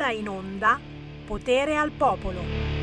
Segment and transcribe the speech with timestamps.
[0.00, 0.80] ora in onda
[1.26, 2.78] Potere al Popolo.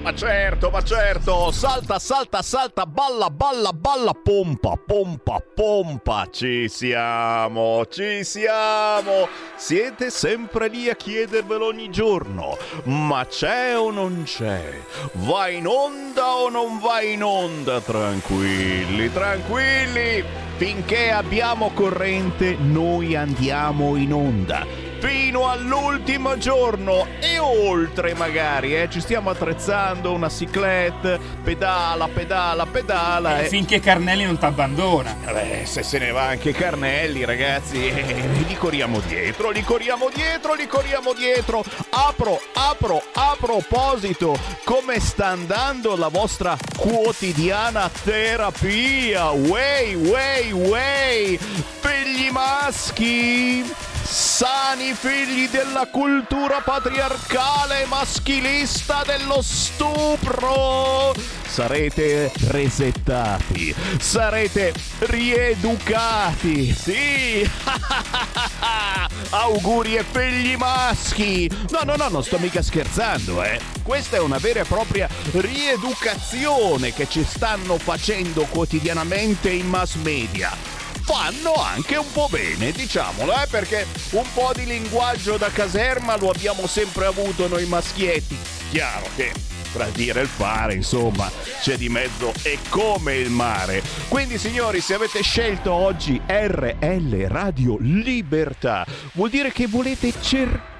[0.00, 7.84] Ma certo, ma certo, salta, salta, salta, balla, balla, balla, pompa, pompa, pompa, ci siamo,
[7.86, 9.28] ci siamo.
[9.56, 14.80] Siete sempre lì a chiedervelo ogni giorno, ma c'è o non c'è?
[15.14, 17.80] Va in onda o non va in onda?
[17.80, 20.24] Tranquilli, tranquilli,
[20.56, 29.00] finché abbiamo corrente noi andiamo in onda fino all'ultimo giorno e oltre magari, eh, ci
[29.00, 33.40] stiamo attrezzando una ciclette, pedala, pedala, pedala.
[33.40, 33.48] E eh.
[33.48, 35.14] Finché Carnelli non ti abbandona.
[35.24, 40.54] Beh, se se ne va anche Carnelli, ragazzi, eh, li corriamo dietro, li corriamo dietro,
[40.54, 41.64] li corriamo dietro.
[41.90, 49.30] Apro, apro, a proposito, come sta andando la vostra quotidiana terapia?
[49.30, 53.64] Way, way, way, figli maschi
[54.10, 61.14] sani figli della cultura patriarcale maschilista dello stupro.
[61.46, 67.48] Sarete resettati, sarete rieducati, sì!
[69.30, 71.50] Auguri e figli maschi!
[71.70, 73.60] No, no, no, non sto mica scherzando, eh!
[73.82, 80.77] Questa è una vera e propria rieducazione che ci stanno facendo quotidianamente in mass media
[81.08, 86.28] fanno anche un po' bene, diciamolo, eh, perché un po' di linguaggio da caserma lo
[86.28, 88.36] abbiamo sempre avuto noi maschietti.
[88.70, 89.32] Chiaro che
[89.72, 91.30] tra dire e fare, insomma,
[91.62, 93.82] c'è di mezzo e come il mare.
[94.08, 100.77] Quindi, signori, se avete scelto oggi RL Radio Libertà, vuol dire che volete cercare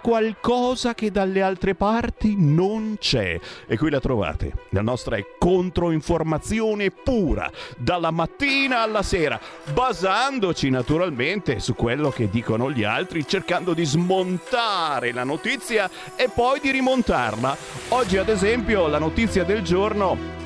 [0.00, 3.38] qualcosa che dalle altre parti non c'è.
[3.66, 4.52] E qui la trovate.
[4.70, 9.40] La nostra è controinformazione pura, dalla mattina alla sera,
[9.72, 16.60] basandoci naturalmente su quello che dicono gli altri, cercando di smontare la notizia e poi
[16.60, 17.56] di rimontarla.
[17.88, 20.39] Oggi, ad esempio, la notizia del giorno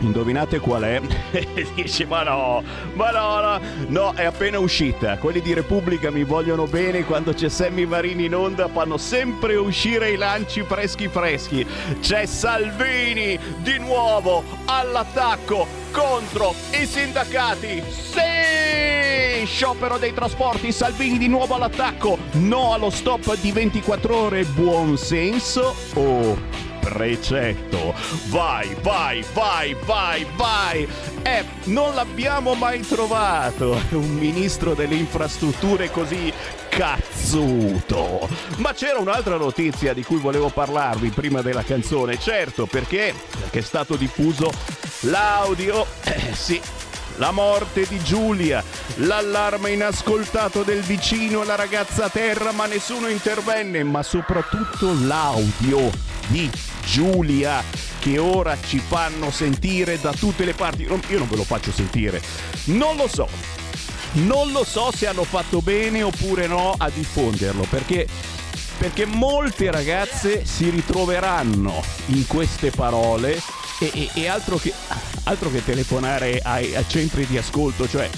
[0.00, 1.00] Indovinate qual è?
[1.74, 2.62] Dice ma no,
[2.94, 5.16] ma no, no, no, è appena uscita.
[5.18, 10.10] Quelli di Repubblica mi vogliono bene quando c'è Sammy Marini in onda, fanno sempre uscire
[10.10, 11.66] i lanci freschi freschi.
[12.00, 17.82] C'è Salvini di nuovo all'attacco contro i sindacati.
[17.88, 19.44] Sì!
[19.46, 22.18] Sciopero dei trasporti, Salvini di nuovo all'attacco.
[22.32, 24.44] No allo stop di 24 ore.
[24.44, 27.92] Buon senso o oh precetto.
[28.28, 30.88] Vai, vai, vai, vai, vai.
[31.22, 33.80] Eh, non l'abbiamo mai trovato.
[33.90, 36.32] Un ministro delle infrastrutture così
[36.68, 38.28] cazzuto.
[38.58, 42.20] Ma c'era un'altra notizia di cui volevo parlarvi prima della canzone.
[42.20, 43.12] Certo, perché?
[43.40, 44.52] Perché è stato diffuso
[45.00, 45.86] l'audio.
[46.04, 46.60] Eh, sì,
[47.16, 48.62] la morte di Giulia,
[48.96, 55.90] l'allarme inascoltato del vicino e la ragazza a terra ma nessuno intervenne, ma soprattutto l'audio
[56.28, 56.50] di
[56.84, 57.62] Giulia
[57.98, 60.82] che ora ci fanno sentire da tutte le parti.
[60.82, 62.20] Io non ve lo faccio sentire.
[62.66, 63.28] Non lo so.
[64.12, 68.06] Non lo so se hanno fatto bene oppure no a diffonderlo perché
[68.78, 73.40] perché molte ragazze si ritroveranno in queste parole
[73.80, 74.72] e, e, e altro, che,
[75.24, 78.08] altro, che, telefonare ai, ai centri di ascolto, cioè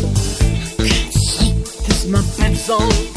[0.81, 3.10] I can't sleep my bed's on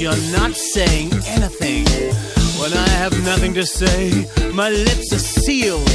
[0.00, 1.86] you're not saying anything.
[2.60, 5.88] When I have nothing to say, my lips are sealed.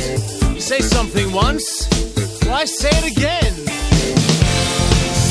[0.55, 1.87] You say something once,
[2.47, 3.53] why say it again?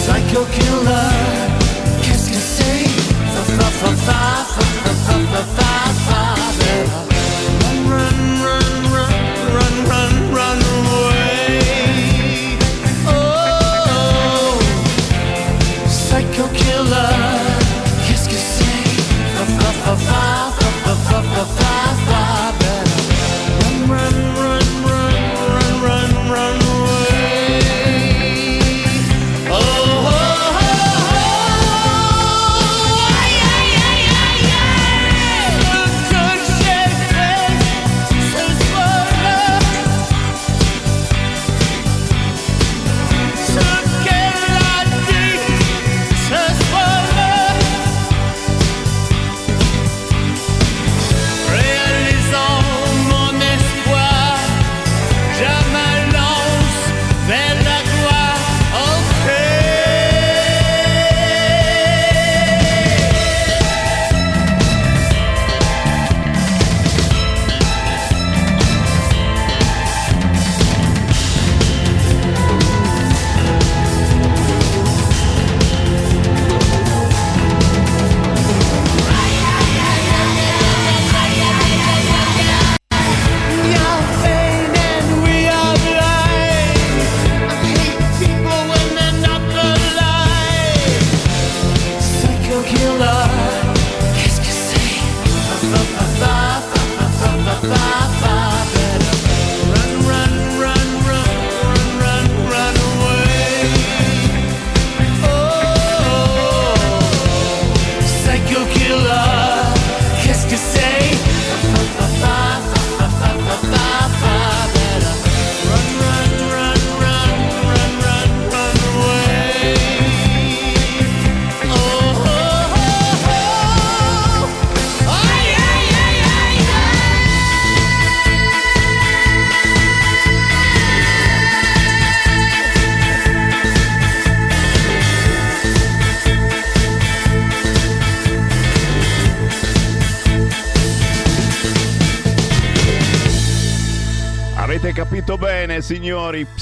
[0.02, 1.12] Psycho killer,
[2.02, 2.86] qu'est-ce que c'est?
[3.34, 4.20] Fa fa fa
[4.54, 5.74] fa fa fa fa
[6.06, 6.34] fa
[7.04, 7.09] fa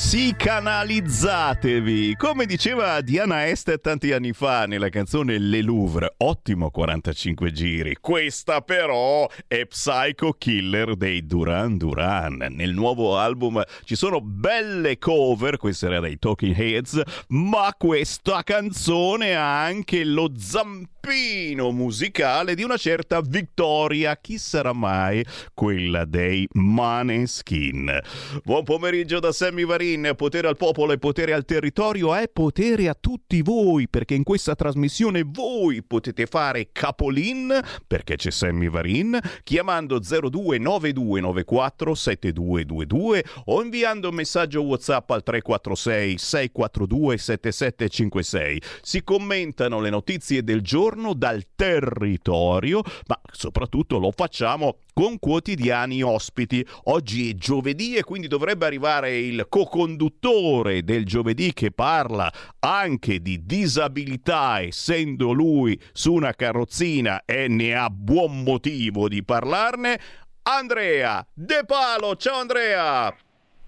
[0.09, 2.15] si canalizza Psicanalizzatevi!
[2.15, 7.97] Come diceva Diana Este tanti anni fa nella canzone Le Louvre, ottimo 45 giri.
[8.01, 12.47] Questa però è Psycho Killer dei Duran Duran.
[12.51, 19.35] Nel nuovo album ci sono belle cover, questa era dei Talking Heads, ma questa canzone
[19.35, 24.17] ha anche lo zampino musicale di una certa Victoria.
[24.19, 27.99] Chi sarà mai quella dei Maneskin?
[28.45, 30.13] Buon pomeriggio da Sammy Varin.
[30.17, 34.55] Potere al popolo e potere al territorio è potere a tutti voi, perché in questa
[34.55, 37.53] trasmissione voi potete fare capolin,
[37.87, 47.19] perché c'è Sammy Varin, chiamando 029294 7222 o inviando un messaggio WhatsApp al 346 642
[47.19, 48.63] 7756.
[48.83, 56.67] Si commentano le notizie del giorno dal territorio, ma soprattutto lo facciamo con quotidiani ospiti.
[56.87, 63.45] Oggi è giovedì e quindi dovrebbe arrivare il co-conduttore del giovedì che parla anche di
[63.45, 69.99] disabilità, essendo lui su una carrozzina e ne ha buon motivo di parlarne.
[70.43, 73.15] Andrea De Palo, ciao Andrea!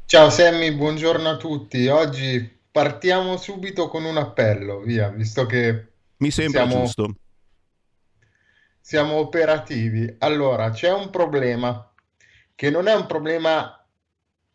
[0.06, 1.86] Ciao Sammy, buongiorno a tutti.
[1.88, 5.86] Oggi partiamo subito con un appello, via, visto che
[6.18, 7.14] Mi sembra Siamo- giusto.
[8.80, 10.16] siamo operativi.
[10.18, 11.90] Allora, c'è un problema
[12.54, 13.79] che non è un problema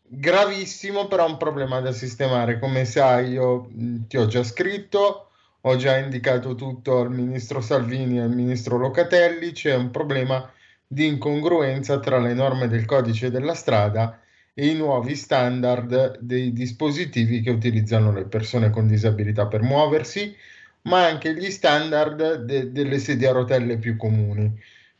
[0.08, 2.58] gravissimo, però è un problema da sistemare.
[2.58, 3.68] Come sai, io
[4.08, 9.52] ti ho già scritto, ho già indicato tutto al ministro Salvini e al ministro Locatelli.
[9.52, 10.50] C'è un problema
[10.86, 14.20] di incongruenza tra le norme del codice della strada
[14.54, 20.34] e i nuovi standard dei dispositivi che utilizzano le persone con disabilità per muoversi
[20.86, 24.52] ma anche gli standard de- delle sedie a rotelle più comuni.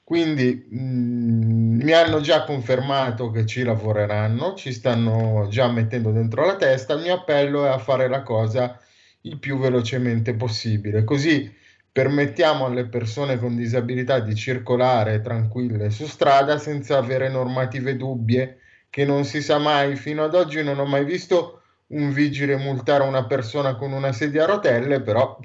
[0.07, 6.55] Quindi mh, mi hanno già confermato che ci lavoreranno, ci stanno già mettendo dentro la
[6.55, 6.95] testa.
[6.95, 8.79] Il mio appello è a fare la cosa
[9.23, 11.53] il più velocemente possibile, così
[11.91, 18.59] permettiamo alle persone con disabilità di circolare tranquille su strada senza avere normative dubbie
[18.89, 19.97] che non si sa mai.
[19.97, 24.45] Fino ad oggi non ho mai visto un vigile multare una persona con una sedia
[24.45, 25.37] a rotelle, però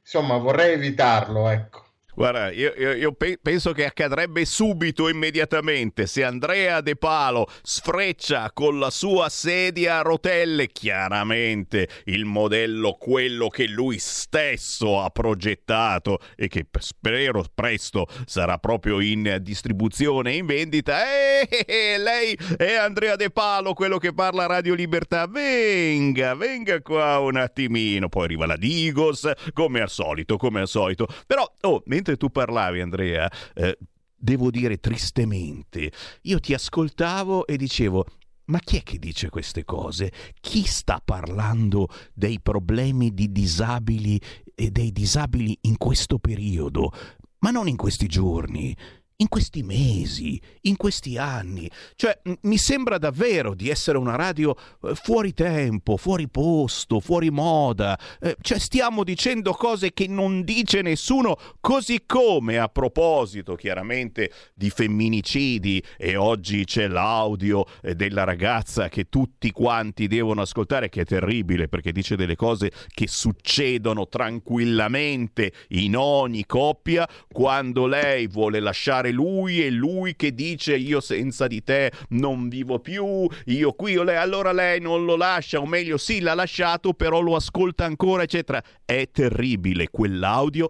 [0.00, 1.83] insomma vorrei evitarlo, ecco.
[2.14, 8.52] Guarda, io, io- io pe- penso che accadrebbe subito, immediatamente, se Andrea De Palo sfreccia
[8.52, 16.18] con la sua sedia a rotelle, chiaramente il modello, quello che lui stesso ha progettato
[16.36, 21.04] e che spero presto sarà proprio in distribuzione e in vendita.
[21.04, 25.26] Eh, eh, eh, lei è Andrea De Palo, quello che parla Radio Libertà.
[25.26, 28.08] Venga, venga qua un attimino.
[28.08, 31.08] Poi arriva la Digos, come al solito, come al solito.
[31.26, 33.76] Però, oh, mentre tu parlavi, Andrea, eh,
[34.14, 35.90] devo dire tristemente,
[36.22, 38.06] io ti ascoltavo e dicevo.
[38.46, 40.12] Ma chi è che dice queste cose?
[40.38, 44.20] Chi sta parlando dei problemi di disabili
[44.54, 46.92] e dei disabili in questo periodo?
[47.38, 48.76] Ma non in questi giorni,
[49.16, 51.70] in questi mesi, in questi anni.
[51.94, 57.30] Cioè, m- mi sembra davvero di essere una radio eh, fuori tempo, fuori posto, fuori
[57.30, 57.98] moda.
[58.20, 64.70] Eh, cioè, stiamo dicendo cose che non dice nessuno, così come a proposito, chiaramente, di
[64.70, 71.04] femminicidi e oggi c'è l'audio eh, della ragazza che tutti quanti devono ascoltare, che è
[71.04, 79.03] terribile perché dice delle cose che succedono tranquillamente in ogni coppia quando lei vuole lasciare
[79.12, 84.02] lui e lui che dice io senza di te non vivo più, io qui o
[84.02, 88.22] lei, allora lei non lo lascia, o meglio sì l'ha lasciato però lo ascolta ancora,
[88.22, 88.62] eccetera.
[88.84, 90.68] È terribile quell'audio.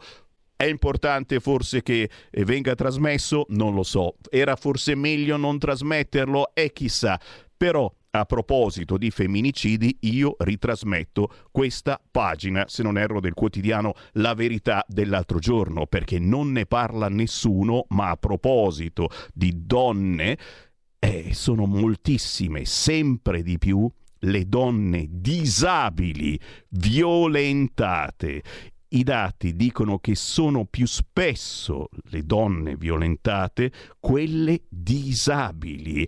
[0.56, 3.46] È importante forse che eh, venga trasmesso?
[3.48, 4.14] Non lo so.
[4.30, 6.54] Era forse meglio non trasmetterlo?
[6.54, 7.20] E chissà.
[7.56, 14.34] Però a proposito di femminicidi, io ritrasmetto questa pagina, se non erro, del quotidiano La
[14.34, 20.38] Verità dell'altro giorno, perché non ne parla nessuno, ma a proposito di donne,
[21.00, 23.90] eh, sono moltissime, sempre di più,
[24.20, 28.42] le donne disabili violentate.
[28.90, 36.06] I dati dicono che sono più spesso le donne violentate quelle disabili,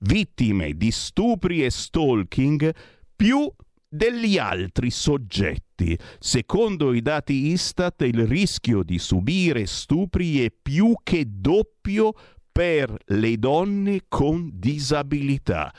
[0.00, 2.74] vittime di stupri e stalking
[3.14, 3.50] più
[3.88, 5.98] degli altri soggetti.
[6.18, 12.12] Secondo i dati Istat il rischio di subire stupri è più che doppio
[12.52, 15.72] per le donne con disabilità.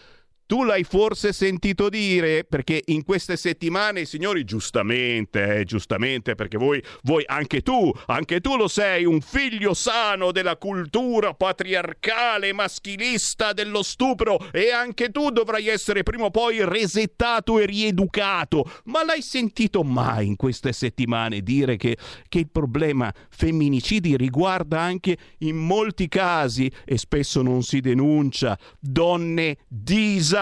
[0.49, 6.83] Tu l'hai forse sentito dire perché in queste settimane, signori, giustamente, eh, giustamente, perché voi,
[7.03, 13.83] voi, anche tu, anche tu lo sei, un figlio sano della cultura patriarcale, maschilista dello
[13.83, 18.67] stupro e anche tu dovrai essere prima o poi resettato e rieducato.
[18.85, 21.95] Ma l'hai sentito mai in queste settimane dire che,
[22.27, 29.57] che il problema femminicidi riguarda anche in molti casi, e spesso non si denuncia, donne
[29.67, 30.37] disabili?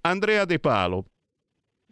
[0.00, 1.04] Andrea De Palo.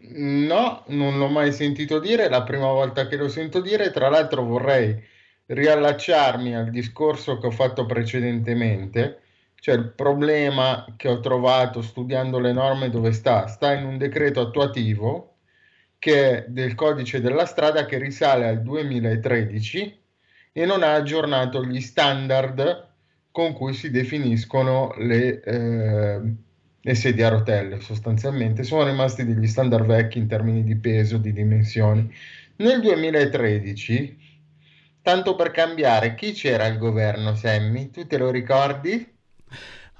[0.02, 3.90] No, non l'ho mai sentito dire, è la prima volta che lo sento dire.
[3.90, 4.98] Tra l'altro vorrei
[5.46, 9.20] riallacciarmi al discorso che ho fatto precedentemente,
[9.56, 13.46] cioè il problema che ho trovato studiando le norme dove sta?
[13.46, 15.36] Sta in un decreto attuativo
[15.98, 20.02] che è del codice della strada che risale al 2013
[20.52, 22.88] e non ha aggiornato gli standard
[23.30, 26.20] con cui si definiscono le, eh,
[26.82, 31.32] le sedie a rotelle sostanzialmente sono rimasti degli standard vecchi in termini di peso, di
[31.32, 32.12] dimensioni.
[32.56, 34.18] Nel 2013,
[35.02, 37.90] tanto per cambiare, chi c'era al governo, Sammy?
[37.90, 39.18] Tu te lo ricordi?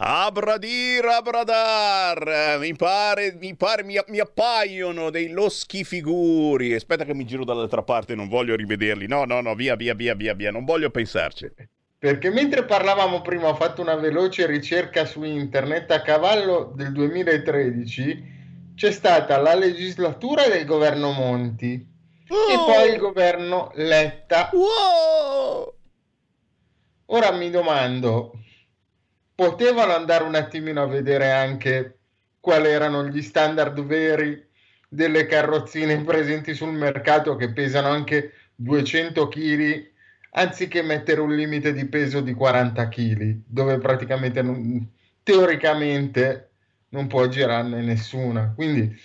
[0.03, 6.73] Abradir, abradar, mi pare, mi, pare mi, mi appaiono dei loschi figuri.
[6.75, 9.07] Aspetta che mi giro dall'altra parte, non voglio rivederli.
[9.07, 11.53] No, no, no, via, via, via, via, via, non voglio pensarci.
[12.01, 18.73] Perché mentre parlavamo prima ho fatto una veloce ricerca su internet a cavallo del 2013
[18.75, 24.49] c'è stata la legislatura del governo Monti, e poi il governo Letta.
[24.55, 25.75] Wow!
[27.05, 28.33] Ora mi domando,
[29.35, 31.99] potevano andare un attimino a vedere anche
[32.41, 34.43] quali erano gli standard veri
[34.89, 39.90] delle carrozzine presenti sul mercato che pesano anche 200 kg
[40.31, 44.89] anziché mettere un limite di peso di 40 kg dove praticamente non,
[45.23, 46.51] teoricamente
[46.91, 48.53] non può girarne nessuna.
[48.55, 48.97] Quindi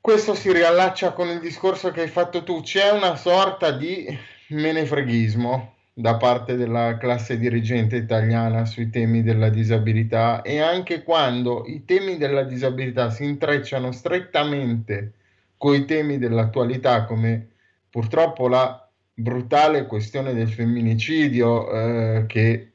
[0.00, 2.62] questo si riallaccia con il discorso che hai fatto tu.
[2.62, 4.06] C'è una sorta di
[4.48, 11.84] menefreghismo da parte della classe dirigente italiana sui temi della disabilità e anche quando i
[11.84, 15.12] temi della disabilità si intrecciano strettamente
[15.56, 17.48] con i temi dell'attualità, come
[17.90, 18.87] purtroppo la
[19.18, 22.72] brutale questione del femminicidio eh, che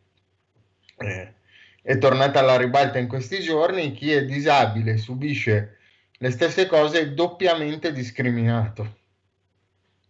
[0.98, 1.34] eh,
[1.82, 5.78] è tornata alla ribalta in questi giorni, chi è disabile subisce
[6.18, 9.02] le stesse cose è doppiamente discriminato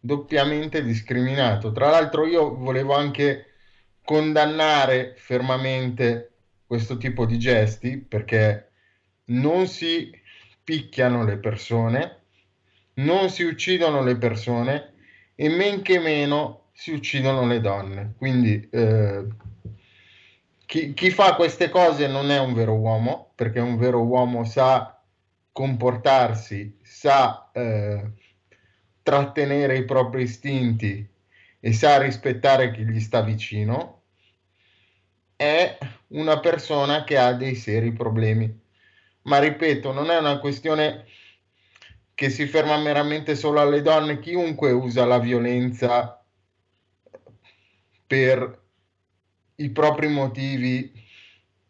[0.06, 1.72] doppiamente discriminato.
[1.72, 3.54] Tra l'altro io volevo anche
[4.04, 6.32] condannare fermamente
[6.68, 8.72] questo tipo di gesti perché
[9.26, 10.12] non si
[10.62, 12.18] picchiano le persone,
[12.96, 14.93] non si uccidono le persone
[15.36, 18.14] e men che meno si uccidono le donne.
[18.18, 19.26] Quindi eh,
[20.66, 25.02] chi, chi, fa queste cose non è un vero uomo, perché un vero uomo sa
[25.52, 28.12] comportarsi, sa eh,
[29.04, 31.08] trattenere i propri istinti
[31.60, 34.02] e sa rispettare chi gli sta vicino,
[35.36, 38.62] è una persona che ha dei seri problemi.
[39.24, 41.06] Ma ripeto, non è una questione
[42.14, 46.24] che si ferma meramente solo alle donne, chiunque usa la violenza
[48.06, 48.62] per
[49.56, 50.92] i propri motivi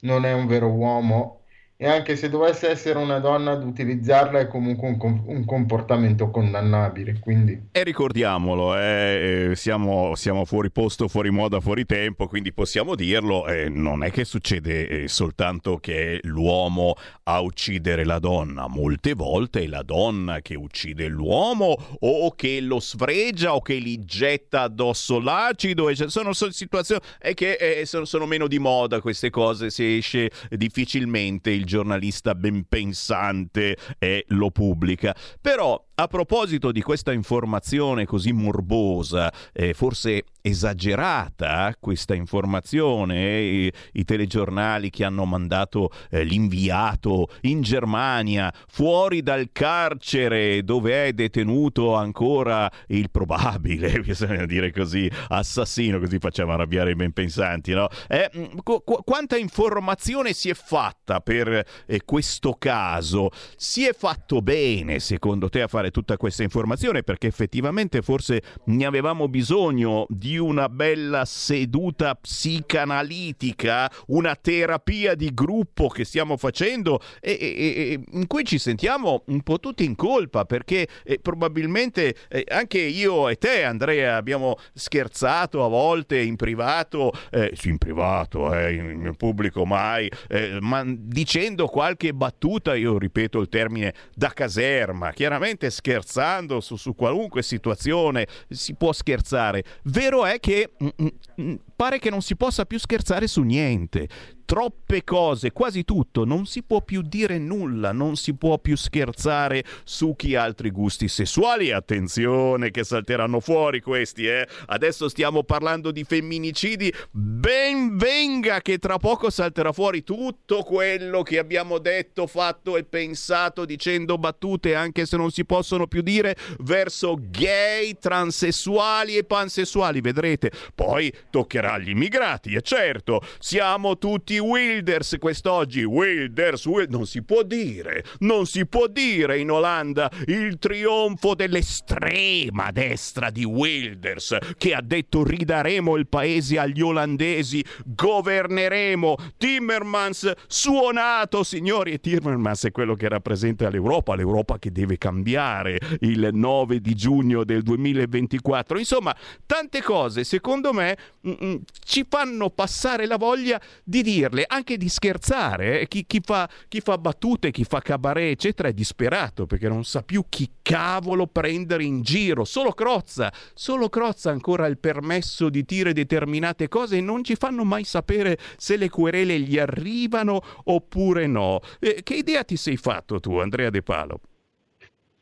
[0.01, 1.42] non è un vero uomo
[1.75, 6.29] e anche se dovesse essere una donna ad utilizzarla è comunque un, com- un comportamento
[6.29, 7.19] condannabile.
[7.19, 7.69] Quindi...
[7.71, 13.47] E ricordiamolo, eh, eh, siamo, siamo, fuori posto, fuori moda, fuori tempo, quindi possiamo dirlo,
[13.47, 19.13] eh, non è che succede eh, soltanto che è l'uomo a uccidere la donna, molte
[19.13, 24.61] volte è la donna che uccide l'uomo o che lo sfregia o che gli getta
[24.61, 27.01] addosso l'acido, e sono, situazioni
[27.33, 32.65] che eh, sono, sono meno di moda queste cose, si esce difficilmente il giornalista ben
[32.67, 35.15] pensante e lo pubblica.
[35.41, 44.03] Però a proposito di questa informazione così morbosa, eh, forse esagerata questa informazione, i, i,
[44.03, 52.69] telegiornali che hanno mandato eh, l'inviato in Germania, fuori dal carcere dove è detenuto ancora
[52.87, 57.87] il probabile, bisogna dire così, assassino, così facciamo arrabbiare i ben pensanti, no?
[58.09, 58.29] Eh,
[58.63, 63.29] qu- quanta informazione si è fatta per eh, questo caso?
[63.55, 68.85] Si è fatto bene, secondo te, a fare tutta questa informazione perché effettivamente forse ne
[68.85, 77.37] avevamo bisogno di una bella seduta psicanalitica, una terapia di gruppo che stiamo facendo e,
[77.39, 82.43] e, e in cui ci sentiamo un po' tutti in colpa perché eh, probabilmente eh,
[82.49, 88.53] anche io e te Andrea abbiamo scherzato a volte in privato, eh, sì in privato,
[88.53, 95.11] eh, in, pubblico mai, eh, ma dicendo qualche battuta, io ripeto il termine da caserma,
[95.11, 99.63] chiaramente scherzando su, su, qualunque situazione, si può scherzare.
[99.83, 101.07] Vero è che mm, mm,
[101.41, 104.07] mm pare che non si possa più scherzare su niente
[104.53, 109.63] troppe cose, quasi tutto, non si può più dire nulla, non si può più scherzare
[109.83, 111.71] su chi ha altri gusti sessuali.
[111.71, 114.47] Attenzione che salteranno fuori questi, eh.
[114.67, 116.93] Adesso stiamo parlando di femminicidi.
[117.09, 123.65] Ben venga che tra poco salterà fuori tutto quello che abbiamo detto, fatto e pensato
[123.65, 130.51] dicendo battute anche se non si possono più dire verso gay, transessuali e pansessuali, vedrete.
[130.75, 135.83] Poi toccherà agli immigrati, e certo, siamo tutti Wilders quest'oggi.
[135.83, 142.71] Wilders, Wilders, non si può dire, non si può dire in Olanda il trionfo dell'estrema
[142.71, 149.15] destra di Wilders che ha detto ridaremo il paese agli olandesi, governeremo.
[149.37, 156.29] Timmermans suonato, signori, e Timmermans è quello che rappresenta l'Europa, l'Europa che deve cambiare il
[156.31, 158.77] 9 di giugno del 2024.
[158.77, 164.45] Insomma, tante cose, secondo me, mm, mm, ci fanno passare la voglia di dirle dirle,
[164.47, 165.81] anche di scherzare.
[165.81, 165.87] Eh?
[165.87, 170.01] Chi, chi, fa, chi fa battute, chi fa cabaret, eccetera, è disperato perché non sa
[170.01, 172.43] più chi cavolo prendere in giro.
[172.43, 177.63] Solo Crozza, solo Crozza ancora il permesso di dire determinate cose e non ci fanno
[177.63, 181.59] mai sapere se le querele gli arrivano oppure no.
[181.79, 184.19] Eh, che idea ti sei fatto tu, Andrea De Palo?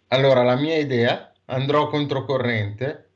[0.08, 3.10] Allora, la mia idea andrò controcorrente,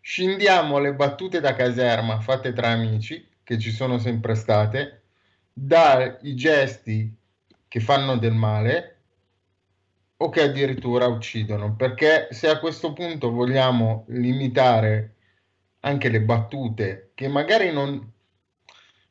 [0.00, 5.01] scindiamo le battute da caserma fatte tra amici, che ci sono sempre state,
[5.52, 7.14] dai gesti
[7.68, 8.96] che fanno del male
[10.16, 15.16] o che addirittura uccidono, perché se a questo punto vogliamo limitare
[15.80, 18.10] anche le battute che magari non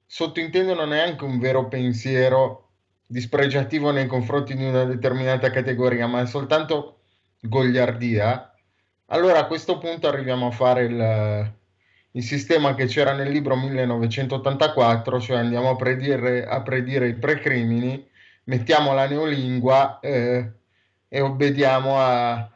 [0.06, 2.70] sottintendono neanche un vero pensiero
[3.06, 7.02] dispregiativo nei confronti di una determinata categoria, ma è soltanto
[7.42, 8.54] goliardia,
[9.08, 11.54] allora a questo punto arriviamo a fare il,
[12.13, 18.06] il sistema che c'era nel libro 1984, cioè andiamo a predire, a predire i precrimini,
[18.45, 20.52] mettiamo la neolingua eh,
[21.08, 22.52] e obbediamo a,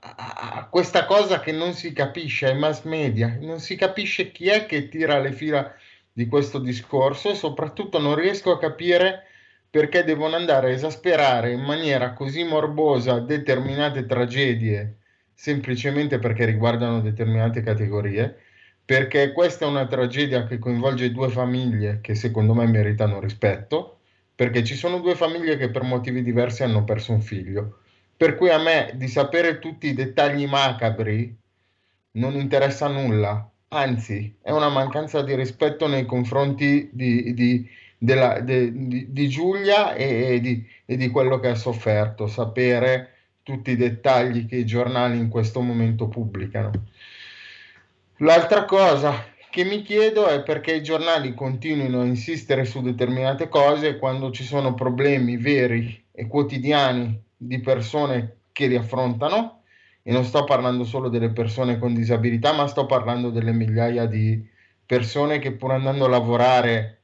[0.00, 4.66] a, questa cosa che non si capisce ai mass media, non si capisce chi è
[4.66, 5.74] che tira le fila
[6.12, 9.24] di questo discorso e soprattutto non riesco a capire
[9.68, 14.98] perché devono andare a esasperare in maniera così morbosa determinate tragedie
[15.36, 18.45] semplicemente perché riguardano determinate categorie,
[18.86, 23.98] perché questa è una tragedia che coinvolge due famiglie che secondo me meritano rispetto,
[24.32, 27.80] perché ci sono due famiglie che per motivi diversi hanno perso un figlio.
[28.16, 31.36] Per cui a me di sapere tutti i dettagli macabri
[32.12, 37.68] non interessa nulla, anzi è una mancanza di rispetto nei confronti di, di
[37.98, 43.72] della, de, di, di, Giulia e, e, e di quello che ha sofferto, sapere tutti
[43.72, 46.70] i dettagli che i giornali in questo momento pubblicano.
[48.20, 53.98] L'altra cosa che mi chiedo è perché i giornali continuino a insistere su determinate cose
[53.98, 59.64] quando ci sono problemi veri e quotidiani di persone che li affrontano
[60.02, 64.48] e non sto parlando solo delle persone con disabilità, ma sto parlando delle migliaia di
[64.86, 67.02] persone che pur andando a lavorare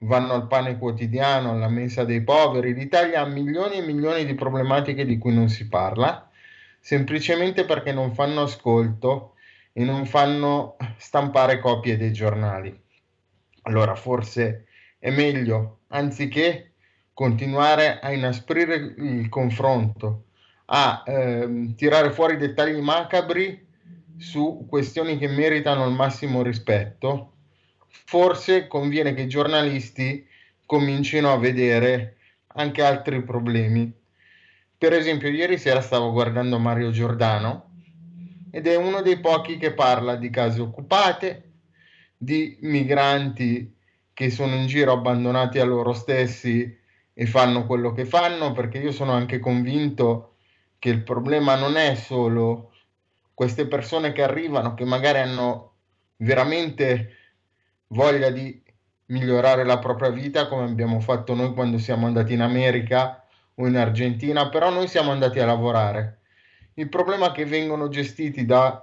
[0.00, 2.74] vanno al pane quotidiano, alla mensa dei poveri.
[2.74, 6.28] L'Italia ha milioni e milioni di problematiche di cui non si parla,
[6.80, 9.36] semplicemente perché non fanno ascolto
[9.72, 12.78] e non fanno stampare copie dei giornali.
[13.62, 14.66] Allora forse
[14.98, 16.72] è meglio, anziché
[17.12, 20.24] continuare a inasprire il confronto,
[20.66, 23.66] a ehm, tirare fuori dettagli macabri
[24.16, 27.32] su questioni che meritano il massimo rispetto,
[27.88, 30.26] forse conviene che i giornalisti
[30.66, 32.16] comincino a vedere
[32.54, 33.92] anche altri problemi.
[34.76, 37.69] Per esempio, ieri sera stavo guardando Mario Giordano
[38.50, 41.52] ed è uno dei pochi che parla di case occupate,
[42.16, 43.76] di migranti
[44.12, 46.78] che sono in giro abbandonati a loro stessi
[47.12, 50.34] e fanno quello che fanno, perché io sono anche convinto
[50.78, 52.72] che il problema non è solo
[53.34, 55.74] queste persone che arrivano, che magari hanno
[56.16, 57.16] veramente
[57.88, 58.62] voglia di
[59.06, 63.76] migliorare la propria vita come abbiamo fatto noi quando siamo andati in America o in
[63.76, 66.19] Argentina, però noi siamo andati a lavorare.
[66.80, 68.80] Il problema è che vengono gestiti da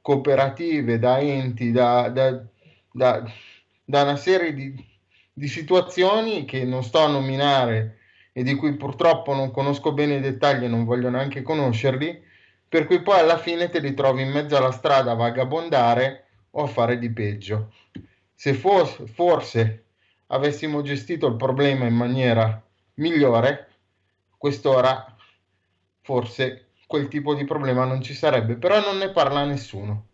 [0.00, 2.42] cooperative, da enti, da, da,
[2.90, 3.30] da,
[3.84, 4.74] da una serie di,
[5.30, 7.98] di situazioni che non sto a nominare
[8.32, 12.24] e di cui purtroppo non conosco bene i dettagli e non voglio neanche conoscerli,
[12.66, 16.62] per cui poi alla fine te li trovi in mezzo alla strada a vagabondare o
[16.62, 17.74] a fare di peggio.
[18.34, 19.84] Se forse, forse
[20.28, 23.68] avessimo gestito il problema in maniera migliore,
[24.38, 25.14] quest'ora
[26.00, 30.06] forse quel tipo di problema non ci sarebbe, però non ne parla nessuno.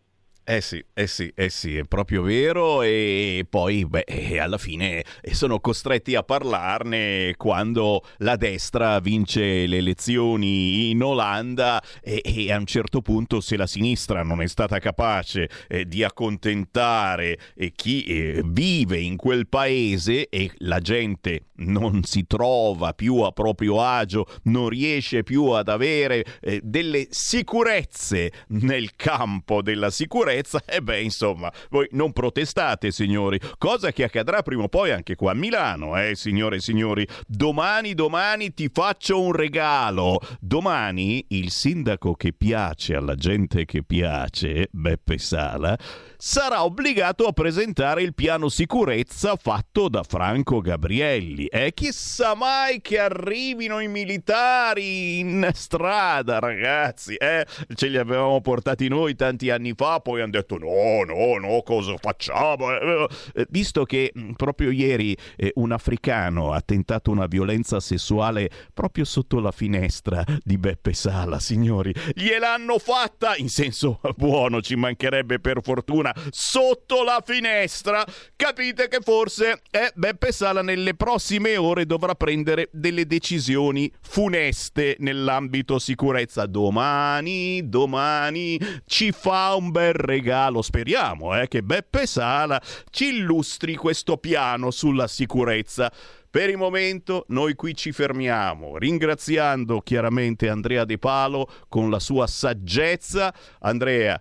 [0.45, 5.03] Eh sì, eh sì, eh sì, è proprio vero e poi beh, eh, alla fine
[5.23, 12.53] eh, sono costretti a parlarne quando la destra vince le elezioni in Olanda e, e
[12.53, 17.73] a un certo punto se la sinistra non è stata capace eh, di accontentare eh,
[17.73, 23.83] chi eh, vive in quel paese e la gente non si trova più a proprio
[23.83, 31.01] agio, non riesce più ad avere eh, delle sicurezze nel campo della sicurezza, e beh,
[31.01, 36.01] insomma, voi non protestate, signori, cosa che accadrà prima o poi anche qua a Milano,
[36.01, 37.07] eh, signore e signori.
[37.27, 40.21] Domani, domani ti faccio un regalo.
[40.41, 45.77] Domani il sindaco che piace alla gente che piace, Beppe Sala,
[46.17, 51.47] sarà obbligato a presentare il piano sicurezza fatto da Franco Gabrielli.
[51.47, 57.15] E chissà mai che arrivino i militari in strada, ragazzi.
[57.15, 57.47] Eh?
[57.75, 61.97] Ce li avevamo portati noi tanti anni fa, poi hanno detto no, no, no, cosa
[61.97, 62.73] facciamo?
[62.73, 68.51] Eh, eh, visto che mh, proprio ieri eh, un africano ha tentato una violenza sessuale
[68.73, 75.39] proprio sotto la finestra di Beppe Sala, signori, gliel'hanno fatta in senso buono, ci mancherebbe
[75.39, 82.15] per fortuna, sotto la finestra, capite che forse eh, Beppe Sala nelle prossime ore dovrà
[82.15, 86.47] prendere delle decisioni funeste nell'ambito sicurezza.
[86.47, 94.17] Domani, domani ci fa un bel regalo, speriamo eh, che Beppe Sala ci illustri questo
[94.17, 95.93] piano sulla sicurezza.
[96.37, 102.27] Per il momento noi qui ci fermiamo, ringraziando chiaramente Andrea De Palo con la sua
[102.27, 103.33] saggezza.
[103.61, 104.21] Andrea,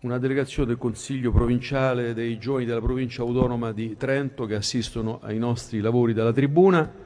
[0.00, 5.38] Una delegazione del Consiglio provinciale dei giovani della provincia autonoma di Trento che assistono ai
[5.38, 7.04] nostri lavori dalla tribuna.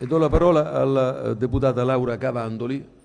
[0.00, 2.96] E do la parola alla eh, deputata Laura Cavandoli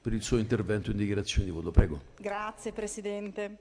[0.00, 1.70] per il suo intervento in dichiarazione di voto.
[1.70, 2.00] Prego.
[2.18, 3.58] Grazie Presidente.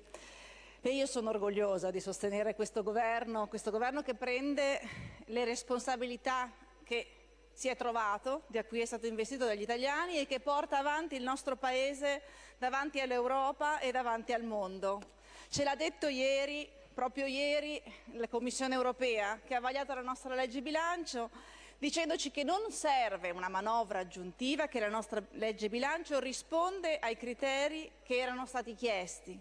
[0.81, 4.79] E io sono orgogliosa di sostenere questo governo, questo governo che prende
[5.25, 6.51] le responsabilità
[6.83, 7.24] che
[7.56, 11.24] si è trovato, da cui è stato investito dagli italiani e che porta avanti il
[11.24, 12.22] nostro Paese
[12.58, 15.13] davanti all'Europa e davanti al mondo.
[15.48, 17.82] Ce l'ha detto ieri, proprio ieri,
[18.15, 21.30] la Commissione europea che ha vagliato la nostra legge bilancio
[21.78, 27.89] dicendoci che non serve una manovra aggiuntiva, che la nostra legge bilancio risponde ai criteri
[28.04, 29.39] che erano stati chiesti.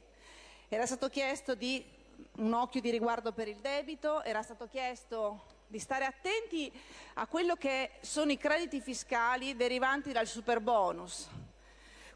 [0.69, 1.85] Era stato chiesto di
[2.37, 6.73] un occhio di riguardo per il debito, era stato chiesto di stare attenti
[7.15, 11.29] a quello che sono i crediti fiscali derivanti dal super bonus.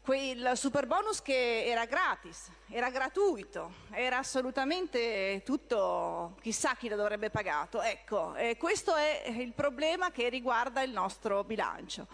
[0.01, 7.29] Quel super bonus che era gratis, era gratuito, era assolutamente tutto, chissà chi lo dovrebbe
[7.29, 7.81] pagato.
[7.81, 12.07] Ecco, eh, questo è il problema che riguarda il nostro bilancio.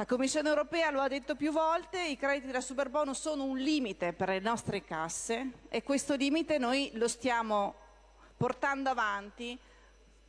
[0.00, 3.58] La Commissione europea lo ha detto più volte, i crediti da super bonus sono un
[3.58, 7.74] limite per le nostre casse e questo limite noi lo stiamo
[8.34, 9.58] portando avanti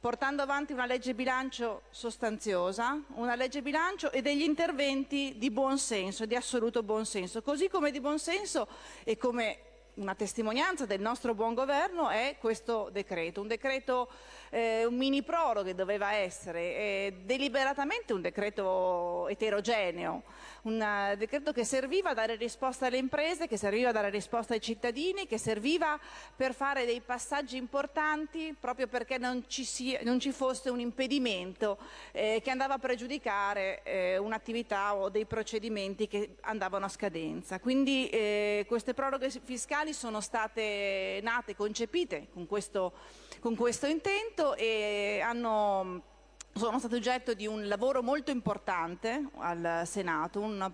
[0.02, 6.26] portando avanti una legge bilancio sostanziosa, una legge bilancio e degli interventi di buon senso,
[6.26, 7.44] di assoluto buon senso.
[7.44, 8.68] Così come di buon senso
[9.04, 9.60] e come
[9.94, 14.10] una testimonianza del nostro buon governo è questo decreto, un decreto,
[14.52, 20.24] eh, un mini proroghe doveva essere, eh, deliberatamente un decreto eterogeneo,
[20.64, 24.54] un eh, decreto che serviva a dare risposta alle imprese, che serviva a dare risposta
[24.54, 25.98] ai cittadini, che serviva
[26.36, 31.78] per fare dei passaggi importanti proprio perché non ci, sia, non ci fosse un impedimento
[32.12, 37.60] eh, che andava a pregiudicare eh, un'attività o dei procedimenti che andavano a scadenza.
[37.60, 42.94] Quindi eh, queste proroghe fiscali sono state nate, concepite con questo,
[43.40, 46.10] con questo intento e hanno
[46.54, 50.72] sono state oggetto di un lavoro molto importante al Senato, un,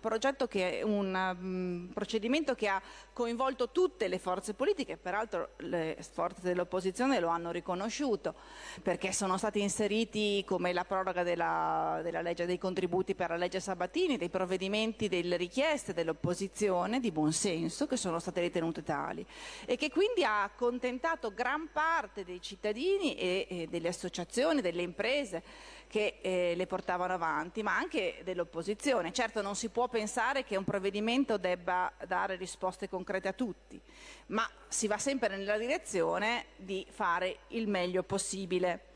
[0.48, 2.82] che, un um, procedimento che ha
[3.18, 8.36] coinvolto tutte le forze politiche, peraltro le forze dell'opposizione lo hanno riconosciuto,
[8.84, 13.60] perché sono stati inseriti come la proroga della, della legge dei contributi per la legge
[13.60, 19.26] Sabatini, dei provvedimenti, delle richieste dell'opposizione di buon senso che sono state ritenute tali
[19.66, 25.42] e che quindi ha accontentato gran parte dei cittadini e, e delle associazioni, delle imprese
[25.88, 29.14] che eh, le portavano avanti, ma anche dell'opposizione.
[29.14, 33.80] Certo non si può pensare che un provvedimento debba dare risposte concrete a tutti,
[34.28, 38.96] ma si va sempre nella direzione di fare il meglio possibile.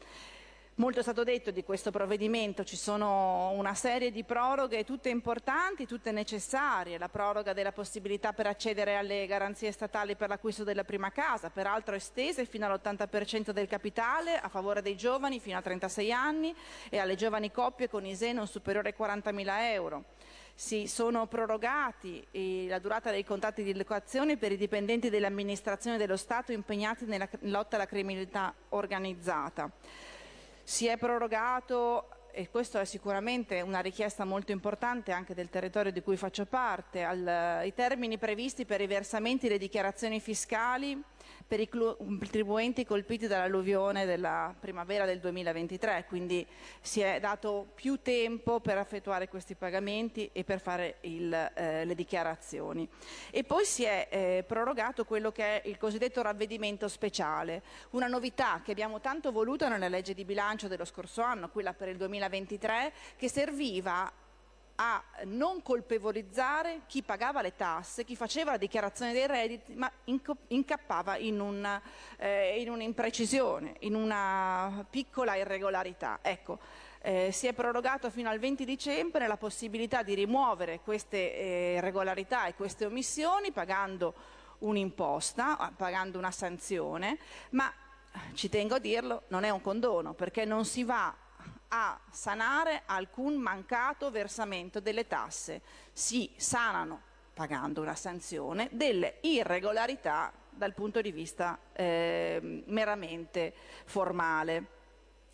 [0.82, 5.86] Molto è stato detto di questo provvedimento, ci sono una serie di proroghe tutte importanti,
[5.86, 11.12] tutte necessarie, la proroga della possibilità per accedere alle garanzie statali per l'acquisto della prima
[11.12, 16.52] casa, peraltro estese fino all'80% del capitale a favore dei giovani fino a 36 anni
[16.89, 20.06] e alle giovani coppie con ISE non superiore ai 40.000 euro.
[20.56, 25.98] Si sono prorogati eh, la durata dei contratti di locazione per i dipendenti delle amministrazioni
[25.98, 29.72] dello Stato impegnati nella lotta alla criminalità organizzata.
[30.72, 36.02] Si è prorogato, e questo è sicuramente una richiesta molto importante anche del territorio di
[36.02, 41.04] cui faccio parte, al, i termini previsti per i versamenti e le dichiarazioni fiscali
[41.52, 46.48] per i contribuenti colpiti dall'alluvione della primavera del 2023, quindi
[46.80, 51.94] si è dato più tempo per effettuare questi pagamenti e per fare il, eh, le
[51.94, 52.88] dichiarazioni.
[53.32, 58.62] E poi si è eh, prorogato quello che è il cosiddetto ravvedimento speciale, una novità
[58.64, 62.94] che abbiamo tanto voluto nella legge di bilancio dello scorso anno, quella per il 2023,
[63.18, 64.10] che serviva
[64.84, 69.91] a non colpevolizzare chi pagava le tasse, chi faceva la dichiarazione dei redditi, ma
[70.48, 71.82] incappava in, un,
[72.17, 76.17] eh, in un'imprecisione, in una piccola irregolarità.
[76.24, 76.58] Ecco,
[77.02, 82.48] eh, si è prorogato fino al 20 dicembre la possibilità di rimuovere queste eh, irregolarità
[82.48, 84.15] e queste omissioni pagando
[84.60, 87.20] un'imposta, pagando una sanzione,
[87.52, 87.72] ma
[88.34, 91.15] ci tengo a dirlo, non è un condono, perché non si va
[91.74, 95.62] a sanare alcun mancato versamento delle tasse.
[95.94, 97.02] Si sanano,
[97.34, 103.54] pagando una sanzione, delle irregolarità dal punto di vista eh, meramente
[103.86, 104.80] formale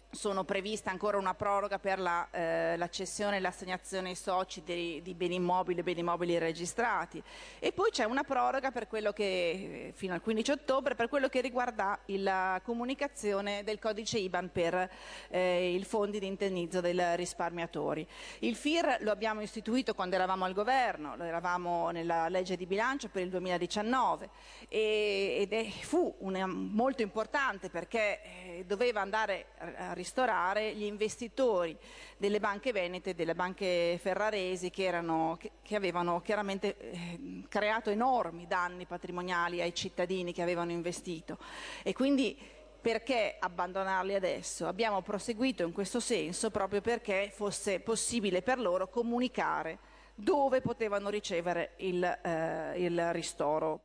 [0.10, 5.14] sono previste ancora una proroga per la, eh, la e l'assegnazione ai soci di, di,
[5.14, 7.22] beni immobili e beni immobili registrati
[7.60, 11.42] e poi c'è una proroga per quello che, fino al 15 ottobre per quello che
[11.42, 14.90] riguarda la comunicazione del codice IBAN per
[15.30, 18.08] eh, i fondi di indennizzo dei risparmiatori.
[18.40, 23.10] Il FIR lo abbiamo istituito quando eravamo al governo, lo eravamo nella legge di bilancio
[23.10, 24.30] per il 2019
[24.70, 31.78] e, ed è, fu una, molto importante perché eh, doveva andare a ristorare gli investitori
[32.18, 38.48] delle banche venete delle banche ferraresi che, erano, che, che avevano chiaramente eh, creato enormi
[38.48, 41.38] danni patrimoniali ai cittadini che avevano investito.
[41.84, 42.38] E quindi
[42.80, 44.68] perché abbandonarli adesso?
[44.68, 49.80] Abbiamo proseguito in questo senso proprio perché fosse possibile per loro comunicare
[50.16, 53.82] dove potevano ricevere il, eh, il ristoro.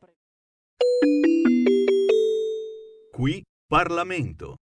[3.11, 4.62] Qui Parlamento.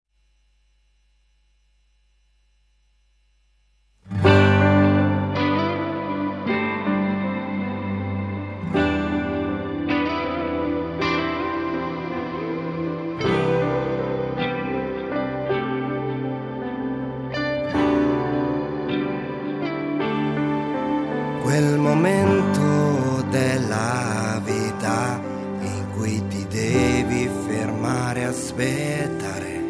[28.42, 29.62] Aspettare,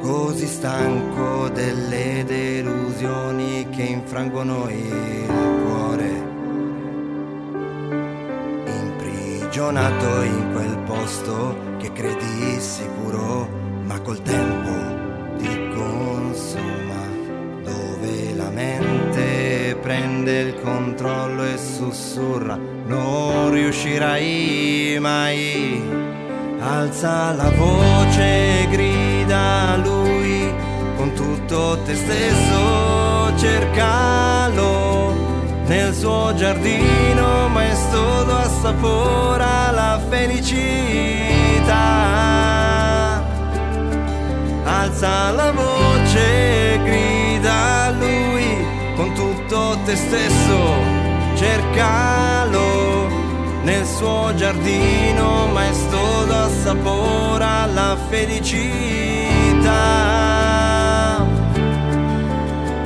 [0.00, 5.26] così stanco delle delusioni che infrangono il
[5.64, 6.10] cuore,
[8.66, 13.48] imprigionato in quel posto che credi sicuro,
[13.84, 17.00] ma col tempo ti consuma,
[17.62, 26.15] dove la mente prende il controllo e sussurra, non riuscirai mai.
[26.68, 30.52] Alza la voce, grida a lui,
[30.96, 35.14] con tutto te stesso cercalo.
[35.66, 41.74] Nel suo giardino maestoso assapora la felicità.
[44.64, 51.04] Alza la voce, grida a lui, con tutto te stesso
[51.36, 52.65] cercalo
[53.86, 59.74] nel suo giardino maestoso assapora la felicità.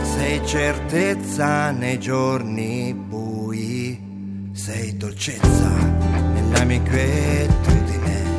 [0.02, 3.98] Sei certezza nei giorni bui
[4.52, 5.70] sei dolcezza
[6.34, 8.38] nella mia inquietudine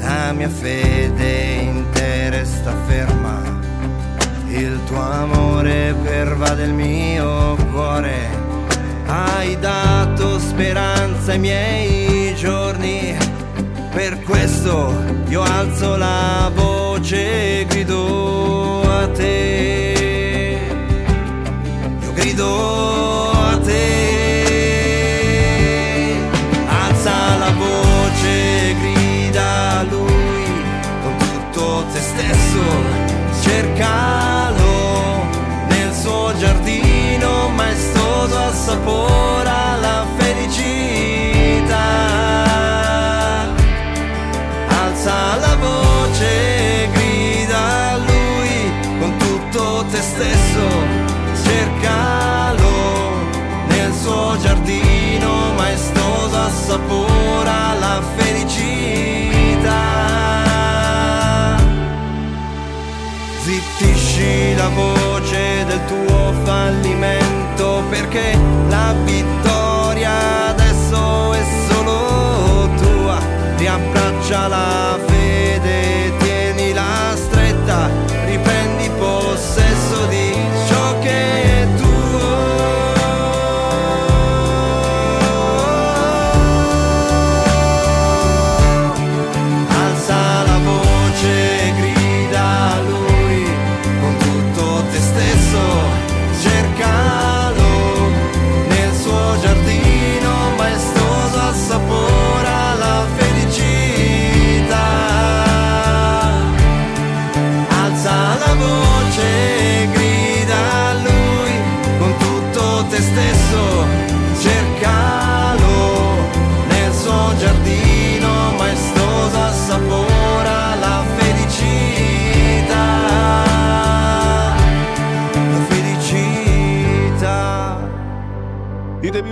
[0.00, 3.58] la mia fede in te resta ferma.
[4.48, 8.39] Il tuo amore pervade il mio cuore
[9.10, 13.16] hai dato speranza ai miei giorni,
[13.92, 14.94] per questo
[15.28, 20.58] io alzo la voce e grido a te,
[22.00, 23.98] io grido a te,
[26.68, 30.28] alza la voce, e grida a lui.
[31.02, 32.62] Con tutto te stesso,
[33.42, 35.26] cercalo
[35.68, 37.89] nel suo giardino maestro
[38.70, 41.88] assapora la felicità.
[44.68, 50.68] Alza la voce, grida a lui con tutto te stesso,
[51.42, 52.68] cercalo
[53.68, 59.78] nel suo giardino maestoso, assapora la felicità.
[63.42, 73.18] Zittisci la voce del tuo fallimento perché la vittoria adesso è solo tua.
[73.56, 74.46] Riabbraccia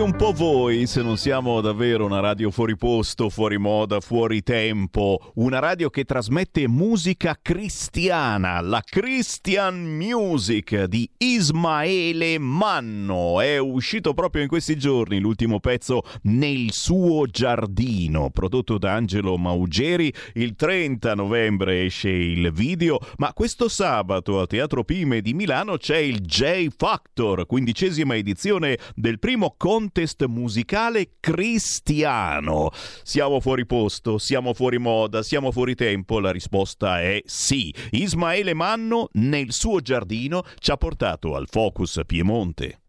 [0.09, 5.33] un po' voi se non siamo davvero una radio fuori posto, fuori moda, fuori tempo,
[5.35, 13.43] una radio che trasmette musica cristiana, la Christian Music di Ismaele Manno.
[13.43, 20.11] È uscito proprio in questi giorni l'ultimo pezzo Nel suo giardino, prodotto da Angelo Maugeri.
[20.35, 25.99] Il 30 novembre esce il video, ma questo sabato al Teatro Pime di Milano c'è
[25.99, 29.55] il J Factor, quindicesima edizione del primo
[29.99, 32.71] contest musicale cristiano.
[33.03, 36.21] Siamo fuori posto, siamo fuori moda, siamo fuori tempo?
[36.21, 37.75] La risposta è sì.
[37.91, 42.83] Ismaele Manno nel suo giardino ci ha portato al Focus Piemonte.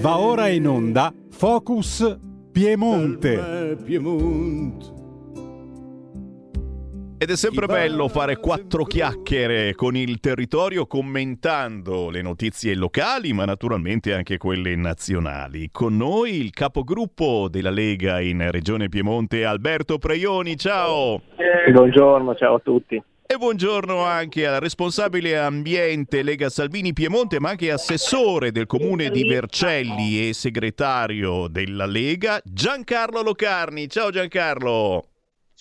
[0.00, 2.18] Va ora in onda Focus
[2.50, 3.76] Piemonte.
[7.22, 13.44] Ed è sempre bello fare quattro chiacchiere con il territorio commentando le notizie locali, ma
[13.44, 15.68] naturalmente anche quelle nazionali.
[15.70, 20.56] Con noi il capogruppo della Lega in Regione Piemonte, Alberto Preioni.
[20.56, 21.22] Ciao!
[21.72, 23.00] Buongiorno, ciao a tutti.
[23.24, 29.24] E buongiorno anche al responsabile ambiente Lega Salvini Piemonte, ma anche assessore del comune di
[29.28, 33.88] Vercelli e segretario della Lega, Giancarlo Locarni.
[33.88, 35.04] Ciao Giancarlo!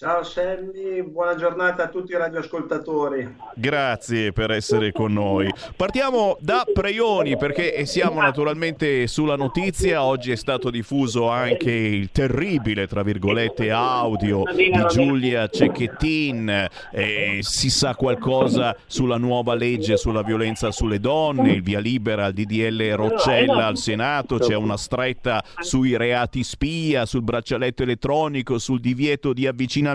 [0.01, 3.35] Ciao Sammy, buona giornata a tutti i radioascoltatori.
[3.53, 5.47] Grazie per essere con noi.
[5.75, 10.03] Partiamo da Preioni perché siamo naturalmente sulla notizia.
[10.03, 16.67] Oggi è stato diffuso anche il terribile, tra virgolette, audio di Giulia Cecchettin.
[16.91, 22.33] Eh, si sa qualcosa sulla nuova legge sulla violenza sulle donne, il via libera al
[22.33, 29.31] DDL Roccella al Senato, c'è una stretta sui reati spia, sul braccialetto elettronico, sul divieto
[29.31, 29.89] di avvicinamento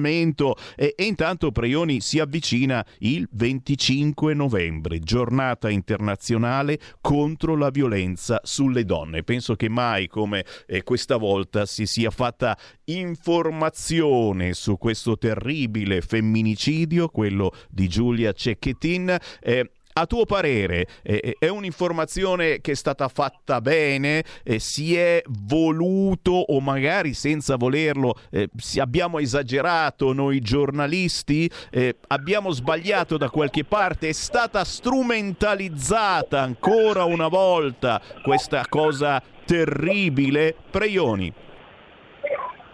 [0.77, 8.85] e, e intanto Preioni si avvicina il 25 novembre, giornata internazionale contro la violenza sulle
[8.85, 9.23] donne.
[9.23, 17.09] Penso che mai come eh, questa volta si sia fatta informazione su questo terribile femminicidio,
[17.09, 19.17] quello di Giulia Cecchettin.
[19.41, 25.23] Eh, a tuo parere eh, è un'informazione che è stata fatta bene, eh, si è
[25.47, 33.65] voluto o magari senza volerlo eh, abbiamo esagerato noi giornalisti, eh, abbiamo sbagliato da qualche
[33.65, 40.55] parte, è stata strumentalizzata ancora una volta questa cosa terribile?
[40.71, 41.33] Preioni.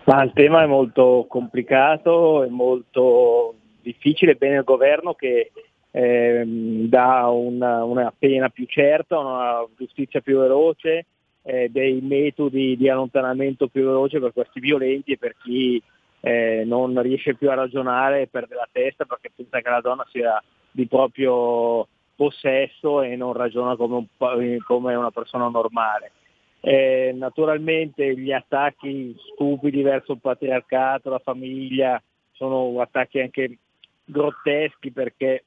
[0.04, 5.52] Ma il tema è molto complicato, è molto difficile, bene il governo che
[5.92, 11.06] ehm, dà una, una pena più certa, una giustizia più veloce,
[11.42, 15.80] eh, dei metodi di allontanamento più veloce per questi violenti e per chi
[16.20, 20.06] eh, non riesce più a ragionare e perde la testa perché pensa che la donna
[20.10, 26.12] sia di proprio possesso e non ragiona come, un, come una persona normale.
[26.60, 33.58] Eh, naturalmente gli attacchi stupidi verso il patriarcato, la famiglia, sono attacchi anche
[34.04, 35.44] grotteschi perché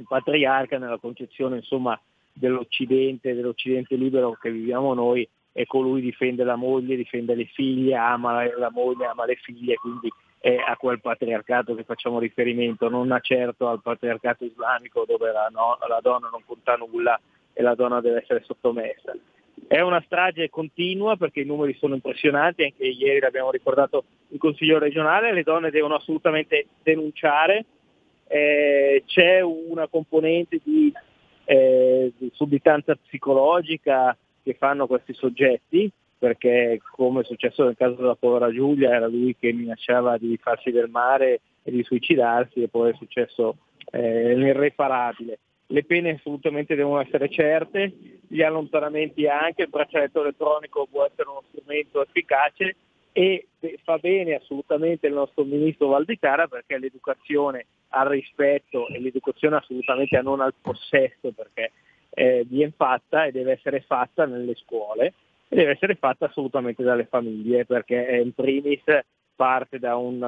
[0.00, 1.98] il patriarca nella concezione insomma,
[2.32, 7.94] dell'Occidente, dell'Occidente libero che viviamo noi, è colui che difende la moglie, difende le figlie,
[7.94, 13.16] ama la, moglie, ama le figlie, quindi è a quel patriarcato che facciamo riferimento, non
[13.20, 17.20] certo al patriarcato islamico dove la, no, la donna non conta nulla
[17.52, 19.12] e la donna deve essere sottomessa.
[19.66, 24.78] È una strage continua perché i numeri sono impressionanti, anche ieri l'abbiamo ricordato il Consiglio
[24.78, 27.66] regionale, le donne devono assolutamente denunciare,
[28.32, 30.92] eh, c'è una componente di,
[31.46, 38.14] eh, di sudditanza psicologica che fanno questi soggetti, perché come è successo nel caso della
[38.14, 42.90] povera Giulia, era lui che minacciava di farsi del mare e di suicidarsi e poi
[42.90, 43.56] è successo
[43.90, 45.40] eh, l'irreparabile.
[45.66, 47.92] Le pene assolutamente devono essere certe,
[48.28, 52.76] gli allontanamenti anche, il braccialetto elettronico può essere uno strumento efficace
[53.12, 53.48] e
[53.82, 60.22] fa bene assolutamente il nostro ministro Valdicara perché l'educazione al rispetto e l'educazione assolutamente a
[60.22, 61.72] non al possesso perché
[62.10, 65.14] eh, viene fatta e deve essere fatta nelle scuole
[65.48, 68.82] e deve essere fatta assolutamente dalle famiglie perché eh, in primis
[69.34, 70.18] parte da un,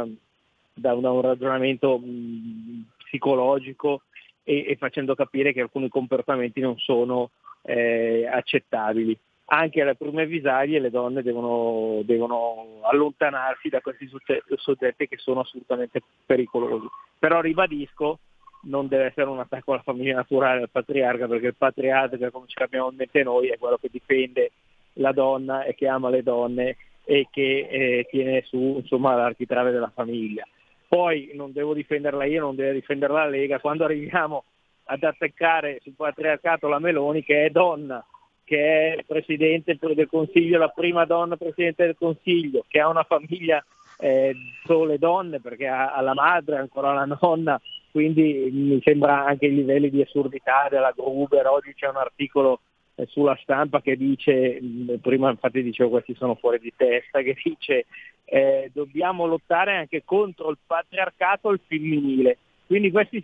[0.73, 4.03] da un, da un ragionamento mh, psicologico
[4.43, 7.31] e, e, facendo capire che alcuni comportamenti non sono
[7.63, 9.17] eh, accettabili.
[9.55, 14.09] Anche alle prime avvisaglie le donne devono, devono allontanarsi da questi
[14.57, 16.87] soggetti che sono assolutamente pericolosi.
[17.19, 18.19] Però ribadisco,
[18.63, 22.55] non deve essere un attacco alla famiglia naturale, al patriarca, perché il patriarca, come ci
[22.55, 24.53] capiamo in mente noi, è quello che difende
[24.95, 29.93] la donna e che ama le donne e che eh, tiene su insomma, l'architrave della
[29.95, 30.47] famiglia.
[30.89, 34.45] Poi non devo difenderla io, non deve difenderla la Lega, quando arriviamo
[34.85, 38.03] ad attaccare sul patriarcato la Meloni che è donna,
[38.45, 43.65] che è Presidente del Consiglio, la prima donna Presidente del Consiglio, che ha una famiglia
[43.99, 44.35] eh,
[44.65, 49.55] sole donne perché ha, ha la madre, ancora la nonna, quindi mi sembra anche i
[49.55, 52.61] livelli di assurdità della Gruber, oggi c'è un articolo
[52.95, 54.59] eh, sulla stampa che dice,
[55.01, 57.87] prima infatti dicevo questi sono fuori di testa, che dice
[58.25, 62.39] eh, dobbiamo lottare anche contro il patriarcato e il femminile.
[62.67, 63.23] Quindi questi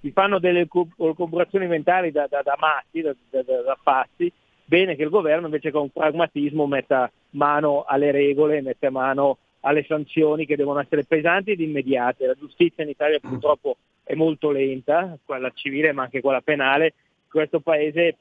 [0.00, 4.32] si, fanno delle corporazioni mentali da, da, da matti, da, da, da pazzi,
[4.64, 10.46] bene che il governo invece con pragmatismo metta mano alle regole, metta mano alle sanzioni
[10.46, 12.26] che devono essere pesanti ed immediate.
[12.26, 16.94] La giustizia in Italia purtroppo è molto lenta, quella civile ma anche quella penale.
[17.28, 18.16] Questo paese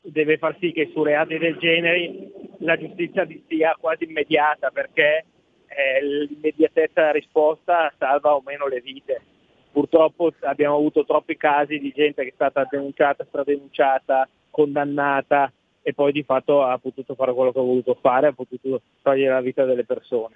[0.00, 5.24] deve far sì che su reati del genere la giustizia sia quasi immediata perché
[5.66, 9.22] eh, l'immediatezza della risposta salva o meno le vite.
[9.76, 15.52] Purtroppo abbiamo avuto troppi casi di gente che è stata denunciata, stradenunciata, condannata
[15.82, 19.34] e poi di fatto ha potuto fare quello che ha voluto fare, ha potuto togliere
[19.34, 20.34] la vita delle persone.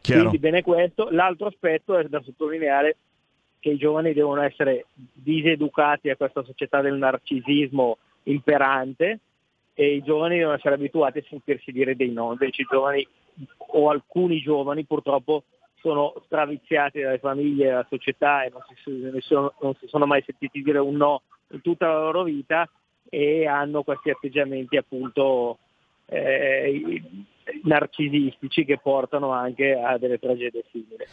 [0.00, 0.20] Chiaro.
[0.22, 1.08] Quindi bene questo.
[1.10, 2.96] L'altro aspetto è da sottolineare
[3.60, 9.18] che i giovani devono essere diseducati a questa società del narcisismo imperante
[9.74, 13.06] e i giovani devono essere abituati a sentirsi dire dei no, invece i giovani
[13.58, 15.42] o alcuni giovani purtroppo
[15.84, 20.22] sono straviziati dalle famiglie e dalla società e non si, sono, non si sono mai
[20.24, 21.20] sentiti dire un no
[21.50, 22.66] in tutta la loro vita
[23.10, 25.58] e hanno questi atteggiamenti appunto
[26.06, 27.02] eh,
[27.64, 31.04] narcisistici che portano anche a delle tragedie simili.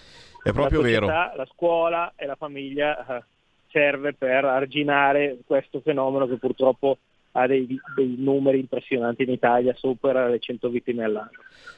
[0.41, 1.35] È proprio la società, vero.
[1.35, 3.23] La scuola e la famiglia eh,
[3.71, 6.97] serve per arginare questo fenomeno che purtroppo
[7.33, 11.29] ha dei, dei numeri impressionanti in Italia, supera le 100 vittime all'anno.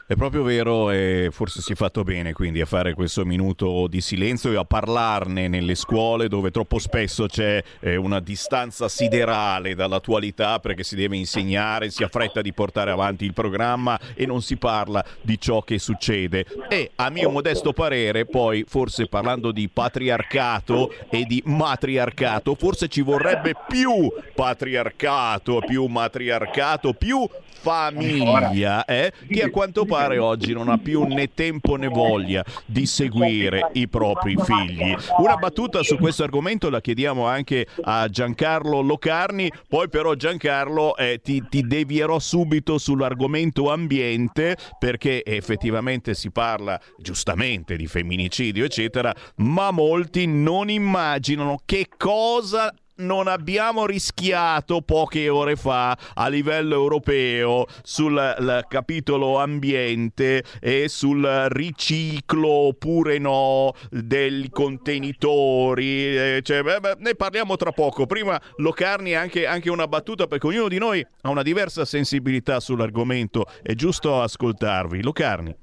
[0.06, 4.02] È proprio vero e forse si è fatto bene quindi a fare questo minuto di
[4.02, 10.60] silenzio e a parlarne nelle scuole dove troppo spesso c'è eh, una distanza siderale dall'attualità
[10.60, 14.58] perché si deve insegnare, si ha fretta di portare avanti il programma e non si
[14.58, 16.46] parla di ciò che succede.
[16.68, 23.02] E a mio modesto parere poi forse parlando di patriarcato e di matriarcato forse ci
[23.02, 27.28] vorrebbe più patriarcato, più matriarcato, più
[27.64, 32.86] famiglia eh, che a quanto pare oggi non ha più né tempo né voglia di
[32.86, 34.94] seguire i propri figli.
[35.18, 41.22] Una battuta su questo argomento la chiediamo anche a Giancarlo Locarni, poi però Giancarlo eh,
[41.24, 49.72] ti, ti devierò subito sull'argomento ambiente perché effettivamente si parla giustamente di femminicidio eccetera, ma
[49.72, 52.74] molti non immaginano che cosa
[53.06, 62.50] non abbiamo rischiato poche ore fa a livello europeo sul capitolo ambiente e sul riciclo
[62.50, 66.16] oppure no dei contenitori.
[66.16, 68.06] eh, cioè, beh, beh, ne parliamo tra poco.
[68.06, 73.46] Prima Locarni anche, anche una battuta perché ognuno di noi ha una diversa sensibilità sull'argomento.
[73.62, 75.02] È giusto ascoltarvi.
[75.04, 75.56] Locarni.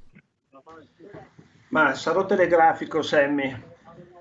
[1.69, 3.70] Ma sarò telegrafico, Sammy.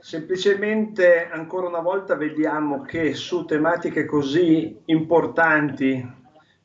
[0.02, 6.18] Semplicemente ancora una volta vediamo che su tematiche così importanti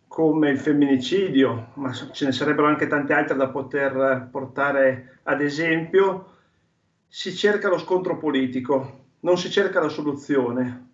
[0.06, 6.32] come il femminicidio, ma ce ne sarebbero anche tante altre da poter portare ad esempio,
[7.08, 10.88] si cerca lo scontro politico, non si cerca la soluzione.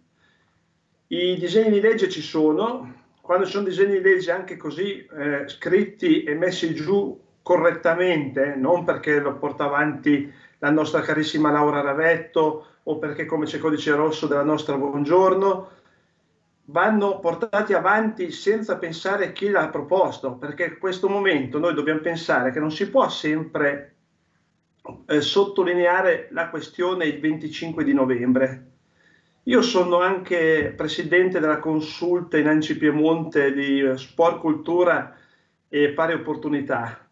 [1.08, 6.22] I disegni di legge ci sono, quando sono disegni di legge anche così eh, scritti
[6.22, 12.98] e messi giù correttamente, non perché lo porta avanti la nostra carissima Laura Ravetto o
[12.98, 15.68] perché come c'è codice rosso della nostra Buongiorno,
[16.66, 22.50] vanno portati avanti senza pensare chi l'ha proposto, perché in questo momento noi dobbiamo pensare
[22.50, 23.94] che non si può sempre
[25.06, 28.66] eh, sottolineare la questione il 25 di novembre.
[29.44, 35.16] Io sono anche presidente della consulta in Anci Piemonte di sport, cultura
[35.68, 37.08] e pari opportunità.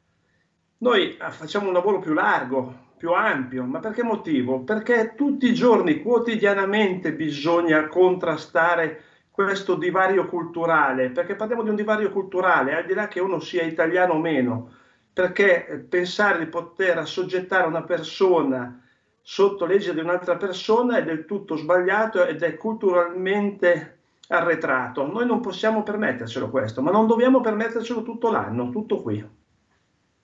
[0.78, 4.60] Noi eh, facciamo un lavoro più largo, più ampio, ma per che motivo?
[4.60, 12.10] Perché tutti i giorni, quotidianamente, bisogna contrastare questo divario culturale, perché parliamo di un divario
[12.10, 14.72] culturale, al di là che uno sia italiano o meno,
[15.12, 18.82] perché pensare di poter assoggettare una persona
[19.22, 25.06] sotto legge di un'altra persona è del tutto sbagliato ed è culturalmente arretrato.
[25.06, 29.24] Noi non possiamo permettercelo questo, ma non dobbiamo permettercelo tutto l'anno, tutto qui.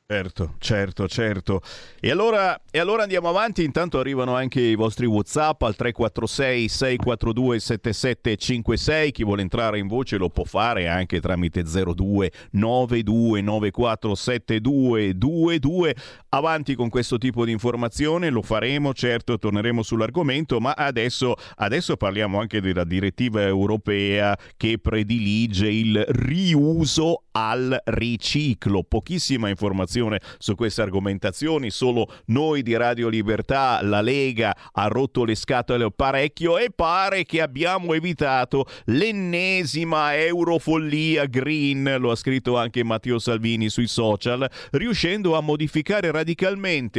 [0.06, 1.62] Certo, certo, certo.
[1.98, 7.58] E allora, e allora, andiamo avanti, intanto arrivano anche i vostri Whatsapp al 346 642
[7.58, 15.94] 7756, chi vuole entrare in voce lo può fare anche tramite 02 92 94 7222.
[16.34, 22.40] Avanti con questo tipo di informazione, lo faremo, certo, torneremo sull'argomento, ma adesso, adesso parliamo
[22.40, 28.82] anche della direttiva europea che predilige il riuso al riciclo.
[28.82, 35.36] Pochissima informazione su queste argomentazioni, solo noi di Radio Libertà, la Lega ha rotto le
[35.36, 43.20] scatole parecchio e pare che abbiamo evitato l'ennesima eurofollia green, lo ha scritto anche Matteo
[43.20, 46.22] Salvini sui social, riuscendo a modificare radicalmente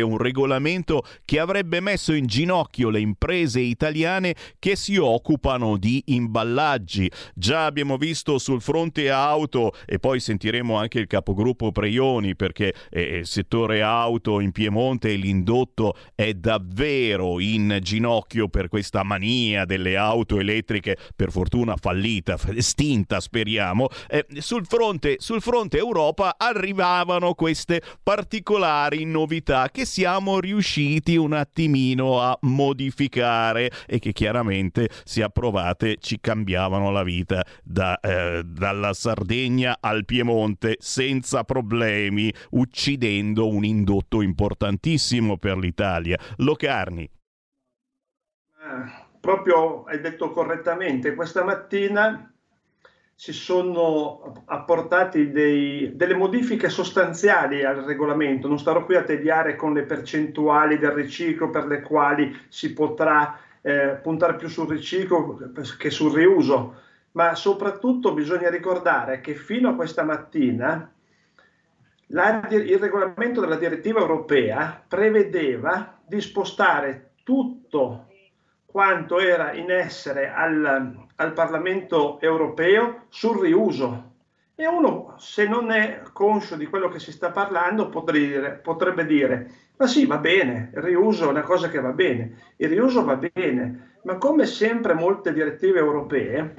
[0.02, 7.10] un regolamento che avrebbe messo in ginocchio le imprese italiane che si occupano di imballaggi.
[7.34, 13.22] Già abbiamo visto sul fronte auto e poi sentiremo anche il capogruppo Preioni perché eh,
[13.24, 20.40] settore auto in Piemonte e l'indotto è davvero in ginocchio per questa mania delle auto
[20.40, 23.88] elettriche, per fortuna fallita, estinta speriamo.
[24.08, 32.20] Eh, sul, fronte, sul fronte Europa arrivavano queste particolari novità che siamo riusciti un attimino
[32.20, 39.78] a modificare e che chiaramente se approvate ci cambiavano la vita da, eh, dalla Sardegna
[39.80, 46.20] al Piemonte senza problemi uccidendo un indotto importantissimo per l'Italia.
[46.38, 47.10] Locarni.
[48.60, 52.35] Ah, proprio hai detto correttamente, questa mattina
[53.18, 58.50] si sono apportati dei, delle modifiche sostanziali al regolamento.
[58.50, 63.40] Non starò qui a tediare con le percentuali del riciclo per le quali si potrà
[63.62, 65.40] eh, puntare più sul riciclo
[65.80, 66.82] che sul riuso,
[67.14, 70.92] ma soprattutto bisogna ricordare che fino a questa mattina
[72.08, 78.08] la, il regolamento della direttiva europea prevedeva di spostare tutto
[78.66, 84.14] quanto era in essere al, al Parlamento europeo sul riuso.
[84.56, 89.52] E uno, se non è conscio di quello che si sta parlando, potrebbe, potrebbe dire,
[89.78, 93.18] ma sì, va bene, il riuso è una cosa che va bene, il riuso va
[93.18, 96.54] bene, ma come sempre molte direttive europee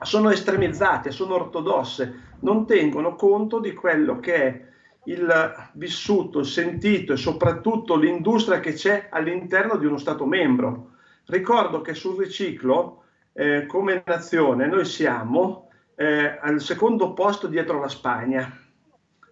[0.00, 4.64] sono estremizzate, sono ortodosse, non tengono conto di quello che è
[5.04, 10.90] il vissuto, il sentito e soprattutto l'industria che c'è all'interno di uno Stato membro.
[11.26, 13.03] Ricordo che sul riciclo,
[13.34, 18.58] eh, come nazione, noi siamo eh, al secondo posto dietro la Spagna.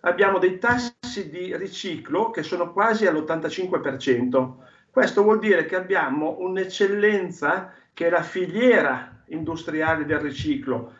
[0.00, 4.52] Abbiamo dei tassi di riciclo che sono quasi all'85%.
[4.90, 10.94] Questo vuol dire che abbiamo un'eccellenza che è la filiera industriale del riciclo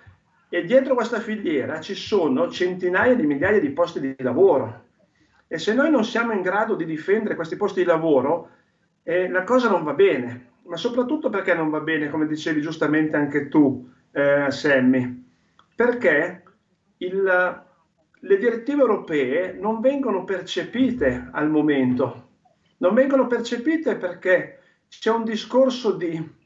[0.49, 4.85] e dietro questa filiera ci sono centinaia di migliaia di posti di lavoro.
[5.49, 8.51] E se noi non siamo in grado di difendere questi posti di lavoro,
[9.03, 10.52] eh, la cosa non va bene.
[10.65, 15.25] Ma soprattutto perché non va bene, come dicevi giustamente anche tu, eh, Sammy?
[15.75, 16.43] Perché
[16.99, 17.65] il,
[18.21, 22.29] le direttive europee non vengono percepite al momento.
[22.79, 24.59] Non vengono percepite perché
[24.89, 26.41] c'è un discorso di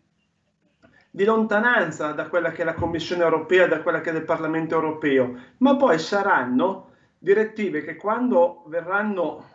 [1.17, 4.75] di lontananza da quella che è la Commissione europea, da quella che è il Parlamento
[4.75, 9.49] europeo, ma poi saranno direttive che quando verranno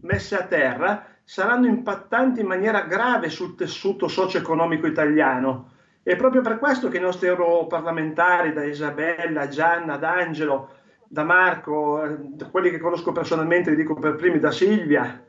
[0.00, 5.72] messe a terra saranno impattanti in maniera grave sul tessuto socio-economico italiano.
[6.04, 10.70] E proprio per questo che i nostri europarlamentari, da Isabella, Gianna, da Angelo,
[11.08, 15.20] da Marco, eh, da quelli che conosco personalmente, li dico per primi, da Silvia,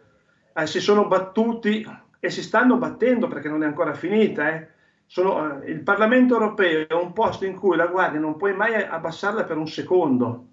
[0.54, 1.84] eh, si sono battuti
[2.20, 4.68] e si stanno battendo perché non è ancora finita, eh,
[5.08, 8.76] Sono, eh, il Parlamento europeo è un posto in cui la guardia non puoi mai
[8.76, 10.46] abbassarla per un secondo.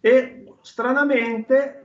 [0.00, 1.84] E stranamente,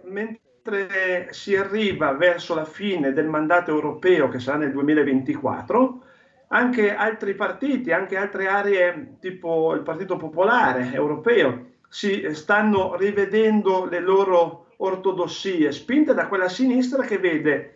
[0.68, 6.02] mentre si arriva verso la fine del mandato europeo, che sarà nel 2024,
[6.50, 14.00] anche altri partiti, anche altre aree tipo il Partito Popolare Europeo, si stanno rivedendo le
[14.00, 17.74] loro ortodossie, spinte da quella sinistra che vede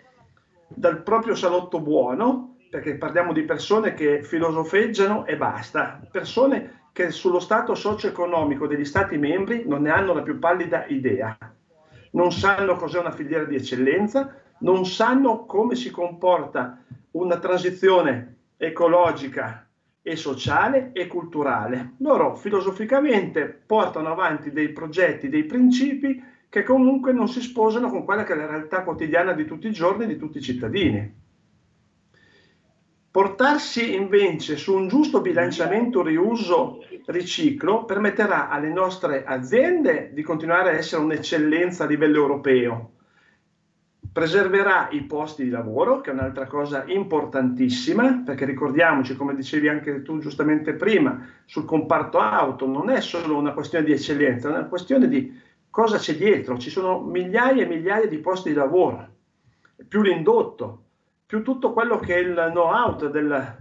[0.68, 7.40] dal proprio salotto buono, perché parliamo di persone che filosofeggiano e basta, persone che sullo
[7.40, 11.38] stato socio-economico degli Stati membri non ne hanno la più pallida idea,
[12.12, 19.68] non sanno cos'è una filiera di eccellenza, non sanno come si comporta una transizione ecologica
[20.02, 21.94] e sociale e culturale.
[21.98, 28.24] Loro filosoficamente portano avanti dei progetti, dei principi che comunque non si sposano con quella
[28.24, 31.21] che è la realtà quotidiana di tutti i giorni di tutti i cittadini.
[33.12, 41.02] Portarsi invece su un giusto bilanciamento riuso-riciclo permetterà alle nostre aziende di continuare a essere
[41.02, 42.92] un'eccellenza a livello europeo,
[44.14, 50.04] preserverà i posti di lavoro, che è un'altra cosa importantissima, perché ricordiamoci, come dicevi anche
[50.04, 54.68] tu giustamente prima, sul comparto auto non è solo una questione di eccellenza, è una
[54.68, 55.38] questione di
[55.70, 56.58] cosa c'è dietro.
[56.58, 59.06] Ci sono migliaia e migliaia di posti di lavoro,
[59.86, 60.84] più l'indotto,
[61.32, 63.56] più tutto quello che è il know-how del,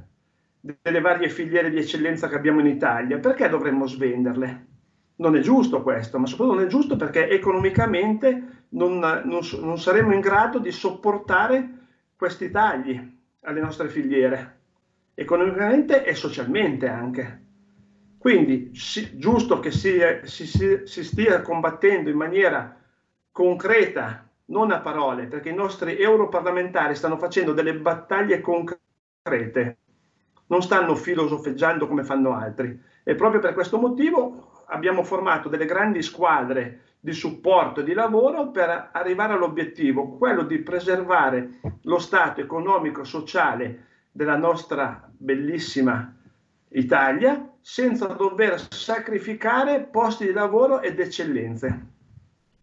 [0.58, 3.18] delle varie filiere di eccellenza che abbiamo in Italia.
[3.18, 4.66] Perché dovremmo svenderle?
[5.14, 10.12] Non è giusto questo, ma soprattutto non è giusto perché economicamente non, non, non saremo
[10.12, 11.70] in grado di sopportare
[12.16, 13.00] questi tagli
[13.42, 14.58] alle nostre filiere,
[15.14, 17.42] economicamente e socialmente anche.
[18.18, 22.76] Quindi sì, giusto che si, si, si, stia combattendo in maniera
[23.30, 29.78] concreta, non a parole, perché i nostri europarlamentari stanno facendo delle battaglie concrete,
[30.46, 32.78] non stanno filosofeggiando come fanno altri.
[33.02, 38.50] E proprio per questo motivo abbiamo formato delle grandi squadre di supporto e di lavoro
[38.50, 46.14] per arrivare all'obiettivo, quello di preservare lo stato economico e sociale della nostra bellissima
[46.68, 51.98] Italia senza dover sacrificare posti di lavoro ed eccellenze.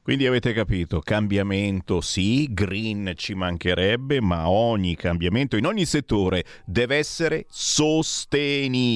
[0.07, 6.95] Quindi avete capito, cambiamento sì, green ci mancherebbe, ma ogni cambiamento in ogni settore deve
[6.95, 8.93] essere sostenibile.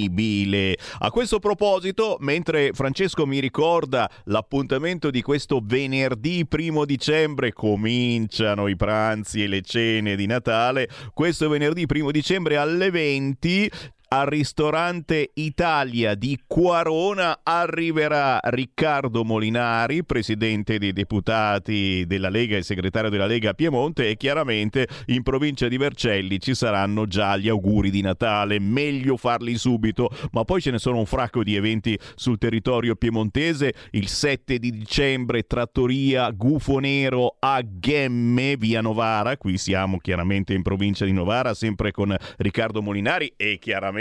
[1.00, 8.78] A questo proposito, mentre Francesco mi ricorda l'appuntamento di questo venerdì primo dicembre, cominciano i
[8.78, 13.70] pranzi e le cene di Natale, questo venerdì primo dicembre alle 20
[14.14, 23.10] al ristorante Italia di Quarona arriverà Riccardo Molinari, presidente dei deputati della Lega e segretario
[23.10, 27.90] della Lega a Piemonte e chiaramente in provincia di Vercelli ci saranno già gli auguri
[27.90, 32.38] di Natale, meglio farli subito, ma poi ce ne sono un fracco di eventi sul
[32.38, 40.00] territorio piemontese, il 7 di dicembre trattoria Gufo Nero a Gemme, via Novara, qui siamo
[40.00, 44.00] chiaramente in provincia di Novara, sempre con Riccardo Molinari e chiaramente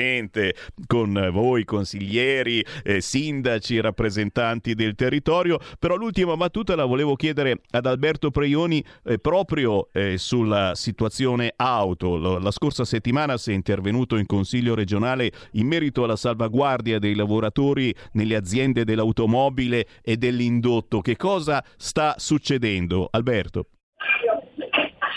[0.87, 7.87] con voi consiglieri, eh, sindaci, rappresentanti del territorio, però l'ultima battuta la volevo chiedere ad
[7.87, 12.39] Alberto Preioni eh, proprio eh, sulla situazione auto.
[12.39, 17.95] La scorsa settimana si è intervenuto in Consiglio regionale in merito alla salvaguardia dei lavoratori
[18.13, 21.01] nelle aziende dell'automobile e dell'indotto.
[21.01, 23.09] Che cosa sta succedendo?
[23.11, 23.67] Alberto.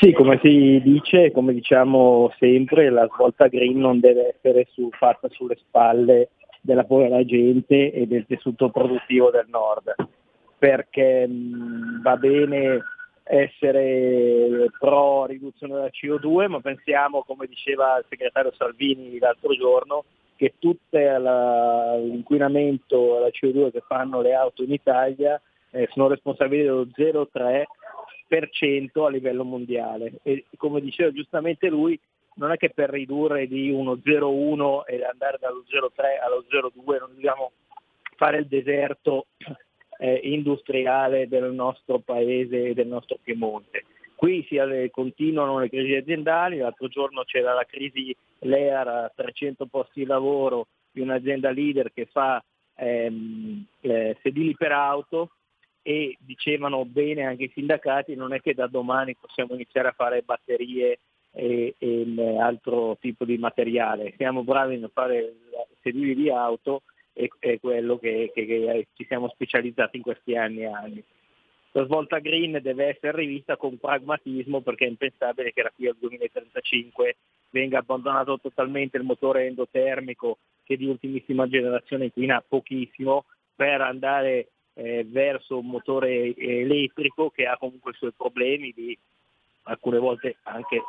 [0.04, 5.30] Sì, come si dice, come diciamo sempre, la svolta green non deve essere su, fatta
[5.30, 9.96] sulle spalle della povera gente e del tessuto produttivo del nord,
[10.58, 12.84] perché mh, va bene
[13.24, 20.04] essere pro riduzione della CO2, ma pensiamo, come diceva il segretario Salvini l'altro giorno,
[20.36, 25.42] che tutto l'inquinamento e la CO2 che fanno le auto in Italia
[25.72, 27.64] eh, sono responsabili dello 0,3
[29.06, 30.14] a livello mondiale.
[30.24, 32.00] E come diceva giustamente lui
[32.36, 37.14] non è che per ridurre di uno 0,1 e andare dallo 0,3 allo 0,2 non
[37.14, 37.52] dobbiamo
[38.16, 39.28] fare il deserto
[40.00, 43.86] eh, industriale del nostro paese e del nostro Piemonte.
[44.16, 44.58] Qui si,
[44.92, 51.02] continuano le crisi aziendali, l'altro giorno c'era la crisi LEAR, 300 posti di lavoro di
[51.02, 52.42] un'azienda leader che fa
[52.76, 55.32] ehm, eh, sedili per auto,
[55.84, 60.22] e dicevano bene anche i sindacati, non è che da domani possiamo iniziare a fare
[60.22, 61.00] batterie
[61.32, 65.34] e, e altro tipo di materiale, siamo bravi a fare
[65.82, 70.62] sedili di auto e è quello che, che, che, ci siamo specializzati in questi anni
[70.62, 71.04] e anni.
[71.72, 75.98] la svolta green deve essere rivista con pragmatismo perché è impensabile che da qui al
[76.00, 77.16] 2035
[77.50, 83.26] venga abbandonato totalmente il motore endotermico che di ultimissima generazione inquina pochissimo
[83.56, 88.98] per andare eh, verso un motore elettrico che ha comunque i suoi problemi di
[89.64, 90.82] alcune volte anche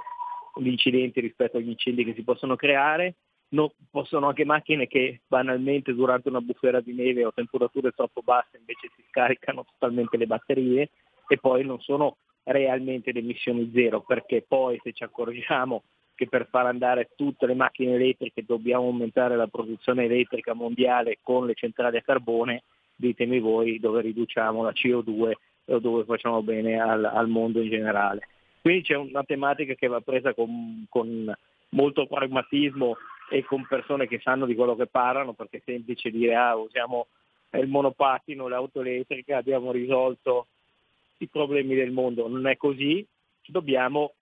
[0.56, 3.14] gli incidenti rispetto agli incendi che si possono creare.
[3.48, 8.56] No, possono anche macchine che banalmente durante una bufera di neve o temperature troppo basse
[8.56, 10.90] invece si scaricano totalmente le batterie
[11.28, 16.46] e poi non sono realmente le emissioni zero perché poi se ci accorgiamo che per
[16.48, 21.96] far andare tutte le macchine elettriche dobbiamo aumentare la produzione elettrica mondiale con le centrali
[21.96, 22.62] a carbone,
[23.04, 25.32] ditemi voi dove riduciamo la CO2
[25.66, 28.28] o dove facciamo bene al, al mondo in generale.
[28.60, 31.34] Quindi c'è una tematica che va presa con, con
[31.70, 32.96] molto pragmatismo
[33.30, 37.06] e con persone che sanno di quello che parlano, perché è semplice dire ah, usiamo
[37.52, 40.46] il monopattino, l'auto elettrica, abbiamo risolto
[41.18, 42.26] i problemi del mondo.
[42.28, 43.06] Non è così,
[43.46, 44.14] dobbiamo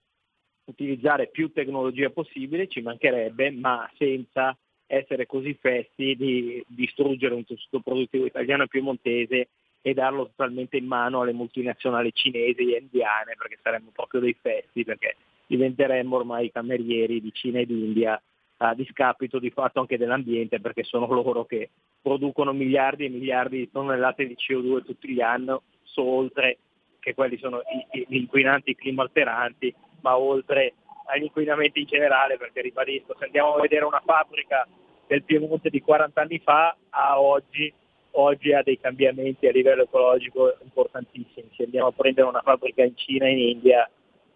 [0.65, 4.57] utilizzare più tecnologia possibile, ci mancherebbe, ma senza
[4.95, 9.49] essere così festi di distruggere un tessuto produttivo italiano e piemontese
[9.81, 14.85] e darlo totalmente in mano alle multinazionali cinesi e indiane, perché saremmo proprio dei festi,
[14.85, 15.17] perché
[15.47, 18.21] diventeremmo ormai camerieri di Cina ed India
[18.59, 21.71] a discapito di fatto anche dell'ambiente, perché sono loro che
[22.03, 26.59] producono miliardi e miliardi di tonnellate di CO2 tutti gli anni, so oltre
[27.01, 30.75] che quelli sono gli inquinanti climalteranti, ma oltre
[31.07, 34.69] agli inquinamenti in generale, perché ribadisco, se andiamo a vedere una fabbrica
[35.13, 37.71] del Piemonte di 40 anni fa a oggi,
[38.13, 41.51] oggi ha dei cambiamenti a livello ecologico importantissimi.
[41.55, 43.89] Se andiamo a prendere una fabbrica in Cina in India,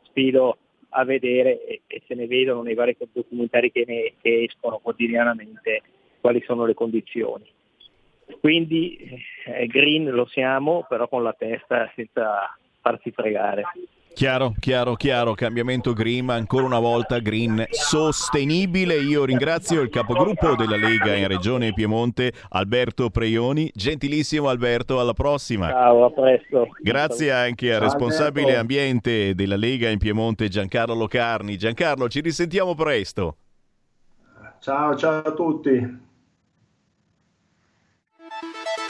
[0.03, 0.59] sfido
[0.91, 5.81] a vedere e, e se ne vedono nei vari documentari che, ne, che escono quotidianamente
[6.21, 7.51] quali sono le condizioni.
[8.39, 8.99] Quindi
[9.47, 13.63] eh, green lo siamo, però con la testa senza farsi fregare.
[14.17, 18.95] Chiaro, chiaro, chiaro, cambiamento green, ancora una volta green sostenibile.
[18.95, 23.71] Io ringrazio il capogruppo della Lega in Regione Piemonte, Alberto Preioni.
[23.75, 25.69] Gentilissimo Alberto, alla prossima.
[25.69, 26.67] Ciao, a presto.
[26.81, 31.59] Grazie anche al responsabile ambiente della Lega in Piemonte, Giancarlo Locarni.
[31.59, 33.37] Giancarlo, ci risentiamo presto.
[34.61, 36.05] Ciao, ciao a tutti.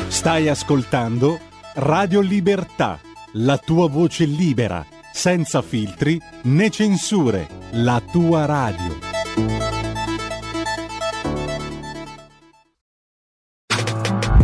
[0.07, 1.41] Stai ascoltando
[1.75, 3.01] Radio Libertà,
[3.33, 4.87] la tua voce libera,
[5.17, 8.99] senza filtri né censure, la tua radio.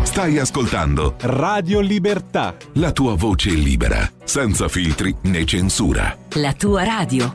[0.03, 6.17] Stai ascoltando Radio Libertà, la tua voce libera, senza filtri né censura.
[6.37, 7.35] La tua radio.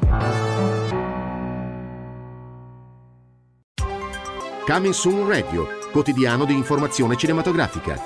[4.65, 8.01] Coming Soon Radio, quotidiano di informazione cinematografica.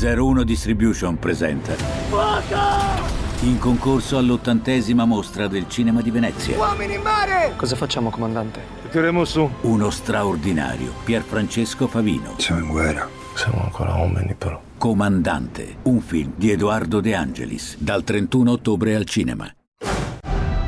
[0.00, 3.13] 01 Distribution presenta
[3.44, 6.56] in concorso all'ottantesima mostra del cinema di Venezia.
[6.56, 7.52] Uomini in mare!
[7.56, 8.60] Cosa facciamo, comandante?
[8.90, 9.48] Tireremo su.
[9.62, 12.34] Uno straordinario Pierfrancesco Favino.
[12.38, 13.06] Siamo in guerra.
[13.34, 14.58] Siamo ancora uomini, però.
[14.78, 19.52] Comandante, un film di Edoardo De Angelis, dal 31 ottobre al cinema.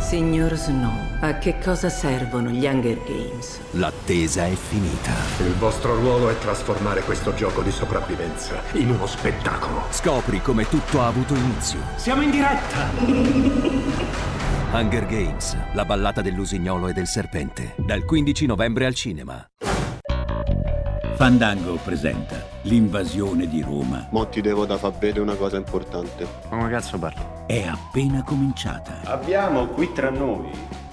[0.07, 3.59] Signor Snow, a che cosa servono gli Hunger Games?
[3.72, 5.11] L'attesa è finita.
[5.44, 9.82] Il vostro ruolo è trasformare questo gioco di sopravvivenza in uno spettacolo.
[9.90, 11.80] Scopri come tutto ha avuto inizio.
[11.96, 12.88] Siamo in diretta!
[14.70, 17.74] Hunger Games, la ballata dell'usignolo e del serpente.
[17.76, 19.44] Dal 15 novembre al cinema.
[21.16, 24.07] Fandango presenta l'invasione di Roma.
[24.12, 26.28] Mo ti devo da far vedere una cosa importante.
[26.48, 27.36] Come cazzo parli?
[27.47, 29.03] È appena cominciata.
[29.05, 30.51] Abbiamo qui tra noi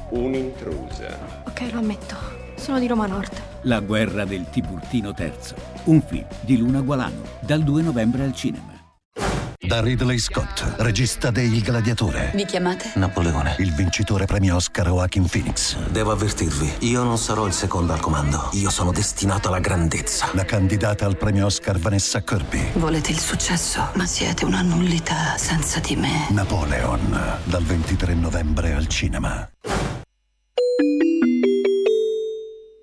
[0.10, 1.18] un'intrusa.
[1.48, 2.16] Ok, lo ammetto.
[2.54, 3.42] Sono di Roma Nord.
[3.62, 5.34] La guerra del Tiburtino III.
[5.86, 7.24] Un film di Luna Gualano.
[7.40, 8.73] Dal 2 novembre al cinema.
[9.66, 12.32] Da Ridley Scott, regista de Il Gladiatore.
[12.36, 12.92] Vi chiamate?
[12.96, 13.56] Napoleone.
[13.60, 15.78] Il vincitore premio Oscar Joaquin Phoenix.
[15.88, 18.50] Devo avvertirvi, io non sarò il secondo al comando.
[18.52, 20.28] Io sono destinato alla grandezza.
[20.34, 22.72] La candidata al premio Oscar Vanessa Kirby.
[22.74, 26.28] Volete il successo, ma siete una nullità senza di me.
[26.32, 29.50] Napoleon, dal 23 novembre al cinema.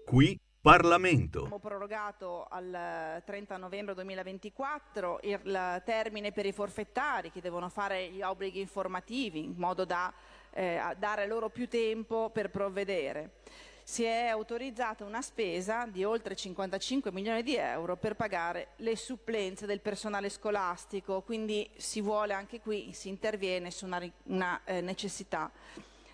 [0.06, 1.38] Qui Parlamento.
[1.38, 8.20] Abbiamo prorogato al 30 novembre 2024 il termine per i forfettari che devono fare gli
[8.20, 10.12] obblighi informativi in modo da
[10.50, 13.36] eh, dare loro più tempo per provvedere.
[13.82, 19.64] Si è autorizzata una spesa di oltre 55 milioni di euro per pagare le supplenze
[19.64, 25.50] del personale scolastico, quindi si vuole anche qui, si interviene su una, una eh, necessità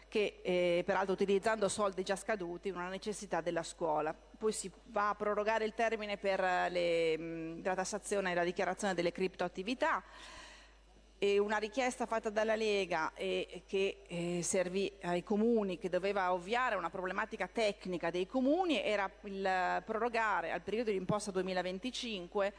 [0.08, 4.14] che eh, peraltro utilizzando soldi già scaduti, una necessità della scuola.
[4.36, 8.94] Poi si va a prorogare il termine per le, mh, la tassazione e la dichiarazione
[8.94, 10.02] delle criptoattività.
[11.18, 16.76] e una richiesta fatta dalla Lega e che eh, servì ai comuni, che doveva ovviare
[16.76, 22.52] una problematica tecnica dei comuni, era il prorogare al periodo di imposta 2025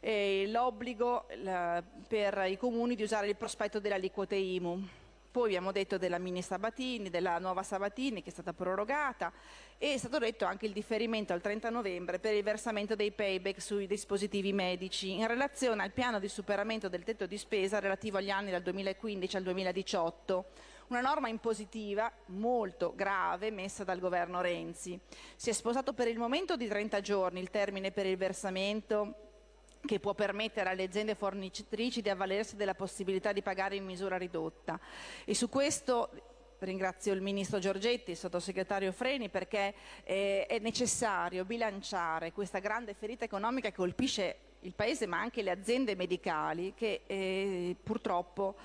[0.00, 4.86] eh, l'obbligo la, per i comuni di usare il prospetto delle aliquote IMU.
[5.30, 9.32] Poi abbiamo detto della mini Sabatini, della nuova Sabatini che è stata prorogata
[9.78, 13.62] e è stato detto anche il differimento al 30 novembre per il versamento dei payback
[13.62, 18.30] sui dispositivi medici in relazione al piano di superamento del tetto di spesa relativo agli
[18.30, 20.46] anni dal 2015 al 2018
[20.88, 24.98] una norma impositiva molto grave messa dal governo Renzi.
[25.36, 29.26] Si è sposato per il momento di 30 giorni il termine per il versamento
[29.84, 34.80] che può permettere alle aziende fornitrici di avvalersi della possibilità di pagare in misura ridotta.
[35.24, 36.10] E su questo
[36.60, 43.24] ringrazio il Ministro Giorgetti, il Sottosegretario Freni, perché eh, è necessario bilanciare questa grande ferita
[43.24, 48.56] economica che colpisce il Paese ma anche le aziende medicali che eh, purtroppo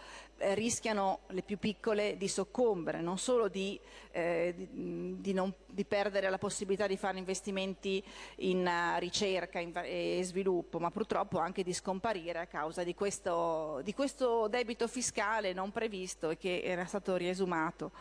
[0.43, 3.79] eh, rischiano le più piccole di soccombere, non solo di,
[4.11, 8.03] eh, di, di, non, di, perdere la possibilità di fare investimenti
[8.37, 13.81] in uh, ricerca in, e sviluppo, ma purtroppo anche di scomparire a causa di questo,
[13.95, 17.91] questo debito fiscale non previsto e che era stato riesumato.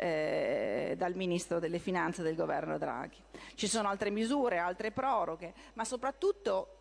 [0.00, 3.16] Eh, dal Ministro delle Finanze del governo Draghi.
[3.56, 6.77] Ci sono altre misure, altre proroghe, ma soprattutto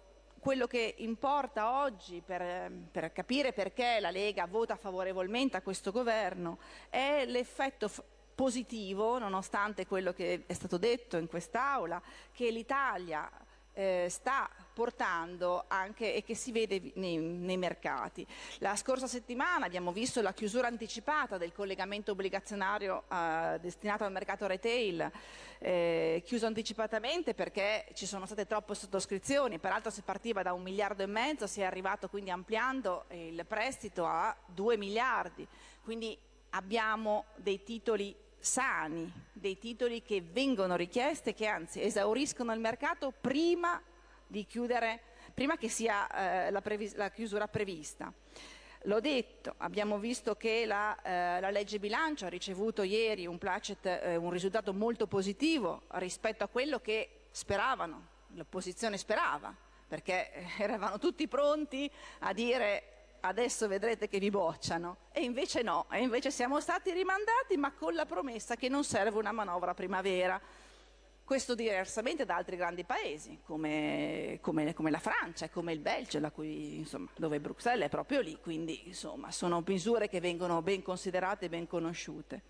[0.48, 6.60] quello che importa oggi per, per, capire perché la Lega vota favorevolmente a questo governo
[6.90, 7.92] è l'effetto
[8.34, 13.30] positivo, nonostante quello che è stato detto in quest'Aula, che l'Italia
[13.78, 18.26] eh, sta portando anche e che si vede nei, nei, mercati.
[18.58, 24.48] La scorsa settimana abbiamo visto la chiusura anticipata del collegamento obbligazionario eh, destinato al mercato
[24.48, 25.12] retail,
[25.60, 31.04] eh, chiuso anticipatamente perché ci sono state troppe sottoscrizioni, peraltro si partiva da un miliardo
[31.04, 35.48] e mezzo, si è arrivato quindi ampliando il prestito a due miliardi,
[35.84, 36.18] quindi
[36.52, 38.16] abbiamo dei titoli
[38.48, 43.80] sani, dei titoli che vengono richiesti e che anzi esauriscono il mercato prima
[44.26, 45.02] di chiudere,
[45.34, 48.12] prima che sia eh, la, previs- la, chiusura prevista.
[48.84, 53.86] L'ho detto, abbiamo visto che la, eh, la legge bilancio ha ricevuto ieri un, placet,
[53.86, 59.54] eh, un risultato molto positivo rispetto a quello che speravano, l'opposizione sperava,
[59.88, 64.98] perché eh, eravamo tutti pronti a dire adesso vedrete che vi bocciano.
[65.12, 69.18] E invece no, e invece siamo stati rimandati, ma con la promessa che non serve
[69.18, 70.40] una manovra primavera.
[71.24, 76.78] Questo diversamente da altri grandi paesi, come, come, come la Francia come il Belgio, cui,
[76.78, 81.50] insomma, dove Bruxelles è proprio lì, quindi insomma, sono misure che vengono ben considerate e
[81.50, 82.42] ben conosciute.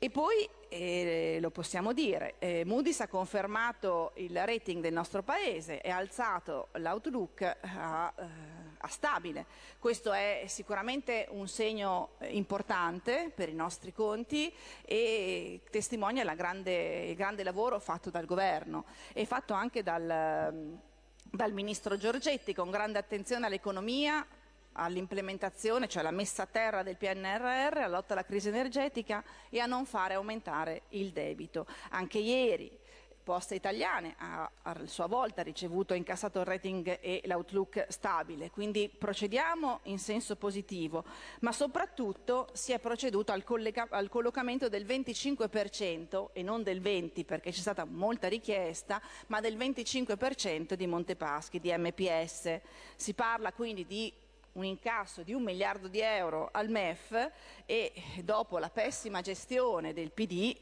[0.00, 5.80] E poi, eh, lo possiamo dire, eh, Moody's ha confermato il rating del nostro Paese
[5.80, 9.46] e ha alzato l'outlook a, eh, stabile.
[9.78, 17.42] Questo è sicuramente un segno importante per i nostri conti e testimonia grande, il grande
[17.42, 20.78] lavoro fatto dal governo e fatto anche dal,
[21.22, 24.26] dal Ministro Giorgetti con grande attenzione all'economia,
[24.72, 29.66] all'implementazione, cioè alla messa a terra del PNRR, alla lotta alla crisi energetica e a
[29.66, 31.66] non fare aumentare il debito.
[31.90, 32.86] Anche ieri
[33.28, 38.88] Poste Italiane ha a sua volta ricevuto e incassato il rating e l'outlook stabile, quindi
[38.88, 41.04] procediamo in senso positivo,
[41.40, 47.26] ma soprattutto si è proceduto al, collega- al collocamento del 25% e non del 20%
[47.26, 52.60] perché c'è stata molta richiesta, ma del 25% di Montepaschi, di MPS.
[52.96, 54.10] Si parla quindi di
[54.52, 57.30] un incasso di un miliardo di euro al MEF
[57.66, 60.56] e dopo la pessima gestione del PD,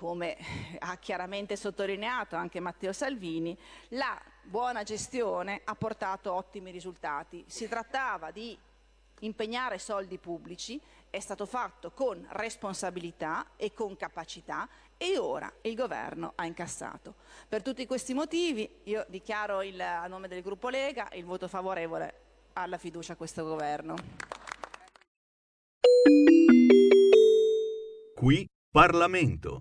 [0.00, 0.34] come
[0.78, 3.54] ha chiaramente sottolineato anche Matteo Salvini,
[3.88, 7.44] la buona gestione ha portato ottimi risultati.
[7.46, 8.58] Si trattava di
[9.20, 10.80] impegnare soldi pubblici,
[11.10, 17.16] è stato fatto con responsabilità e con capacità e ora il governo ha incassato.
[17.46, 22.14] Per tutti questi motivi io dichiaro il, a nome del gruppo Lega il voto favorevole
[22.54, 23.96] alla fiducia a questo governo.
[28.14, 29.58] Qui Parlamento.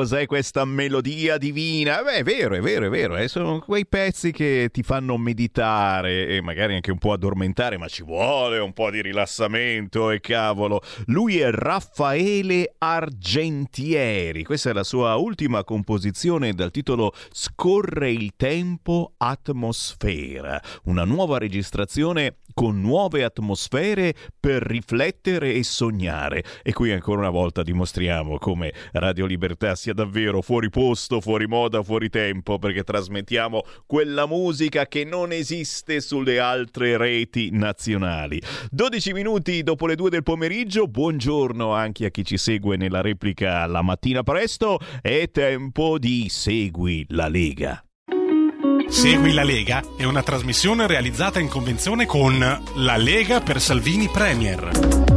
[0.00, 2.02] Cos'è questa melodia divina.
[2.02, 3.18] Beh, è vero, è vero, è vero.
[3.18, 3.28] Eh.
[3.28, 8.02] Sono quei pezzi che ti fanno meditare e magari anche un po' addormentare, ma ci
[8.02, 10.80] vuole un po' di rilassamento e cavolo.
[11.08, 14.42] Lui è Raffaele Argentieri.
[14.42, 20.58] Questa è la sua ultima composizione dal titolo Scorre il tempo, atmosfera.
[20.84, 26.42] Una nuova registrazione con nuove atmosfere per riflettere e sognare.
[26.62, 31.82] E qui ancora una volta dimostriamo come Radio Libertà sia davvero fuori posto, fuori moda,
[31.82, 38.40] fuori tempo, perché trasmettiamo quella musica che non esiste sulle altre reti nazionali.
[38.70, 43.66] 12 minuti dopo le 2 del pomeriggio, buongiorno anche a chi ci segue nella replica
[43.66, 47.82] la mattina presto, è tempo di Segui la Lega.
[48.88, 55.09] Segui la Lega è una trasmissione realizzata in convenzione con La Lega per Salvini Premier.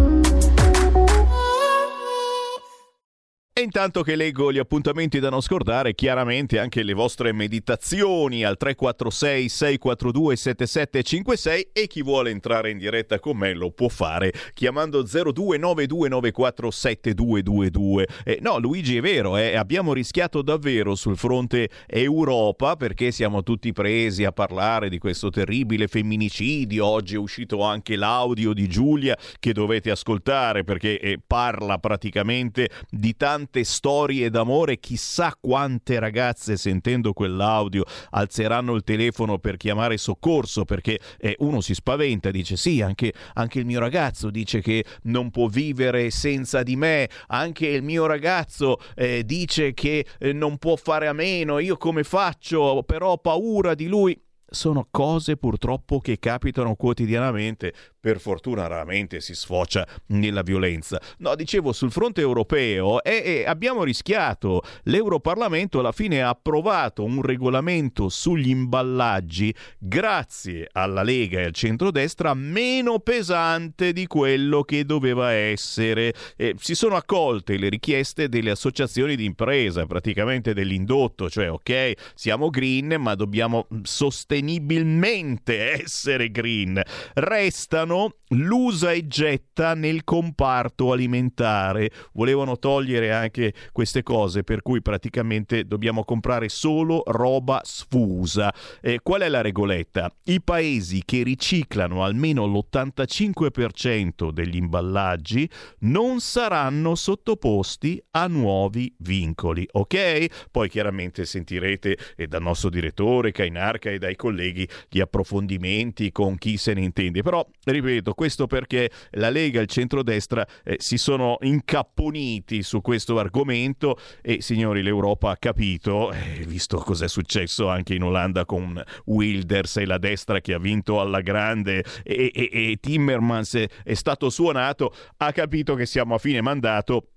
[3.56, 8.58] E intanto che leggo gli appuntamenti da non scordare, chiaramente anche le vostre meditazioni al
[8.58, 15.04] 346 642 7756 e chi vuole entrare in diretta con me lo può fare chiamando
[15.04, 18.04] 0292947222.
[18.24, 23.72] Eh, no, Luigi è vero, eh, abbiamo rischiato davvero sul fronte Europa perché siamo tutti
[23.72, 26.84] presi a parlare di questo terribile femminicidio.
[26.84, 33.16] Oggi è uscito anche l'audio di Giulia che dovete ascoltare perché eh, parla praticamente di
[33.16, 40.64] tanti tante storie d'amore, chissà quante ragazze sentendo quell'audio alzeranno il telefono per chiamare soccorso
[40.64, 45.30] perché eh, uno si spaventa, dice sì, anche, anche il mio ragazzo dice che non
[45.30, 50.78] può vivere senza di me, anche il mio ragazzo eh, dice che eh, non può
[50.78, 54.18] fare a meno, io come faccio, però ho paura di lui.
[54.46, 57.74] Sono cose purtroppo che capitano quotidianamente
[58.04, 61.00] per fortuna raramente si sfocia nella violenza.
[61.20, 64.62] No, dicevo, sul fronte europeo e, e abbiamo rischiato.
[64.84, 72.34] L'Europarlamento alla fine ha approvato un regolamento sugli imballaggi grazie alla Lega e al centrodestra
[72.34, 76.14] meno pesante di quello che doveva essere.
[76.36, 82.50] Eh, si sono accolte le richieste delle associazioni di impresa, praticamente dell'indotto, cioè ok, siamo
[82.50, 86.82] green, ma dobbiamo sostenibilmente essere green.
[87.14, 91.92] Restano volevano l'usa e getta nel comparto alimentare.
[92.14, 98.54] Volevano togliere anche queste cose, per cui praticamente dobbiamo comprare solo roba sfusa.
[98.82, 100.14] Eh, qual è la regoletta?
[100.26, 105.50] I paesi che riciclano almeno l'85% degli imballaggi
[105.80, 110.50] non saranno sottoposti a nuovi vincoli, ok?
[110.52, 116.58] Poi chiaramente sentirete eh, dal nostro direttore Cainarca e dai colleghi gli approfondimenti con chi
[116.58, 121.36] se ne intende, però ripeto, questo perché la Lega e il centrodestra eh, si sono
[121.42, 128.04] incapponiti su questo argomento e signori l'Europa ha capito, eh, visto cos'è successo anche in
[128.04, 133.56] Olanda con Wilders e la destra che ha vinto alla grande e, e, e Timmermans
[133.56, 137.08] è, è stato suonato, ha capito che siamo a fine mandato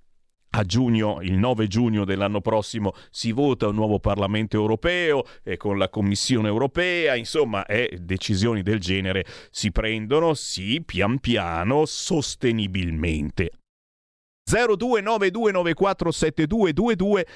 [0.50, 5.78] a giugno, il 9 giugno dell'anno prossimo, si vota un nuovo Parlamento europeo e con
[5.78, 13.50] la Commissione europea, insomma, eh, decisioni del genere si prendono, sì, pian piano, sostenibilmente.
[14.48, 17.26] 0292947222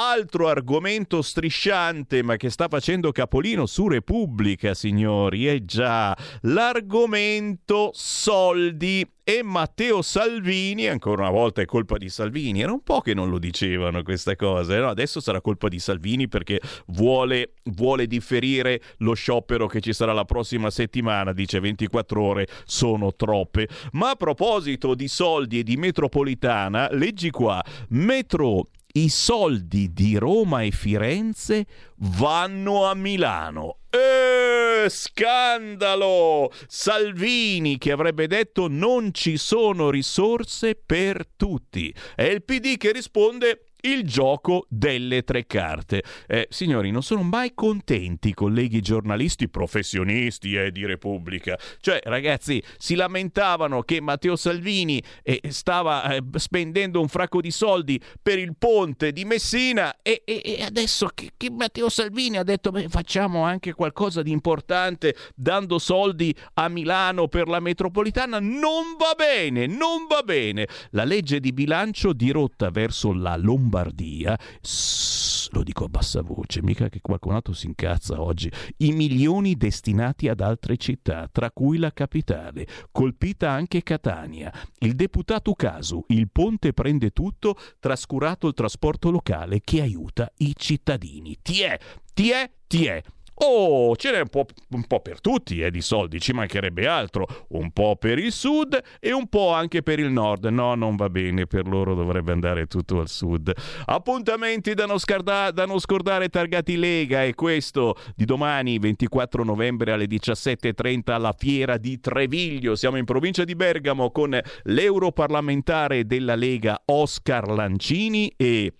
[0.00, 9.04] Altro argomento strisciante ma che sta facendo capolino su Repubblica, signori, è già l'argomento soldi
[9.24, 13.28] e Matteo Salvini, ancora una volta è colpa di Salvini, era un po' che non
[13.28, 14.88] lo dicevano queste cose, no?
[14.88, 20.24] adesso sarà colpa di Salvini perché vuole, vuole differire lo sciopero che ci sarà la
[20.24, 23.68] prossima settimana, dice 24 ore sono troppe.
[23.92, 28.68] Ma a proposito di soldi e di metropolitana, leggi qua, metro
[29.02, 31.66] i soldi di Roma e Firenze
[31.98, 33.78] vanno a Milano.
[33.90, 36.50] Eh, scandalo!
[36.66, 41.94] Salvini che avrebbe detto non ci sono risorse per tutti.
[42.16, 46.02] È il PD che risponde il gioco delle tre carte.
[46.26, 51.56] Eh, signori, non sono mai contenti i colleghi giornalisti professionisti eh, di Repubblica.
[51.80, 58.00] Cioè, ragazzi, si lamentavano che Matteo Salvini eh, stava eh, spendendo un fracco di soldi
[58.20, 62.70] per il ponte di Messina e, e, e adesso che, che, Matteo Salvini ha detto
[62.70, 68.40] beh, facciamo anche qualcosa di importante dando soldi a Milano per la metropolitana.
[68.40, 70.66] Non va bene, non va bene.
[70.90, 76.88] La legge di bilancio dirotta verso la Lombardia bonus, lo dico a bassa voce, mica
[76.88, 81.92] che qualcun altro si incazza oggi, i milioni destinati ad altre città, tra cui la
[81.92, 84.52] capitale, colpita anche Catania.
[84.78, 91.38] Il deputato Casu, il ponte prende tutto, trascurato il trasporto locale che aiuta i cittadini.
[91.40, 91.78] Ti è,
[92.14, 93.02] ti è, ti è.
[93.40, 97.26] Oh, ce n'è un po', un po', per tutti, eh, di soldi, ci mancherebbe altro.
[97.50, 100.46] Un po' per il sud e un po' anche per il nord.
[100.46, 103.52] No, non va bene, per loro dovrebbe andare tutto al sud.
[103.86, 109.92] Appuntamenti da non, scarda- da non scordare targati Lega e questo di domani, 24 novembre
[109.92, 112.74] alle 17.30 alla Fiera di Treviglio.
[112.74, 118.72] Siamo in provincia di Bergamo con l'europarlamentare della Lega Oscar Lancini e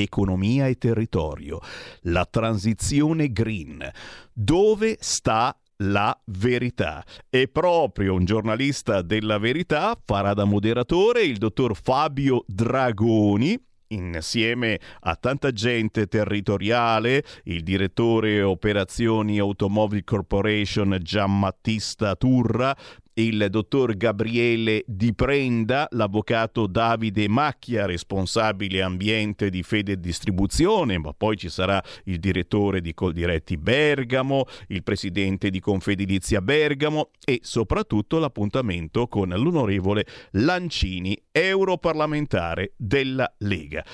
[0.00, 1.60] economia e territorio,
[2.02, 3.88] la transizione green.
[4.32, 7.04] Dove sta la verità.
[7.28, 15.16] E proprio un giornalista della verità farà da moderatore il dottor Fabio Dragoni, insieme a
[15.16, 22.76] tanta gente territoriale, il direttore operazioni Automobile Corporation Giammattista Turra,
[23.18, 31.36] il dottor Gabriele Di Prenda, l'avvocato Davide Macchia, responsabile ambiente di Fede Distribuzione, ma poi
[31.36, 39.08] ci sarà il direttore di Coldiretti Bergamo, il presidente di Confedilizia Bergamo e soprattutto l'appuntamento
[39.08, 43.84] con l'onorevole Lancini, europarlamentare della Lega.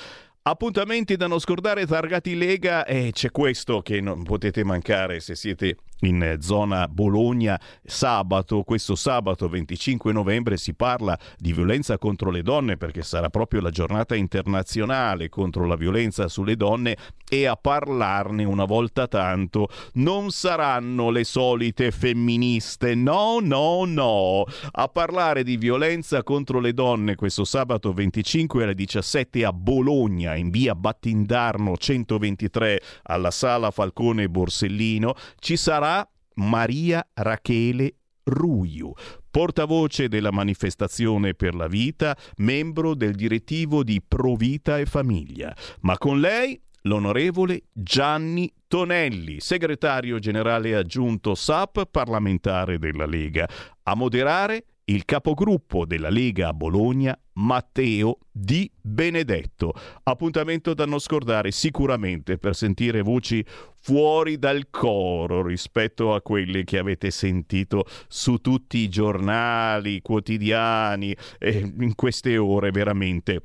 [0.46, 5.78] Appuntamenti da non scordare, targati Lega e c'è questo che non potete mancare se siete
[6.04, 12.76] in zona Bologna sabato, questo sabato 25 novembre si parla di violenza contro le donne
[12.76, 16.96] perché sarà proprio la giornata internazionale contro la violenza sulle donne
[17.28, 24.44] e a parlarne una volta tanto non saranno le solite femministe, no, no, no.
[24.72, 30.50] A parlare di violenza contro le donne questo sabato 25 alle 17 a Bologna in
[30.50, 35.93] via Battindarno 123 alla sala Falcone Borsellino ci sarà
[36.34, 37.94] Maria Rachele
[38.24, 38.92] Ruiu,
[39.30, 45.54] portavoce della manifestazione per la vita, membro del direttivo di Provita e Famiglia.
[45.80, 53.48] Ma con lei l'onorevole Gianni Tonelli, segretario generale aggiunto SAP parlamentare della Lega,
[53.82, 59.72] a moderare il capogruppo della Lega a Bologna, Matteo Di Benedetto.
[60.02, 63.44] Appuntamento da non scordare sicuramente per sentire voci
[63.80, 71.72] fuori dal coro rispetto a quelle che avete sentito su tutti i giornali quotidiani eh,
[71.80, 73.40] in queste ore veramente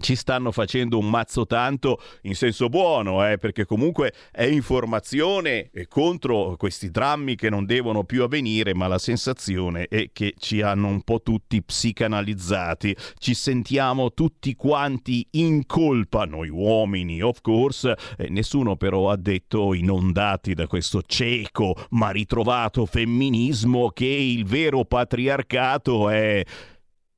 [0.00, 6.54] ci stanno facendo un mazzo tanto in senso buono, eh, perché comunque è informazione contro
[6.56, 11.02] questi drammi che non devono più avvenire, ma la sensazione è che ci hanno un
[11.02, 18.76] po' tutti psicanalizzati, ci sentiamo tutti quanti in colpa, noi uomini, of course, eh, nessuno
[18.76, 26.44] però ha detto inondati da questo cieco ma ritrovato femminismo che il vero patriarcato è,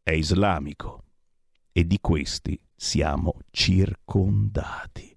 [0.03, 1.05] è islamico.
[1.73, 5.15] E di questi siamo circondati.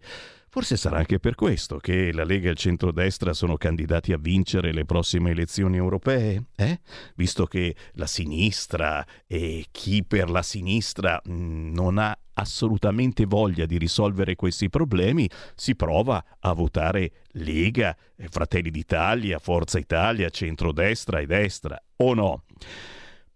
[0.50, 4.74] Forse sarà anche per questo che la Lega e il centrodestra sono candidati a vincere
[4.74, 6.82] le prossime elezioni europee, eh?
[7.16, 13.78] visto che la sinistra e chi per la sinistra mm, non ha assolutamente voglia di
[13.78, 17.96] risolvere questi problemi, si prova a votare Lega,
[18.30, 22.44] Fratelli d'Italia, Forza Italia, centrodestra e destra, o no?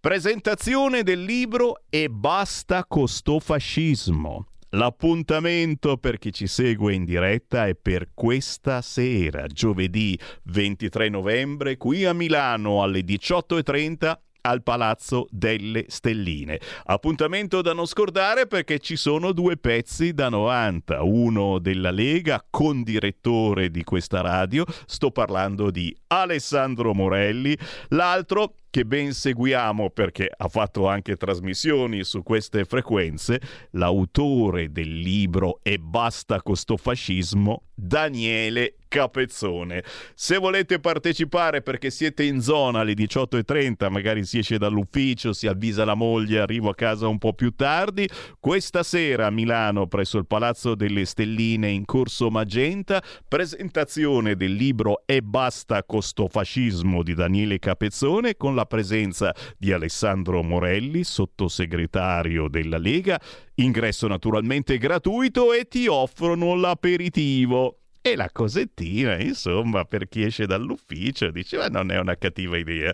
[0.07, 4.45] Presentazione del libro E basta con sto fascismo.
[4.69, 12.05] L'appuntamento per chi ci segue in diretta è per questa sera, giovedì 23 novembre, qui
[12.05, 14.17] a Milano alle 18.30
[14.47, 16.57] al Palazzo delle Stelline.
[16.85, 23.69] Appuntamento da non scordare perché ci sono due pezzi da 90, uno della Lega, condirettore
[23.69, 27.57] di questa radio, sto parlando di Alessandro Morelli,
[27.89, 33.39] l'altro che ben seguiamo perché ha fatto anche trasmissioni su queste frequenze,
[33.71, 39.83] l'autore del libro E basta con sto fascismo, Daniele Capezzone.
[40.15, 45.85] Se volete partecipare perché siete in zona alle 18.30, magari si esce dall'ufficio, si avvisa
[45.85, 50.25] la moglie, arrivo a casa un po' più tardi, questa sera a Milano presso il
[50.25, 57.13] Palazzo delle Stelline in Corso Magenta, presentazione del libro E basta con sto fascismo di
[57.13, 63.21] Daniele Capezzone con la presenza di Alessandro Morelli, sottosegretario della Lega,
[63.55, 67.81] ingresso naturalmente gratuito e ti offrono l'aperitivo.
[68.01, 72.93] E la cosettina, insomma, per chi esce dall'ufficio, dice, ma non è una cattiva idea.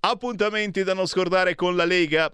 [0.00, 2.32] Appuntamenti da non scordare con la Lega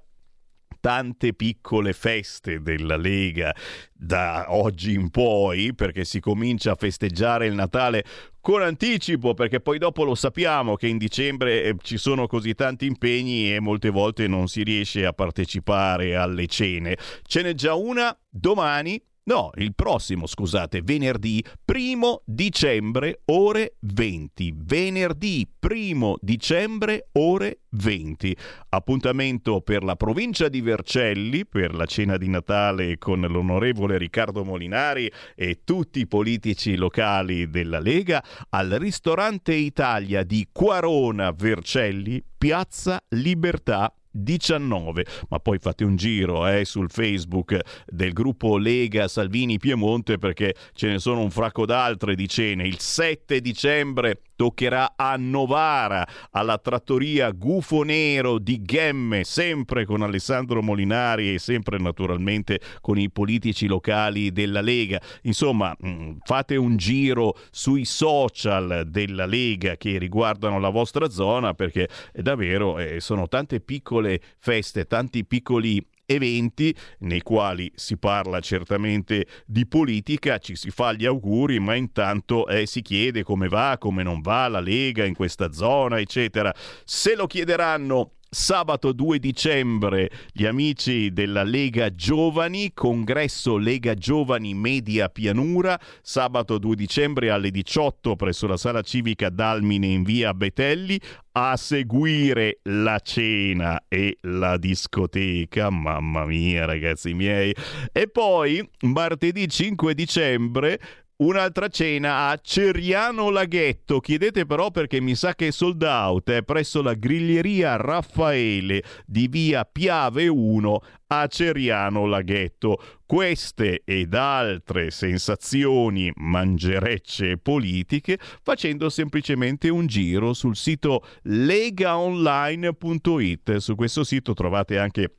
[0.85, 3.57] tante piccole feste della Lega
[3.91, 8.05] da oggi in poi, perché si comincia a festeggiare il Natale
[8.43, 12.85] con anticipo, perché poi dopo lo sappiamo che in dicembre eh, ci sono così tanti
[12.85, 16.99] impegni e molte volte non si riesce a partecipare alle cene.
[17.23, 24.53] Ce n'è già una domani No, il prossimo, scusate, venerdì 1 dicembre ore 20.
[24.55, 28.37] Venerdì 1 dicembre ore 20.
[28.69, 35.11] Appuntamento per la provincia di Vercelli per la cena di Natale con l'onorevole Riccardo Molinari
[35.35, 43.91] e tutti i politici locali della Lega al ristorante Italia di Quarona Vercelli, Piazza Libertà
[44.15, 50.55] 19, ma poi fate un giro eh, sul Facebook del gruppo Lega Salvini Piemonte perché
[50.73, 52.67] ce ne sono un fracco d'altre di cene.
[52.67, 60.63] Il 7 dicembre toccherà a Novara, alla trattoria Gufo Nero di Gemme, sempre con Alessandro
[60.63, 65.01] Molinari e sempre naturalmente con i politici locali della Lega.
[65.23, 71.89] Insomma, mm, fate un giro sui social della Lega che riguardano la vostra zona perché
[72.13, 79.67] davvero eh, sono tante piccole feste, tanti piccoli eventi nei quali si parla certamente di
[79.67, 84.21] politica, ci si fa gli auguri, ma intanto eh, si chiede come va, come non
[84.21, 86.55] va la Lega in questa zona, eccetera.
[86.85, 95.09] Se lo chiederanno sabato 2 dicembre gli amici della Lega Giovani, congresso Lega Giovani Media
[95.09, 101.01] Pianura, sabato 2 dicembre alle 18 presso la sala civica Dalmine in via Betelli,
[101.37, 107.55] a seguire la cena e la discoteca, mamma mia ragazzi miei,
[107.93, 110.81] e poi martedì 5 dicembre
[111.17, 114.01] un'altra cena a Ceriano Laghetto.
[114.01, 119.29] Chiedete però perché mi sa che è sold out, è presso la griglieria Raffaele di
[119.29, 122.83] via Piave 1 a Ceriano Laghetto.
[123.07, 133.57] Queste ed altre sensazioni mangerecce politiche facendo semplicemente un giro sul sito legaonline.it.
[133.59, 135.19] Su questo sito trovate anche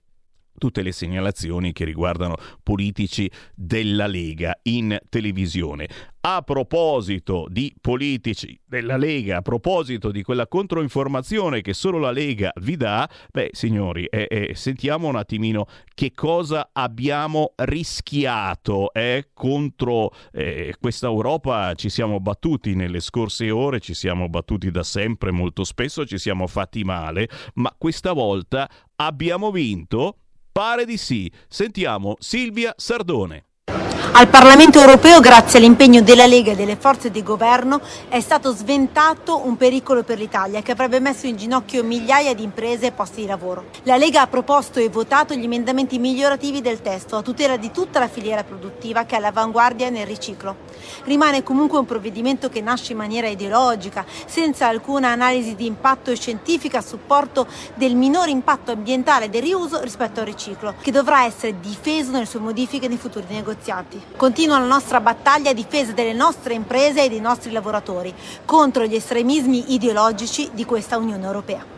[0.58, 5.88] tutte le segnalazioni che riguardano politici della Lega in televisione.
[6.28, 12.52] A proposito di politici della Lega, a proposito di quella controinformazione che solo la Lega
[12.62, 20.12] vi dà, beh signori, eh, eh, sentiamo un attimino che cosa abbiamo rischiato eh, contro
[20.32, 21.76] eh, questa Europa.
[21.76, 26.48] Ci siamo battuti nelle scorse ore, ci siamo battuti da sempre, molto spesso ci siamo
[26.48, 30.22] fatti male, ma questa volta abbiamo vinto
[30.58, 31.30] Pare di sì.
[31.50, 33.55] Sentiamo Silvia Sardone.
[34.18, 39.46] Al Parlamento europeo, grazie all'impegno della Lega e delle forze di governo, è stato sventato
[39.46, 43.28] un pericolo per l'Italia che avrebbe messo in ginocchio migliaia di imprese e posti di
[43.28, 43.66] lavoro.
[43.84, 48.00] La Lega ha proposto e votato gli emendamenti migliorativi del testo a tutela di tutta
[48.00, 50.56] la filiera produttiva che è all'avanguardia nel riciclo.
[51.04, 56.78] Rimane comunque un provvedimento che nasce in maniera ideologica, senza alcuna analisi di impatto scientifica
[56.78, 62.12] a supporto del minore impatto ambientale del riuso rispetto al riciclo, che dovrà essere difeso
[62.12, 64.05] nelle sue modifiche nei futuri negoziati.
[64.16, 68.14] Continua la nostra battaglia a difesa delle nostre imprese e dei nostri lavoratori
[68.46, 71.76] contro gli estremismi ideologici di questa Unione Europea.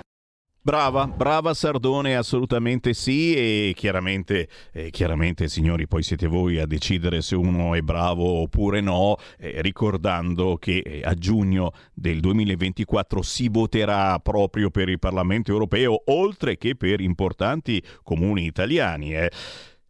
[0.67, 7.21] Brava, brava Sardone, assolutamente sì e chiaramente, eh, chiaramente signori poi siete voi a decidere
[7.21, 13.47] se uno è bravo oppure no, eh, ricordando che eh, a giugno del 2024 si
[13.47, 19.15] voterà proprio per il Parlamento europeo oltre che per importanti comuni italiani.
[19.15, 19.31] Eh.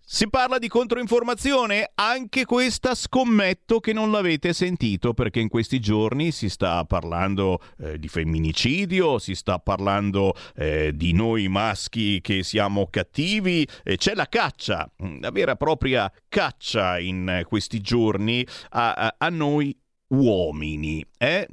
[0.09, 1.91] Si parla di controinformazione?
[1.95, 7.99] Anche questa scommetto che non l'avete sentito perché in questi giorni si sta parlando eh,
[7.99, 14.29] di femminicidio, si sta parlando eh, di noi maschi che siamo cattivi, eh, c'è la
[14.29, 14.89] caccia,
[15.19, 19.77] la vera e propria caccia in questi giorni a, a, a noi
[20.11, 21.05] uomini.
[21.17, 21.47] Eh?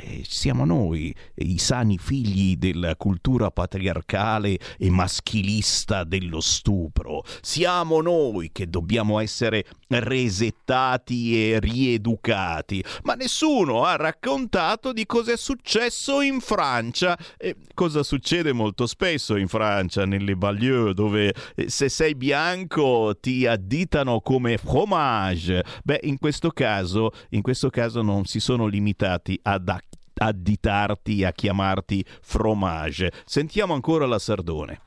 [0.00, 7.24] Eh, siamo noi, i sani figli della cultura patriarcale e maschilista dello stupro.
[7.40, 12.84] Siamo noi che dobbiamo essere resettati e rieducati.
[13.02, 17.16] Ma nessuno ha raccontato di cosa è successo in Francia.
[17.36, 23.46] E cosa succede molto spesso in Francia, nelle banlieue, dove eh, se sei bianco ti
[23.46, 25.64] additano come fromage.
[25.84, 29.76] Beh, in questo caso, in questo caso non si sono limitati ad
[30.14, 33.12] additarti, a chiamarti fromage.
[33.24, 34.80] Sentiamo ancora la Sardone.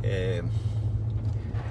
[0.00, 0.42] Eh,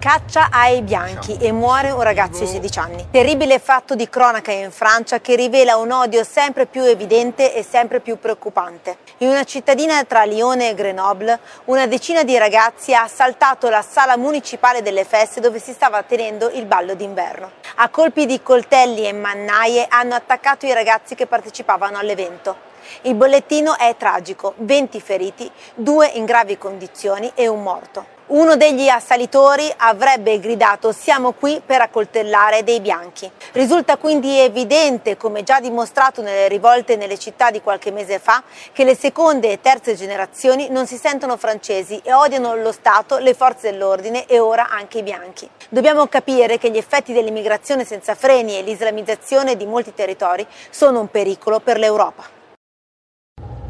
[0.05, 3.07] caccia ai bianchi e muore un ragazzo di 16 anni.
[3.09, 8.01] Terribile fatto di cronaca in Francia che rivela un odio sempre più evidente e sempre
[8.01, 8.97] più preoccupante.
[9.17, 14.15] In una cittadina tra Lione e Grenoble, una decina di ragazzi ha assaltato la sala
[14.15, 17.53] municipale delle feste dove si stava tenendo il ballo d'inverno.
[17.77, 22.55] A colpi di coltelli e mannaie hanno attaccato i ragazzi che partecipavano all'evento.
[23.01, 28.14] Il bollettino è tragico, 20 feriti, due in gravi condizioni e un morto.
[28.27, 33.29] Uno degli assalitori avrebbe gridato siamo qui per accoltellare dei bianchi.
[33.51, 38.41] Risulta quindi evidente, come già dimostrato nelle rivolte nelle città di qualche mese fa,
[38.71, 43.35] che le seconde e terze generazioni non si sentono francesi e odiano lo Stato, le
[43.35, 45.47] forze dell'ordine e ora anche i bianchi.
[45.69, 51.11] Dobbiamo capire che gli effetti dell'immigrazione senza freni e l'islamizzazione di molti territori sono un
[51.11, 52.44] pericolo per l'Europa.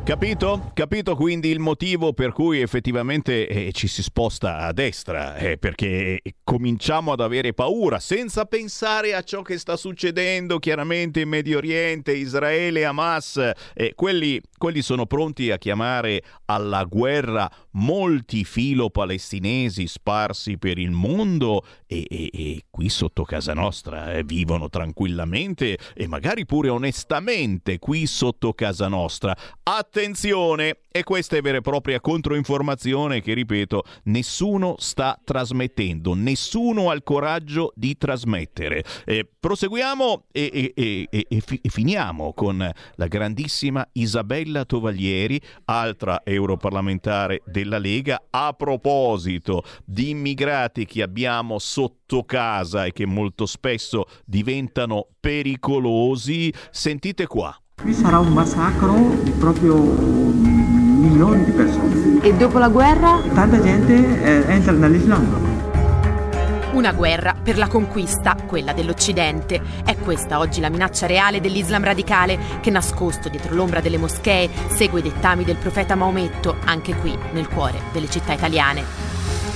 [0.06, 0.70] Capito?
[0.76, 6.22] Capito quindi il motivo per cui effettivamente eh, ci si sposta a destra, eh, perché
[6.44, 12.12] cominciamo ad avere paura, senza pensare a ciò che sta succedendo chiaramente in Medio Oriente,
[12.12, 20.60] Israele, Hamas, eh, quelli, quelli sono pronti a chiamare alla guerra molti filo palestinesi sparsi
[20.60, 26.46] per il mondo e, e, e qui sotto casa nostra eh, vivono tranquillamente e magari
[26.46, 29.36] pure onestamente qui sotto casa nostra.
[29.64, 29.95] Attenzione!
[30.96, 37.04] E questa è vera e propria controinformazione che, ripeto, nessuno sta trasmettendo, nessuno ha il
[37.04, 38.84] coraggio di trasmettere.
[39.06, 47.78] Eh, proseguiamo e, e, e, e, finiamo con la grandissima Isabella Tovaglieri, altra europarlamentare della
[47.78, 56.54] Lega, a proposito di immigrati che abbiamo sotto casa e che molto spesso diventano pericolosi.
[56.72, 57.58] Sentite qua.
[57.82, 62.20] Qui sarà un massacro di proprio milioni di persone.
[62.22, 63.20] E dopo la guerra?
[63.32, 63.94] Tanta gente
[64.24, 65.24] eh, entra nell'Islam.
[66.74, 69.62] Una guerra per la conquista, quella dell'Occidente.
[69.86, 75.02] È questa oggi la minaccia reale dell'Islam radicale che, nascosto dietro l'ombra delle moschee, segue
[75.02, 78.84] i dettami del profeta Maometto, anche qui, nel cuore delle città italiane.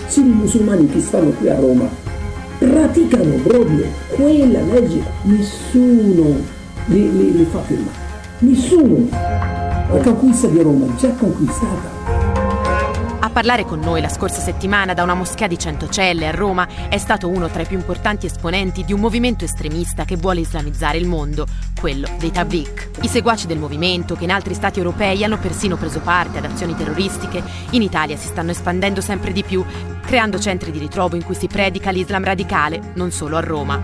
[0.06, 1.90] Se i musulmani che stanno qui a Roma
[2.60, 6.36] praticano proprio quella legge, nessuno
[6.86, 8.09] li, li, li fa firmare.
[8.42, 9.10] Nessuno.
[9.12, 11.98] La conquista di Roma è già conquistata.
[13.20, 16.66] A parlare con noi la scorsa settimana da una moschea di cento celle a Roma
[16.88, 20.98] è stato uno tra i più importanti esponenti di un movimento estremista che vuole islamizzare
[20.98, 21.46] il mondo,
[21.78, 22.99] quello dei Tabligh.
[23.02, 26.76] I seguaci del movimento, che in altri stati europei hanno persino preso parte ad azioni
[26.76, 29.64] terroristiche, in Italia si stanno espandendo sempre di più,
[30.06, 33.82] creando centri di ritrovo in cui si predica l'Islam radicale, non solo a Roma.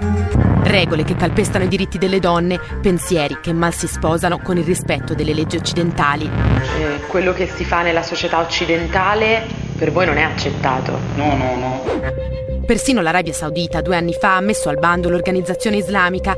[0.63, 5.13] Regole che calpestano i diritti delle donne, pensieri che mal si sposano con il rispetto
[5.13, 6.25] delle leggi occidentali.
[6.25, 9.47] Eh, quello che si fa nella società occidentale
[9.77, 10.99] per voi non è accettato.
[11.15, 11.83] No, no, no.
[12.65, 16.35] Persino l'Arabia Saudita due anni fa ha messo al bando l'organizzazione islamica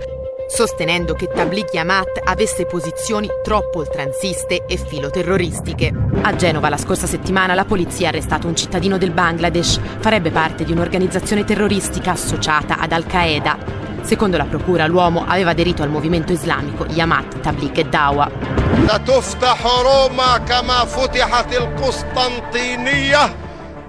[0.49, 5.93] sostenendo che Tabligh Yamat avesse posizioni troppo oltranziste e filoterroristiche.
[6.23, 10.65] A Genova la scorsa settimana la polizia ha arrestato un cittadino del Bangladesh, farebbe parte
[10.65, 13.59] di un'organizzazione terroristica associata ad Al-Qaeda.
[14.03, 18.31] Secondo la procura l'uomo aveva aderito al movimento islamico Yamat Tabligh e Dawa.
[18.73, 23.35] لتفتح روما كما فتحت القسطنطينية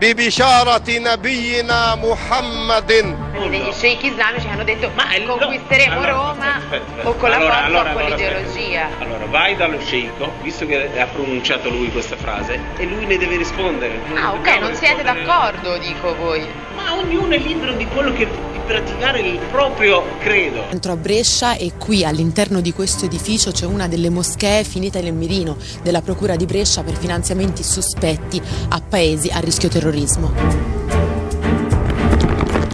[0.02, 3.16] ببشارة نبينا محمد
[3.47, 7.09] degli sceicchi islamici hanno detto ma conquisteremo allora, Roma aspetta, aspetta.
[7.09, 8.89] o con la Allora, forza allora, o con allora, l'ideologia.
[8.99, 13.37] Allora, vai dallo sceicco, visto che ha pronunciato lui questa frase, e lui ne deve
[13.37, 14.01] rispondere.
[14.15, 16.47] Ah ok, non siete d'accordo, dico voi.
[16.75, 20.65] Ma ognuno è libero di quello che di praticare il proprio credo.
[20.71, 25.15] Entro a Brescia e qui all'interno di questo edificio c'è una delle moschee finita nel
[25.15, 30.98] mirino della Procura di Brescia per finanziamenti sospetti a paesi a rischio terrorismo.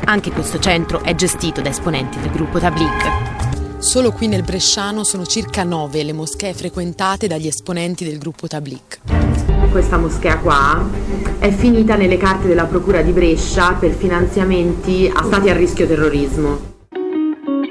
[0.06, 3.78] Anche questo centro è gestito da esponenti del gruppo Tabligh.
[3.78, 9.70] Solo qui nel Bresciano sono circa nove le moschee frequentate dagli esponenti del gruppo Tabligh.
[9.70, 10.86] Questa moschea qua
[11.38, 16.72] è finita nelle carte della Procura di Brescia per finanziamenti a stati a rischio terrorismo.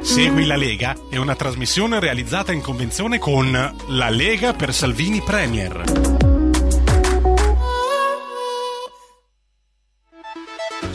[0.01, 3.51] Segui la Lega è una trasmissione realizzata in convenzione con
[3.88, 6.12] La Lega per Salvini Premier.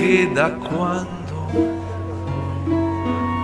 [0.00, 1.08] Neanche da quando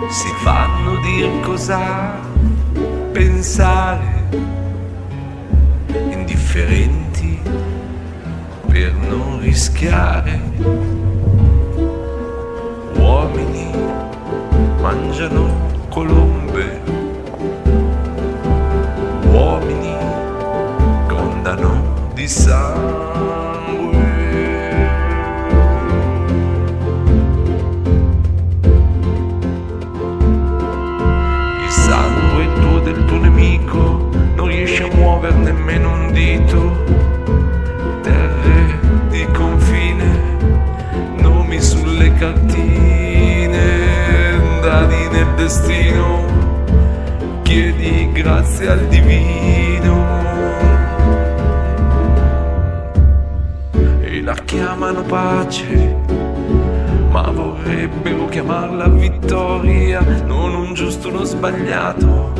[0.09, 2.19] si fanno dir cosa
[3.13, 4.29] pensare,
[6.11, 7.41] indifferenti
[8.67, 10.41] per non rischiare.
[12.95, 13.71] Uomini
[14.81, 16.81] mangiano colombe,
[19.31, 19.97] uomini
[21.07, 23.36] grondano di sangue.
[45.37, 46.25] Destino.
[47.43, 50.05] Chiedi grazie al divino.
[54.01, 56.07] E la chiamano pace
[57.17, 62.31] ma vorrebbero chiamarla vittoria, non un giusto uno sbagliato,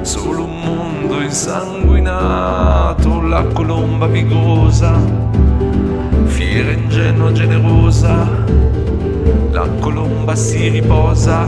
[0.00, 4.98] solo un mondo insanguinato, la colomba vigorosa,
[6.24, 8.28] fiera, ingenua, generosa,
[9.52, 11.46] la colomba si riposa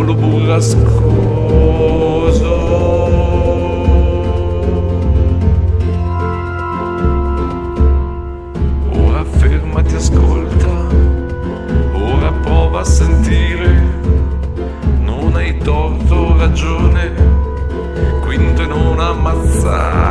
[0.00, 0.88] volo burrascoso.
[8.92, 10.86] Ora fermati, ascolta,
[11.92, 13.82] ora prova a sentire,
[15.02, 17.12] non hai torto ragione,
[18.22, 20.09] quinto non ammazzare,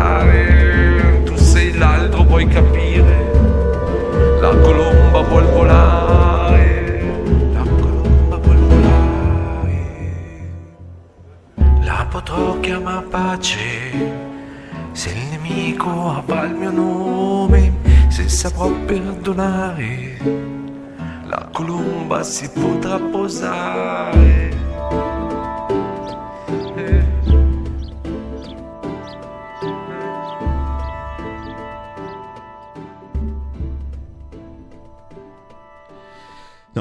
[13.19, 13.91] pace.
[14.93, 17.73] Se il nemico avrà il mio nome,
[18.07, 20.17] se saprò perdonare,
[21.25, 24.58] la colomba si potrà posare.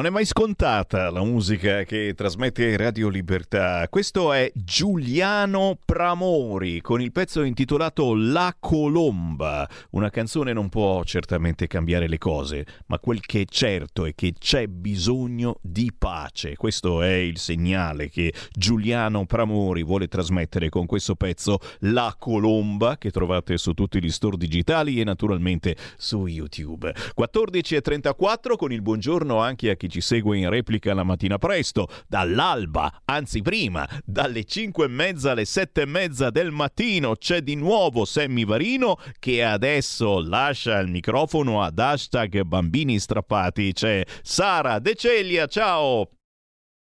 [0.08, 3.86] È mai scontata la musica che trasmette Radio Libertà.
[3.90, 9.68] Questo è Giuliano Pramori con il pezzo intitolato La Colomba.
[9.90, 14.32] Una canzone non può certamente cambiare le cose, ma quel che è certo è che
[14.38, 16.56] c'è bisogno di pace.
[16.56, 23.10] Questo è il segnale che Giuliano Pramori vuole trasmettere con questo pezzo La Colomba che
[23.10, 26.94] trovate su tutti gli store digitali e naturalmente su YouTube.
[27.14, 33.02] 14.34 con il buongiorno anche a chi ci segue in replica la mattina presto, dall'alba,
[33.04, 38.04] anzi prima, dalle 5 e mezza alle 7 e mezza del mattino c'è di nuovo
[38.04, 43.72] Sammy Varino che adesso lascia il microfono ad hashtag bambini strappati.
[43.72, 46.10] C'è Sara De Celia, ciao!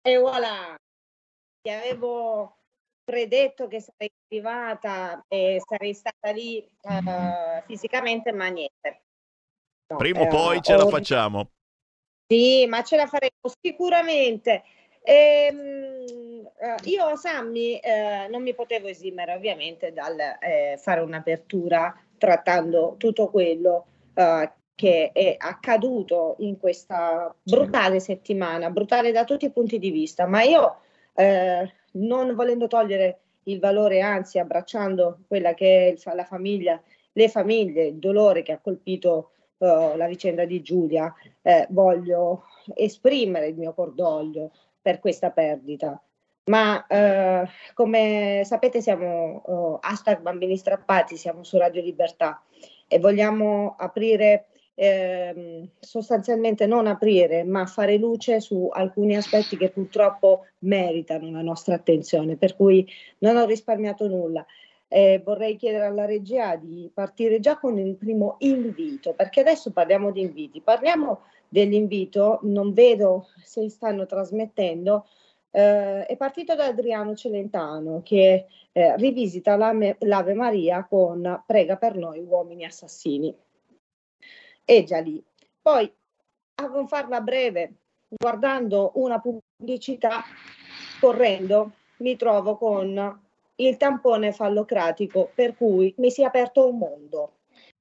[0.03, 0.77] E voilà,
[1.61, 2.57] ti avevo
[3.03, 9.03] predetto che sarei arrivata e sarei stata lì eh, fisicamente, ma niente.
[9.89, 11.51] No, Prima o eh, poi ce la facciamo.
[12.29, 14.65] Sì, ma ce la faremo sicuramente.
[15.03, 16.05] Ehm,
[16.59, 23.29] eh, io, Sammy, eh, non mi potevo esimere ovviamente dal eh, fare un'apertura trattando tutto
[23.29, 29.91] quello eh, che è accaduto in questa brutale settimana, brutale da tutti i punti di
[29.91, 30.81] vista, ma io
[31.15, 36.83] eh, non volendo togliere il valore, anzi abbracciando quella che è la famiglia,
[37.13, 41.13] le famiglie, il dolore che ha colpito eh, la vicenda di Giulia,
[41.43, 44.51] eh, voglio esprimere il mio cordoglio
[44.81, 46.01] per questa perdita.
[46.49, 52.41] Ma eh, come sapete siamo eh, hashtag bambini strappati, siamo su Radio Libertà
[52.87, 60.47] e vogliamo aprire, ehm, sostanzialmente non aprire, ma fare luce su alcuni aspetti che purtroppo
[60.61, 62.87] meritano la nostra attenzione, per cui
[63.19, 64.47] non ho risparmiato nulla.
[64.89, 70.13] Eh, vorrei chiedere alla regia di partire già con il primo invito, perché adesso parliamo
[70.13, 70.61] di inviti.
[70.61, 75.07] Parliamo dell'invito, non vedo se stanno trasmettendo,
[75.51, 81.97] eh, è partito da Adriano Celentano che eh, rivisita l'Ave, l'Ave Maria con Prega per
[81.97, 83.35] noi uomini assassini.
[84.65, 85.23] E già lì.
[85.63, 85.91] Poi,
[86.57, 87.75] a non farla breve,
[88.09, 90.23] guardando una pubblicità,
[91.01, 93.26] correndo, mi trovo con
[93.57, 97.33] il tampone fallocratico, per cui mi si è aperto un mondo.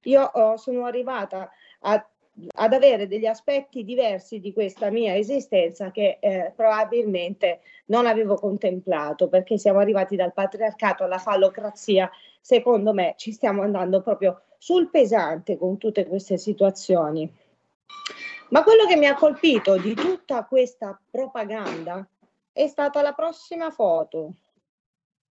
[0.02, 1.50] Io oh, sono arrivata
[1.80, 2.08] a
[2.54, 9.28] ad avere degli aspetti diversi di questa mia esistenza che eh, probabilmente non avevo contemplato
[9.28, 12.10] perché siamo arrivati dal patriarcato alla fallocrazia.
[12.40, 17.30] Secondo me ci stiamo andando proprio sul pesante con tutte queste situazioni.
[18.50, 22.06] Ma quello che mi ha colpito di tutta questa propaganda
[22.52, 24.34] è stata la prossima foto.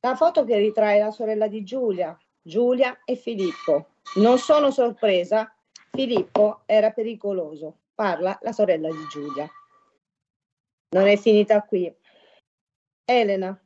[0.06, 3.94] La foto che ritrae la sorella di Giulia, Giulia e Filippo.
[4.18, 5.52] Non sono sorpresa
[5.90, 7.80] Filippo era pericoloso.
[7.96, 9.50] Parla la sorella di Giulia.
[10.96, 11.92] Non è finita qui.
[13.04, 13.60] Elena,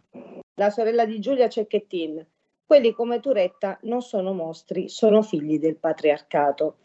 [0.53, 2.26] la sorella di Giulia Cecchettin.
[2.66, 6.78] Quelli come Turetta non sono mostri, sono figli del patriarcato.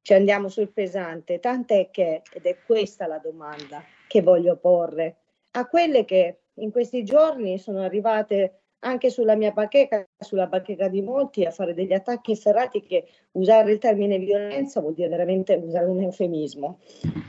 [0.00, 5.16] Ci andiamo sul pesante, tant'è che, ed è questa la domanda che voglio porre,
[5.54, 11.02] a quelle che in questi giorni sono arrivate anche sulla mia bacheca, sulla bacheca di
[11.02, 15.86] molti, a fare degli attacchi efferrati che usare il termine violenza vuol dire veramente usare
[15.86, 16.80] un eufemismo.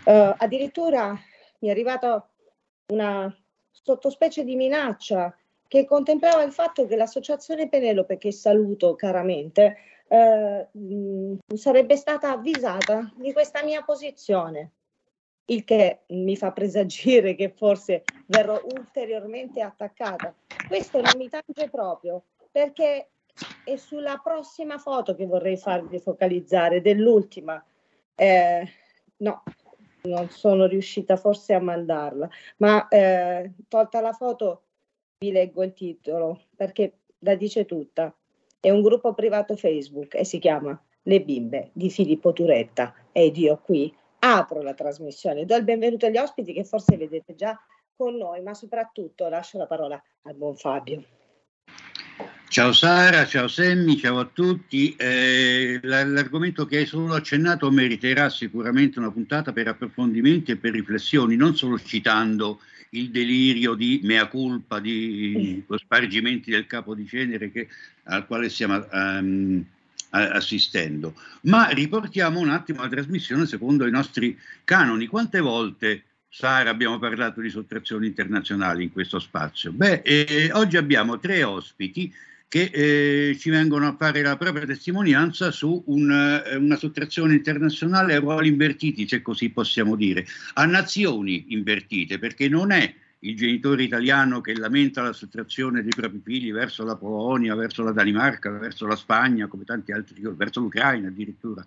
[0.05, 1.17] Uh, addirittura
[1.59, 2.27] mi è arrivata
[2.88, 3.35] una
[3.71, 5.35] sottospecie di minaccia
[5.67, 9.77] che contemplava il fatto che l'associazione Penelope, che saluto caramente,
[10.07, 10.67] eh,
[11.55, 14.73] sarebbe stata avvisata di questa mia posizione
[15.45, 20.34] il che mi fa presagire che forse verrò ulteriormente attaccata.
[20.68, 23.10] Questo non mi tange proprio perché
[23.64, 27.64] è sulla prossima foto che vorrei farvi focalizzare, dell'ultima.
[28.15, 28.68] Eh,
[29.18, 29.44] no,
[30.03, 34.64] non sono riuscita forse a mandarla, ma eh, tolta la foto
[35.20, 38.15] vi leggo il titolo perché la dice tutta.
[38.60, 43.60] È un gruppo privato Facebook e si chiama Le bimbe di Filippo Turetta ed io
[43.61, 43.94] qui
[44.26, 47.60] apro la trasmissione, do il benvenuto agli ospiti che forse vedete già
[47.95, 51.04] con noi, ma soprattutto lascio la parola al buon Fabio.
[52.48, 54.95] Ciao Sara, ciao Semmi, ciao a tutti.
[54.95, 61.36] Eh, l'argomento che hai solo accennato meriterà sicuramente una puntata per approfondimenti e per riflessioni,
[61.36, 62.60] non solo citando
[62.91, 67.68] il delirio di mea culpa, di spargimenti del capo di cenere che,
[68.04, 69.66] al quale siamo um,
[70.14, 71.15] assistendo.
[71.41, 75.07] Ma riportiamo un attimo la trasmissione secondo i nostri canoni.
[75.07, 79.72] Quante volte, Sara, abbiamo parlato di sottrazioni internazionali in questo spazio?
[79.72, 82.14] Beh, eh, oggi abbiamo tre ospiti
[82.48, 88.14] che eh, ci vengono a fare la propria testimonianza su un, eh, una sottrazione internazionale
[88.14, 92.94] a ruoli invertiti, se così possiamo dire, a nazioni invertite, perché non è
[93.24, 97.91] il genitore italiano che lamenta la sottrazione dei propri figli verso la Polonia, verso la
[97.91, 101.66] Danimarca, verso la Spagna, come tanti altri, verso l'Ucraina addirittura,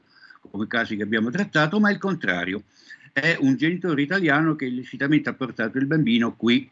[0.50, 2.64] come casi che abbiamo trattato, ma il contrario.
[3.12, 6.68] È un genitore italiano che illecitamente ha portato il bambino qui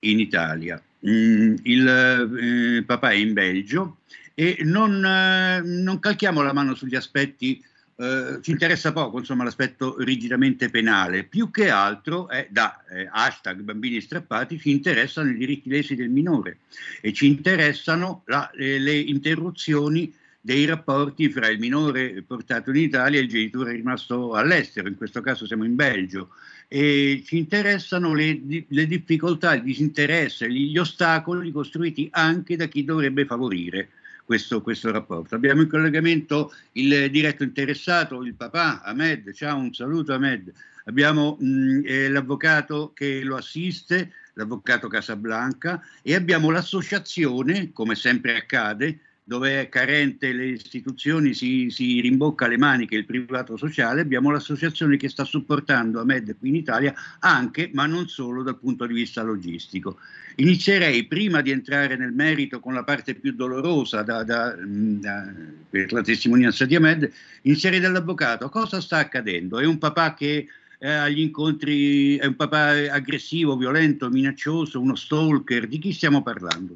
[0.00, 0.80] in Italia.
[1.08, 3.98] Mm, il eh, papà è in Belgio
[4.34, 7.62] e non, eh, non calchiamo la mano sugli aspetti
[8.00, 13.60] eh, ci interessa poco insomma, l'aspetto rigidamente penale, più che altro è da eh, hashtag
[13.60, 16.60] bambini strappati ci interessano i diritti lesi del minore
[17.02, 20.10] e ci interessano la, eh, le interruzioni
[20.40, 25.20] dei rapporti fra il minore portato in Italia e il genitore rimasto all'estero, in questo
[25.20, 26.30] caso siamo in Belgio,
[26.68, 33.26] e ci interessano le, le difficoltà, il disinteresse, gli ostacoli costruiti anche da chi dovrebbe
[33.26, 33.90] favorire
[34.30, 35.34] questo, questo, rapporto.
[35.34, 40.52] Abbiamo in collegamento il diretto interessato, il papà Ahmed, ciao, un saluto Ahmed.
[40.84, 49.00] Abbiamo mh, eh, l'avvocato che lo assiste, l'avvocato Casablanca, e abbiamo l'associazione, come sempre accade,
[49.30, 54.96] dove è carente le istituzioni si, si, rimbocca le maniche il privato sociale, abbiamo l'associazione
[54.96, 59.22] che sta supportando AMED qui in Italia anche, ma non solo dal punto di vista
[59.22, 59.98] logistico.
[60.34, 65.32] Inizierei prima di entrare nel merito con la parte più dolorosa da, da, da,
[65.70, 67.08] per la testimonianza di Ahmed,
[67.42, 68.48] inizierei dall'avvocato.
[68.48, 69.60] Cosa sta accadendo?
[69.60, 70.48] È un papà che
[70.80, 75.68] eh, agli incontri, è un papà aggressivo, violento, minaccioso, uno stalker?
[75.68, 76.74] Di chi stiamo parlando?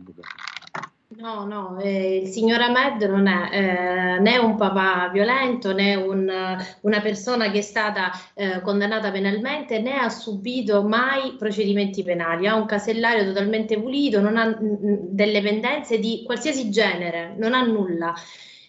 [1.16, 3.48] No, no, eh, il signor Ahmed non è
[4.16, 6.28] eh, né un papà violento né un,
[6.80, 12.48] una persona che è stata eh, condannata penalmente né ha subito mai procedimenti penali.
[12.48, 17.62] Ha un casellario totalmente pulito, non ha mh, delle pendenze di qualsiasi genere, non ha
[17.62, 18.12] nulla.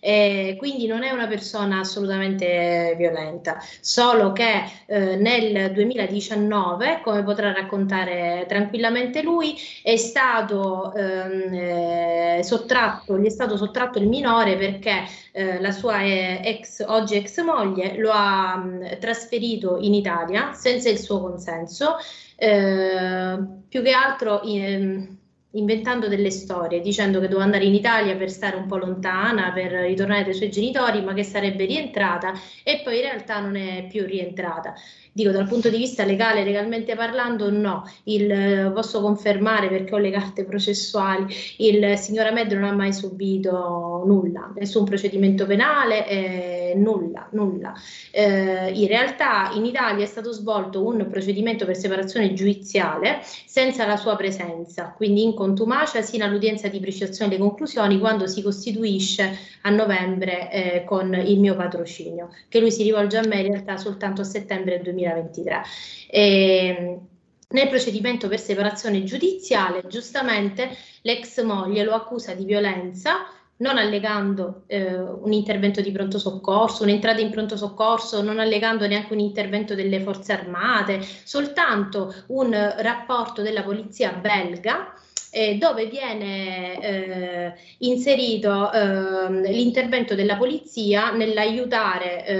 [0.05, 7.51] Eh, quindi non è una persona assolutamente violenta, solo che eh, nel 2019, come potrà
[7.51, 15.05] raccontare tranquillamente lui, è stato ehm, eh, sottratto, gli è stato sottratto il minore perché
[15.31, 20.87] eh, la sua eh, ex, oggi ex moglie lo ha mh, trasferito in Italia senza
[20.87, 21.95] il suo consenso,
[22.35, 25.17] eh, più che altro in,
[25.55, 29.71] inventando delle storie, dicendo che doveva andare in Italia per stare un po' lontana, per
[29.71, 32.33] ritornare dai suoi genitori, ma che sarebbe rientrata
[32.63, 34.73] e poi in realtà non è più rientrata.
[35.15, 40.11] Dico dal punto di vista legale, legalmente parlando, no, il, posso confermare perché ho le
[40.11, 47.29] carte processuali, il signor Ahmed non ha mai subito nulla, nessun procedimento penale, eh, nulla,
[47.31, 47.73] nulla.
[48.11, 53.95] Eh, in realtà in Italia è stato svolto un procedimento per separazione giudiziale senza la
[53.95, 59.31] sua presenza, quindi in contumacia sino all'udienza di precisazione delle conclusioni quando si costituisce
[59.61, 63.77] a novembre eh, con il mio patrocinio, che lui si rivolge a me in realtà
[63.77, 65.03] soltanto a settembre 2020.
[65.11, 65.61] 2023.
[66.09, 66.99] E,
[67.47, 73.27] nel procedimento per separazione giudiziale, giustamente l'ex moglie lo accusa di violenza
[73.57, 79.13] non allegando eh, un intervento di pronto soccorso, un'entrata in pronto soccorso, non allegando neanche
[79.13, 84.93] un intervento delle forze armate, soltanto un rapporto della polizia belga
[85.35, 92.35] eh, dove viene eh, inserito eh, l'intervento della polizia nell'aiutare eh,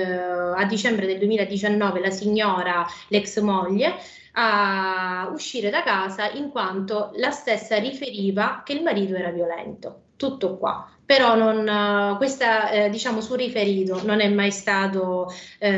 [0.55, 3.95] a dicembre del 2019 la signora, l'ex moglie,
[4.35, 10.01] a uscire da casa in quanto la stessa riferiva che il marito era violento.
[10.15, 15.69] Tutto qua però non, uh, questa eh, diciamo sul riferito non è mai stato eh,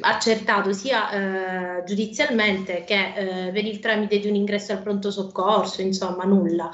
[0.00, 5.80] accertato sia eh, giudizialmente che eh, per il tramite di un ingresso al pronto soccorso,
[5.80, 6.70] insomma nulla.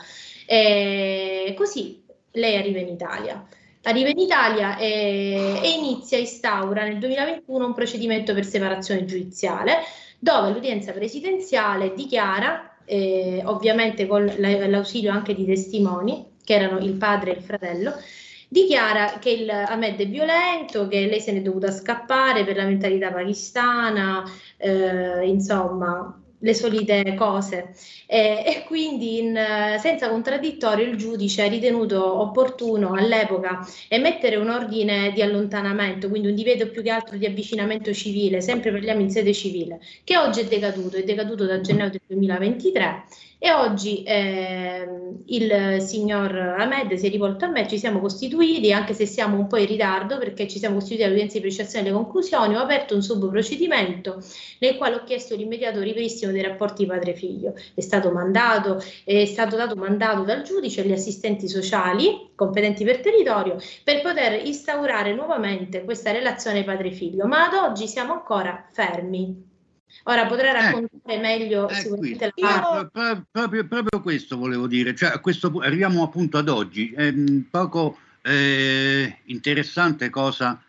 [0.46, 3.46] E così lei arriva in Italia.
[3.82, 9.82] Arriva in Italia e, e inizia, instaura nel 2021 un procedimento per separazione giudiziale
[10.18, 17.32] dove l'udienza presidenziale dichiara, eh, ovviamente con l'ausilio anche di testimoni, che erano il padre
[17.32, 17.92] e il fratello,
[18.48, 23.12] dichiara che il Ahmed è violento, che lei se n'è dovuta scappare per la mentalità
[23.12, 24.24] pakistana,
[24.56, 27.74] eh, insomma, le solite cose.
[28.06, 29.38] Eh, e quindi in,
[29.78, 36.34] senza contraddittorio il giudice ha ritenuto opportuno all'epoca emettere un ordine di allontanamento, quindi un
[36.34, 40.44] divieto più che altro di avvicinamento civile, sempre parliamo in sede civile, che oggi è
[40.46, 43.04] decaduto, è decaduto da gennaio del 2023
[43.40, 44.86] e oggi eh,
[45.26, 49.46] il signor Ahmed si è rivolto a me, ci siamo costituiti, anche se siamo un
[49.46, 53.02] po' in ritardo perché ci siamo costituiti all'udienza di precisazione delle conclusioni, ho aperto un
[53.02, 54.20] subprocedimento
[54.58, 57.54] nel quale ho chiesto l'immediato ripristino dei rapporti padre-figlio.
[57.74, 63.56] È stato mandato, è stato dato mandato dal giudice agli assistenti sociali competenti per territorio
[63.84, 69.47] per poter instaurare nuovamente questa relazione padre-figlio, ma ad oggi siamo ancora fermi.
[70.04, 72.88] Ora potrei eh, raccontare eh, meglio sicuramente la parte.
[72.92, 76.92] Pro, proprio, proprio, questo volevo dire, cioè, a questo, arriviamo appunto ad oggi.
[76.92, 77.12] È
[77.50, 80.62] poco eh, interessante cosa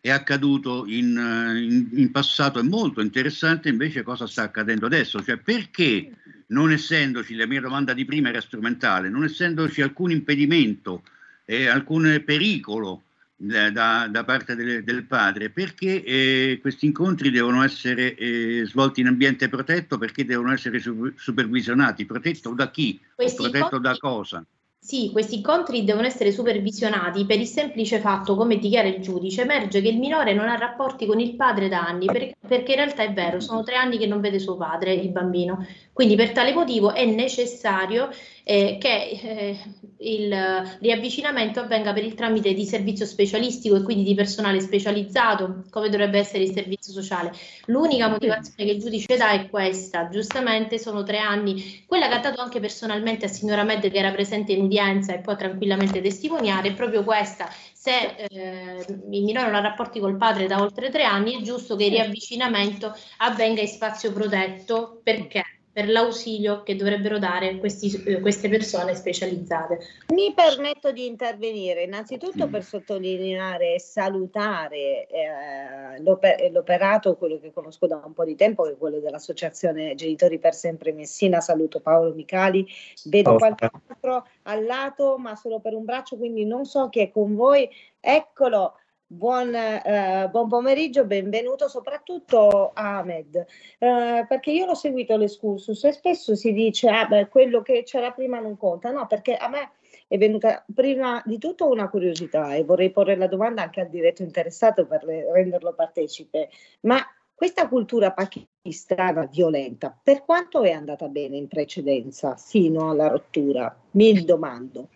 [0.00, 1.16] è accaduto in,
[1.56, 6.12] in, in, passato, è molto interessante invece cosa sta accadendo adesso, cioè perché
[6.48, 11.02] non essendoci, la mia domanda di prima era strumentale, non essendoci alcun impedimento,
[11.44, 13.02] eh, alcun pericolo
[13.36, 19.08] da, da parte del, del, padre, perché eh, questi incontri devono essere eh, svolti in
[19.08, 22.98] ambiente protetto, perché devono essere supervisionati, protetto da chi?
[23.14, 23.90] Questi protetto incontri...
[23.90, 24.46] da cosa?
[24.86, 29.82] Sì, questi incontri devono essere supervisionati per il semplice fatto, come dichiara il giudice, emerge
[29.82, 33.02] che il minore non ha rapporti con il padre da anni, perché, perché in realtà
[33.02, 35.66] è vero, sono tre anni che non vede suo padre, il bambino.
[35.92, 38.10] Quindi per tale motivo è necessario
[38.48, 39.58] eh, che eh,
[39.98, 40.32] il
[40.78, 46.20] riavvicinamento avvenga per il tramite di servizio specialistico e quindi di personale specializzato, come dovrebbe
[46.20, 47.32] essere il servizio sociale.
[47.64, 52.20] L'unica motivazione che il giudice dà è questa, giustamente sono tre anni, quella che ha
[52.20, 56.68] dato anche personalmente a signora Med che era presente in udienza e può tranquillamente testimoniare,
[56.68, 61.02] è proprio questa, se eh, il minore non ha rapporti col padre da oltre tre
[61.02, 65.00] anni, è giusto che il riavvicinamento avvenga in spazio protetto.
[65.02, 69.78] Perché per l'ausilio che dovrebbero dare questi, eh, queste persone specializzate.
[70.14, 77.86] Mi permetto di intervenire innanzitutto per sottolineare e salutare eh, l'oper- l'operato, quello che conosco
[77.86, 81.42] da un po' di tempo, che è quello dell'Associazione Genitori per Sempre Messina.
[81.42, 82.66] Saluto Paolo Micali,
[83.04, 87.00] vedo oh, qualcun altro al lato, ma solo per un braccio, quindi non so chi
[87.00, 87.68] è con voi.
[88.00, 88.78] Eccolo.
[89.08, 93.36] Buon, eh, buon, pomeriggio, benvenuto soprattutto a Ahmed,
[93.78, 98.10] eh, perché io l'ho seguito l'escursus e spesso si dice ah, beh, quello che c'era
[98.10, 99.74] prima non conta, no, perché a me
[100.08, 104.22] è venuta prima di tutto una curiosità e vorrei porre la domanda anche al diretto
[104.22, 106.50] interessato per renderlo partecipe,
[106.80, 106.98] ma
[107.32, 113.72] questa cultura pakistana violenta, per quanto è andata bene in precedenza, fino alla rottura?
[113.92, 114.88] Mi domando.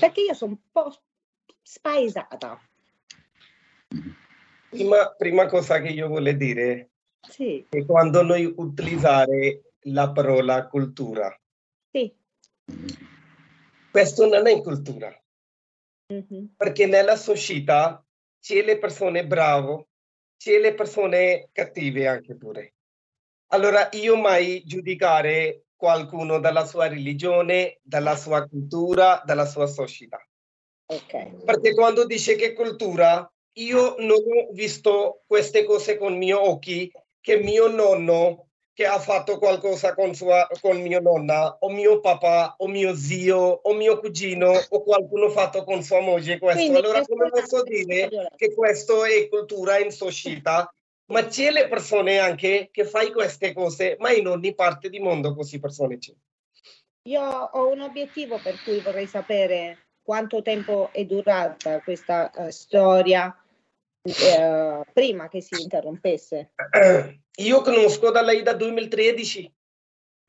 [0.00, 0.90] Perché io sono un po'
[1.66, 2.60] spaesata.
[4.70, 6.90] Prima, prima cosa che io voglio dire
[7.28, 11.36] Sì, è quando noi utilizzare la parola cultura.
[11.90, 12.14] sì.
[13.90, 15.10] Questo non è cultura,
[16.12, 16.54] Mhm.
[16.56, 18.04] perché nella società
[18.40, 19.86] c'è le persone brave,
[20.36, 22.74] c'è le persone cattive anche pure.
[23.48, 30.20] Allora io mai giudicare qualcuno dalla sua religione, dalla sua cultura, dalla sua società.
[30.86, 31.44] Ok.
[31.44, 36.90] Perché quando dice che cultura, io non ho visto queste cose con i miei occhi,
[37.20, 38.46] che mio nonno
[38.76, 43.38] che ha fatto qualcosa con, sua, con mio nonna, o mio papà, o mio zio,
[43.38, 46.60] o mio cugino, o qualcuno fatto con sua moglie questo.
[46.60, 50.70] Quindi, allora come posso dire che questo è cultura in società?
[51.06, 55.34] Ma c'è le persone anche che fai queste cose, ma in ogni parte del mondo
[55.34, 56.12] così persone c'è.
[57.04, 63.36] Io ho un obiettivo per cui vorrei sapere quanto tempo è durata questa eh, storia
[64.02, 66.52] eh, prima che si interrompesse.
[67.38, 69.52] Io conosco da lei dal 2013.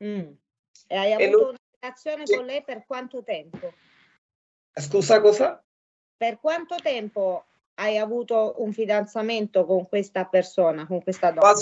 [0.04, 0.30] Mm.
[0.88, 3.72] E hai E avuto non- una relazione con lei per quanto tempo?
[4.74, 5.62] Scusa cosa?
[6.16, 7.44] Per quanto tempo
[7.74, 11.52] hai avuto un fidanzamento con questa persona, con questa donna?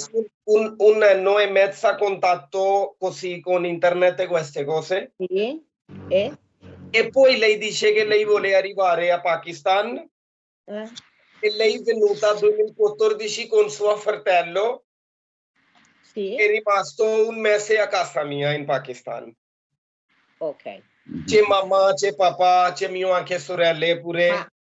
[0.44, 5.12] Un, un anno e mezzo a contatto così con internet e queste cose.
[5.18, 5.62] Sì.
[6.09, 6.38] E?
[6.90, 9.96] E poi lei dice che lei vuole arrivare a Pakistan
[10.64, 10.88] Eh?
[11.40, 14.84] e lei è venuta nel 2014 con suo fratello
[16.00, 16.34] Sì.
[16.34, 19.34] è rimasto un mese a casa mia in Pakistan.
[20.38, 20.82] Ok.
[21.24, 24.30] C'è mamma, c'è papà, c'è mio anche sorelle pure.
[24.30, 24.52] Ma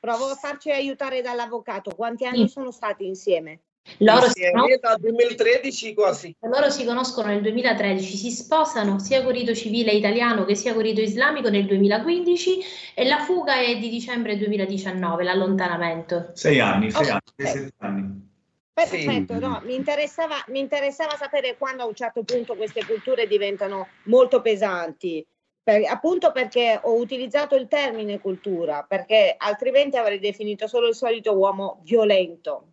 [0.00, 1.94] provo a farci aiutare dall'avvocato.
[1.94, 3.60] Quanti anni sono stati insieme?
[3.98, 4.40] Loro si,
[4.80, 6.34] dal 2013 quasi.
[6.40, 10.82] loro si conoscono nel 2013, si sposano sia con rito civile italiano che sia con
[10.82, 12.60] rito islamico nel 2015
[12.94, 16.30] e la fuga è di dicembre 2019, l'allontanamento.
[16.34, 18.30] Sei anni, sei Oh, anni, sei, sette anni.
[18.72, 23.88] Perfetto, no, mi interessava, mi interessava sapere quando a un certo punto queste culture diventano
[24.04, 25.24] molto pesanti,
[25.62, 31.36] per- appunto perché ho utilizzato il termine cultura, perché altrimenti avrei definito solo il solito
[31.36, 32.71] uomo violento.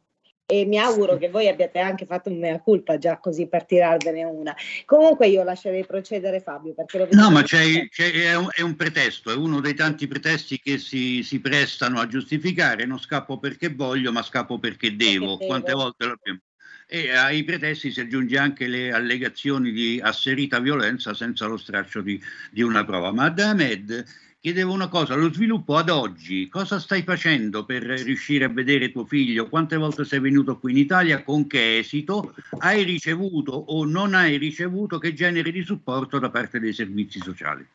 [0.51, 4.23] E mi auguro che voi abbiate anche fatto un mea culpa già così per tirarvene
[4.23, 4.55] una.
[4.83, 8.75] Comunque io lascerei procedere Fabio perché lo No, ma c'è, c'è- è, un, è un
[8.75, 12.87] pretesto, è uno dei tanti pretesti che si, si prestano a giustificare.
[12.87, 15.37] Non scappo perché voglio, ma scappo perché devo.
[15.37, 15.37] devo.
[15.37, 16.39] Quante volte l'abbiamo.
[16.87, 22.19] E ai pretesti si aggiunge anche le allegazioni di asserita violenza senza lo straccio di,
[22.49, 23.11] di una prova.
[23.11, 24.03] Ma ad Ahmed
[24.39, 29.05] chiedevo una cosa: lo sviluppo ad oggi, cosa stai facendo per riuscire a vedere tuo
[29.05, 29.49] figlio?
[29.49, 31.23] Quante volte sei venuto qui in Italia?
[31.23, 32.33] Con che esito?
[32.59, 37.67] Hai ricevuto o non hai ricevuto che genere di supporto da parte dei servizi sociali?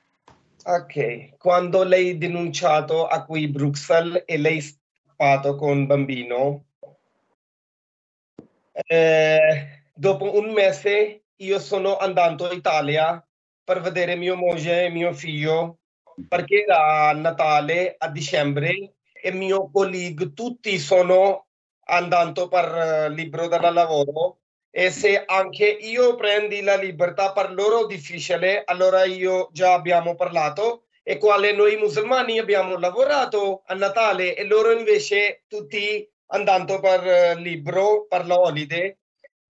[0.67, 6.65] Ok, quando lei denunciato a qui Bruxelles e lei scappato con bambino,
[8.73, 13.23] eh, dopo un mese io sono andato in Italia
[13.63, 15.81] per vedere mia moglie e mio figlio
[16.29, 21.47] perché era Natale a dicembre e mio collega tutti sono
[21.87, 24.39] andato per eh, libero dal lavoro.
[24.71, 30.87] E se anche io prendi la libertà per loro difficile, allora io già abbiamo parlato.
[31.07, 37.35] E quale noi musulmani abbiamo lavorato a Natale e loro invece tutti andando per eh,
[37.37, 38.97] libro, per la holiday.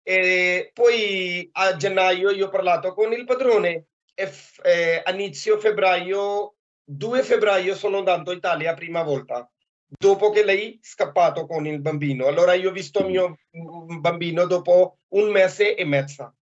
[0.02, 3.86] E poi a gennaio io ho parlato con il padrone.
[4.14, 6.53] E f- eh, a inizio febbraio,
[6.84, 9.48] 2 febbraio sono andato in Italia prima volta
[9.86, 12.26] dopo che lei è scappato con il bambino.
[12.26, 16.36] Allora io ho visto mio mm, bambino dopo un mese e mezzo.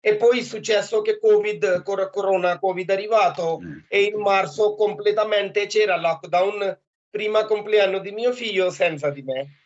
[0.00, 3.58] E poi è successo che Covid, cor- Corona, Covid è arrivato
[3.88, 6.80] e in marzo completamente c'era lockdown,
[7.10, 9.62] prima compleanno di mio figlio senza di me.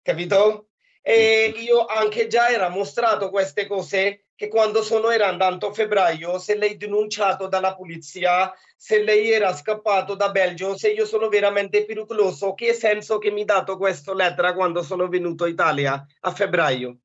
[0.00, 0.68] Capito?
[1.02, 6.38] E io anche già era mostrato queste cose che quando sono era andato a febbraio,
[6.38, 11.84] se lei denunciato dalla polizia, se lei era scappato da Belgio, se io sono veramente
[11.84, 16.30] pericoloso, che senso che mi ha dato questa lettera quando sono venuto in Italia a
[16.30, 16.98] febbraio?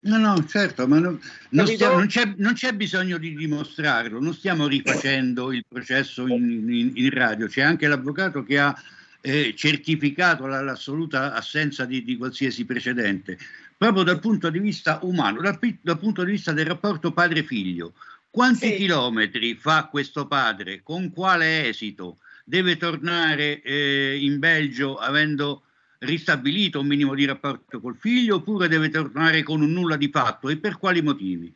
[0.00, 1.20] No, no, certo, ma non,
[1.50, 6.68] non stiamo- non c'è, non c'è bisogno di dimostrarlo, non stiamo rifacendo il processo in,
[6.68, 8.74] in- in radio, c'è anche l'avvocato che ha
[9.20, 13.38] eh, certificato la- l'assoluta assenza di, di qualsiasi precedente,
[13.82, 17.94] proprio dal punto di vista umano, dal, dal punto di vista del rapporto padre-figlio.
[18.30, 18.76] Quanti Sì.
[18.76, 20.82] chilometri fa questo padre?
[20.84, 22.18] Con quale esito?
[22.44, 25.64] Deve tornare eh, in Belgio avendo
[25.98, 30.48] ristabilito un minimo di rapporto col figlio oppure deve tornare con un nulla di fatto
[30.48, 31.52] e per quali motivi?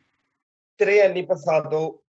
[0.75, 2.03] tre anni passato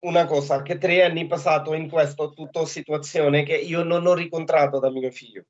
[0.00, 4.78] una cosa che tre anni passato in questa tutta situazione che io non ho riscontrato
[4.78, 5.46] da mio figlio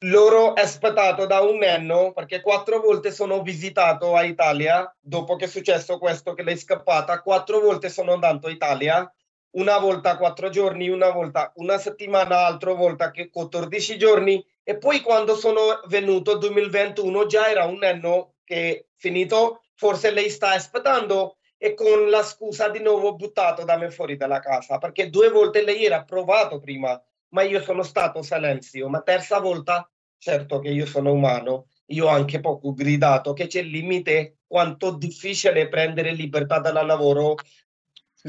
[0.00, 5.44] loro è aspettato da un anno perché quattro volte sono visitato a Italia dopo che
[5.44, 7.22] è successo questo che lei è scappata.
[7.22, 9.14] Quattro volte sono andato a Italia
[9.52, 14.44] una volta quattro giorni una volta una settimana altra volta che 14 giorni.
[14.62, 19.62] E poi quando sono venuto 2021 già era un anno che è finito.
[19.74, 24.40] Forse lei sta aspettando e con la scusa di nuovo buttato da me fuori dalla
[24.40, 26.98] casa perché due volte lei era provato prima
[27.30, 29.88] ma io sono stato silenzio ma terza volta
[30.18, 34.96] certo che io sono umano io ho anche poco gridato che c'è il limite quanto
[34.96, 37.36] difficile prendere libertà dal lavoro.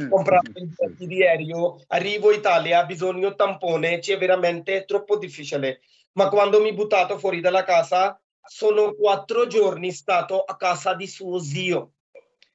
[0.10, 5.82] Comprare i biglietti di aereo arrivo in Italia bisogno tampone c'è veramente troppo difficile.
[6.14, 11.40] Ma quando mi buttato fuori dalla casa sono quattro giorni stato a casa di suo
[11.40, 11.94] zio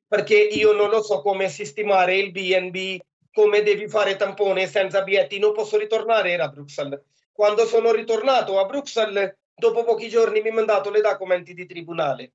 [0.09, 2.99] perché io non lo so come sistemare il B&B
[3.37, 5.39] come devi fare tampone senza biglietti?
[5.39, 7.03] Non posso ritornare era a Bruxelles.
[7.31, 12.33] Quando sono ritornato a Bruxelles dopo pochi giorni mi ha mandato le documenti di tribunale.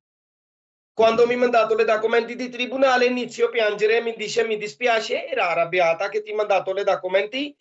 [0.93, 5.27] Quando mi ha mandato le documenti di tribunale inizio a piangere mi dice mi dispiace
[5.27, 7.55] era arrabbiata che ti ha mandato le documenti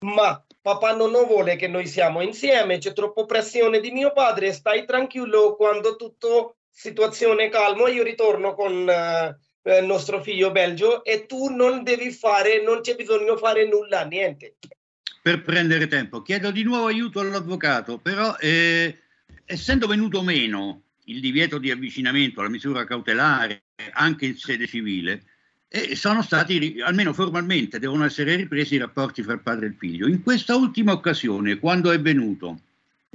[0.00, 4.84] ma papà non vuole che noi siamo insieme c'è troppo pressione di mio padre stai
[4.84, 11.48] tranquillo quando tutto situazione calma io ritorno con eh, il nostro figlio belgio e tu
[11.48, 14.56] non devi fare non c'è bisogno fare nulla niente
[15.22, 16.20] per prendere tempo.
[16.20, 19.02] Chiedo di nuovo aiuto all'avvocato, però eh,
[19.44, 23.62] essendo venuto meno il divieto di avvicinamento alla misura cautelare
[23.92, 25.22] anche in sede civile,
[25.68, 30.08] eh, sono stati, almeno formalmente, devono essere ripresi i rapporti fra padre e figlio.
[30.08, 32.58] In questa ultima occasione, quando è venuto,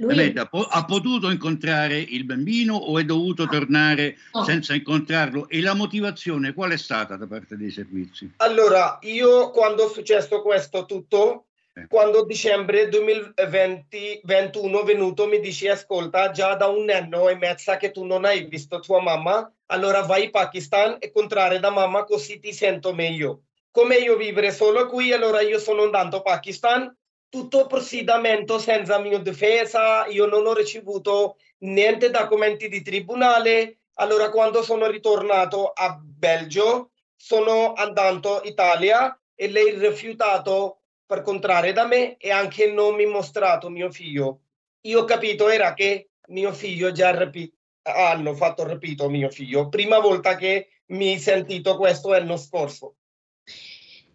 [0.00, 4.44] Lui- ha, po- ha potuto incontrare il bambino o è dovuto tornare No.
[4.44, 5.48] senza incontrarlo?
[5.48, 8.32] E la motivazione qual è stata da parte dei servizi?
[8.36, 11.86] Allora, io quando è successo questo tutto, Eh.
[11.88, 18.04] quando dicembre 2021 venuto mi dici ascolta già da un anno e mezza che tu
[18.04, 22.52] non hai visto tua mamma, allora vai in Pakistan e contrarre da mamma così ti
[22.52, 23.42] sento meglio.
[23.70, 26.92] Come io vivere solo qui, allora io sono andato a Pakistan,
[27.28, 34.62] tutto procedimento senza mia difesa, io non ho ricevuto niente documenti di tribunale, allora quando
[34.62, 41.86] sono ritornato a Belgio sono andato in Italia e lei ha rifiutato per contrarre da
[41.86, 44.40] me e anche non mi ha mostrato mio figlio.
[44.82, 47.52] Io ho capito era che mio figlio già repi-
[47.82, 52.96] hanno fatto repito mio figlio, prima volta che mi ha sentito questo l'anno scorso.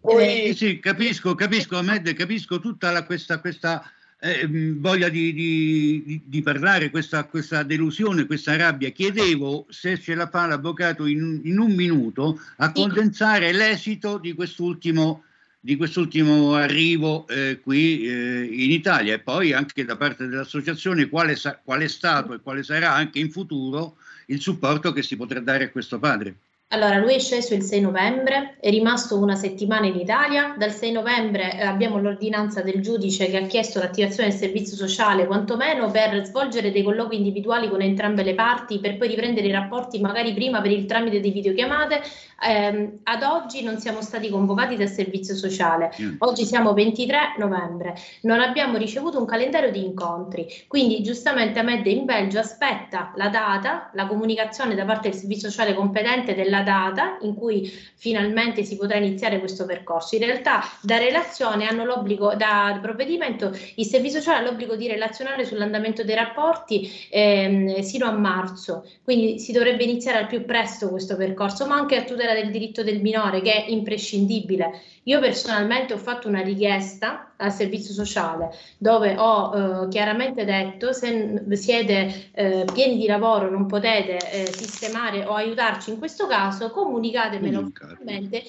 [0.04, 3.90] Poi, Sì, sì, capisco, capisco, Ahmed, capisco tutta la- questa, questa
[4.20, 8.90] eh, mh, voglia di, di- di- di parlare, questa, questa delusione, questa rabbia.
[8.90, 15.24] Chiedevo se ce la fa l'avvocato in, in un minuto a condensare l'esito di quest'ultimo,
[15.58, 21.34] di quest'ultimo arrivo eh, qui eh, in Italia e poi anche da parte dell'associazione quale,
[21.34, 25.40] sa- qual è stato e quale sarà anche in futuro il supporto che si potrà
[25.40, 26.34] dare a questo padre.
[26.68, 30.56] Allora, lui è sceso il 6 novembre, è rimasto una settimana in Italia.
[30.58, 35.26] Dal 6 novembre eh, abbiamo l'ordinanza del giudice che ha chiesto l'attivazione del servizio sociale,
[35.26, 40.00] quantomeno per svolgere dei colloqui individuali con entrambe le parti, per poi riprendere i rapporti
[40.00, 42.00] magari prima per il tramite di videochiamate.
[42.44, 45.90] Ehm, ad oggi non siamo stati convocati dal servizio sociale.
[46.18, 52.04] Oggi siamo 23 novembre, non abbiamo ricevuto un calendario di incontri, quindi giustamente Ahmed in
[52.04, 57.34] Belgio aspetta la data, la comunicazione da parte del servizio sociale competente della data in
[57.34, 60.16] cui finalmente si potrà iniziare questo percorso.
[60.16, 65.44] In realtà da relazione hanno l'obbligo, da provvedimento, il servizio sociale ha l'obbligo di relazionare
[65.44, 71.16] sull'andamento dei rapporti ehm, sino a marzo, quindi si dovrebbe iniziare al più presto questo
[71.16, 74.80] percorso, ma anche a tutela del diritto del minore che è imprescindibile.
[75.04, 81.42] Io personalmente ho fatto una richiesta al servizio sociale dove ho eh, chiaramente detto se
[81.52, 87.72] siete eh, pieni di lavoro, non potete eh, sistemare o aiutarci in questo caso, comunicatemelo.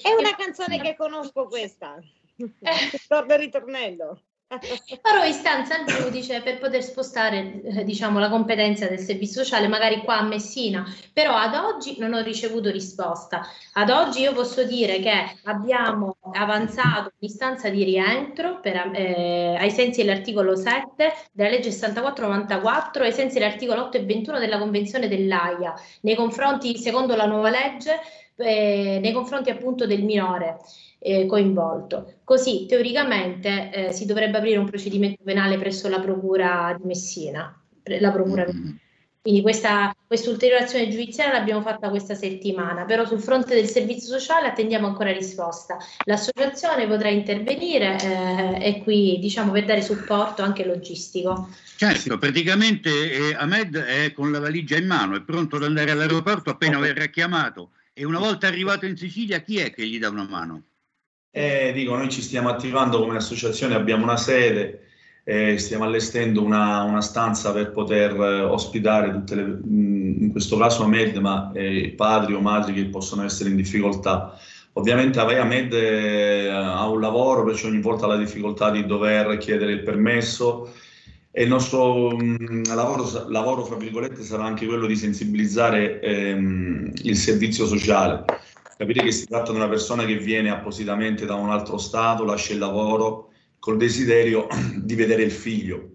[0.02, 1.98] È una canzone che conosco questa.
[3.08, 4.20] Torno e ritornello.
[4.48, 10.02] Farò istanza al giudice per poter spostare eh, diciamo, la competenza del servizio sociale magari
[10.02, 13.44] qua a Messina, però ad oggi non ho ricevuto risposta.
[13.72, 20.04] Ad oggi io posso dire che abbiamo avanzato l'istanza di rientro per, eh, ai sensi
[20.04, 26.14] dell'articolo 7 della legge 6494 ai sensi dell'articolo 8 e 21 della Convenzione dell'AIA nei
[26.14, 28.00] confronti, secondo la nuova legge,
[28.36, 30.58] eh, nei confronti appunto del minore
[31.06, 32.14] eh, coinvolto.
[32.24, 37.56] Così teoricamente eh, si dovrebbe aprire un procedimento penale presso la Procura di Messina.
[38.00, 38.70] La procura mm-hmm.
[39.26, 44.46] Quindi questa ulteriore azione giudiziaria l'abbiamo fatta questa settimana, però sul fronte del servizio sociale
[44.46, 45.78] attendiamo ancora risposta.
[46.04, 51.48] L'associazione potrà intervenire eh, e qui diciamo per dare supporto anche logistico.
[51.76, 56.50] Certo, praticamente eh, Ahmed è con la valigia in mano, è pronto ad andare all'aeroporto
[56.50, 60.28] appena verrà chiamato e una volta arrivato in Sicilia chi è che gli dà una
[60.28, 60.62] mano?
[61.38, 64.86] Eh, dico, noi ci stiamo attivando come associazione, abbiamo una sede,
[65.22, 70.56] eh, stiamo allestendo una, una, stanza per poter eh, ospitare tutte le, mh, in questo
[70.56, 74.34] caso Ahmed, ma eh, padri o madri che possono essere in difficoltà.
[74.72, 79.72] Ovviamente Ahmed eh, ha un lavoro, perciò ogni volta ha la difficoltà di dover chiedere
[79.72, 80.72] il permesso
[81.30, 87.16] e il nostro mh, lavoro, lavoro, fra virgolette, sarà anche quello di sensibilizzare ehm, il
[87.16, 88.24] servizio sociale.
[88.76, 92.52] Capire che si tratta di una persona che viene appositamente da un altro stato, lascia
[92.52, 94.46] il lavoro, col desiderio
[94.76, 95.92] di vedere il figlio.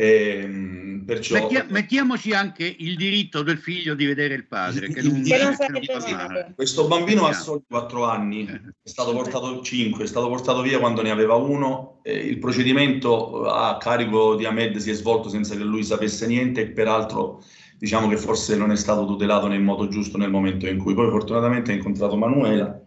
[0.00, 1.34] E, ehm, perciò...
[1.34, 4.88] Mettia, mettiamoci anche il diritto del figlio di vedere il padre.
[4.88, 10.06] Che non, che non Questo bambino ha solo 4 anni, è stato portato 5, è
[10.06, 11.98] stato portato via quando ne aveva uno.
[12.02, 16.62] Eh, il procedimento a carico di Ahmed si è svolto senza che lui sapesse niente
[16.62, 17.42] e peraltro
[17.80, 21.08] diciamo che forse non è stato tutelato nel modo giusto nel momento in cui poi
[21.08, 22.78] fortunatamente ha incontrato Manuela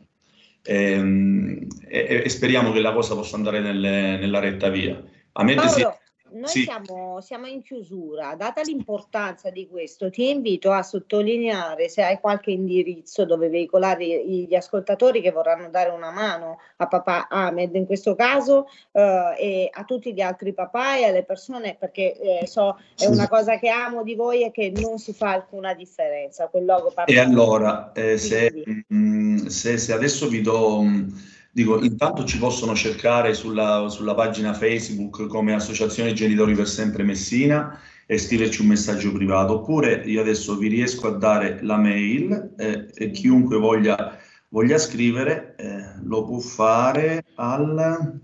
[0.61, 5.03] ehm, e, e, speriamo che la cosa possa andare nelle, nella retta via.
[5.31, 5.97] A me Paolo.
[6.33, 6.63] Noi sì.
[6.63, 12.51] siamo, siamo, in chiusura, data l'importanza di questo, ti invito a sottolineare se hai qualche
[12.51, 18.15] indirizzo dove veicolare gli ascoltatori che vorranno dare una mano a papà Ahmed in questo
[18.15, 23.05] caso eh, e a tutti gli altri papà e alle persone perché eh, so è
[23.05, 26.47] una cosa che amo di voi e che non si fa alcuna differenza.
[26.47, 28.51] Quel logo e allora, eh, se,
[28.87, 30.81] mh, mm, se, se, adesso vi do...
[30.81, 36.67] Mh, mm, Dico, intanto ci possono cercare sulla, sulla, pagina Facebook come Associazione Genitori per
[36.67, 41.77] Sempre Messina e scriverci un messaggio privato, oppure io adesso vi riesco a dare la
[41.77, 44.17] mail eh, e chiunque voglia,
[44.49, 48.19] voglia scrivere eh, lo può fare al...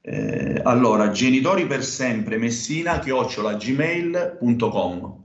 [0.00, 5.17] Eh, allora, genitori per sempre messina chiocciolagmail.com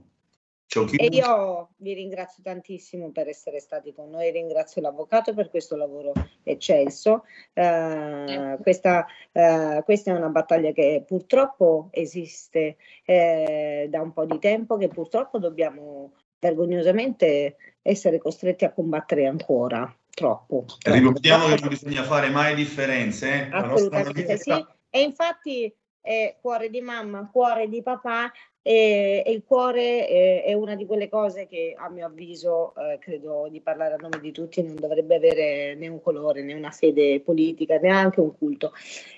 [0.96, 6.12] e io vi ringrazio tantissimo per essere stati con noi, ringrazio l'avvocato per questo lavoro
[6.42, 7.24] eccelso.
[7.52, 14.38] Uh, questa, uh, questa, è una battaglia che purtroppo esiste eh, da un po' di
[14.38, 19.82] tempo, che purtroppo dobbiamo vergognosamente essere costretti a combattere ancora.
[20.10, 20.64] Troppo.
[20.78, 20.98] troppo.
[20.98, 23.46] Ricordiamo che non bisogna fare mai differenze.
[23.46, 23.48] Eh?
[23.50, 24.64] Assolutamente sì.
[24.90, 25.74] E infatti
[26.04, 30.84] è cuore di mamma, cuore di papà e, e il cuore è, è, una di
[30.84, 34.74] quelle cose che a mio avviso, eh, credo di parlare a nome di tutti, non
[34.74, 38.72] dovrebbe avere né un colore né una fede politica, neanche un culto.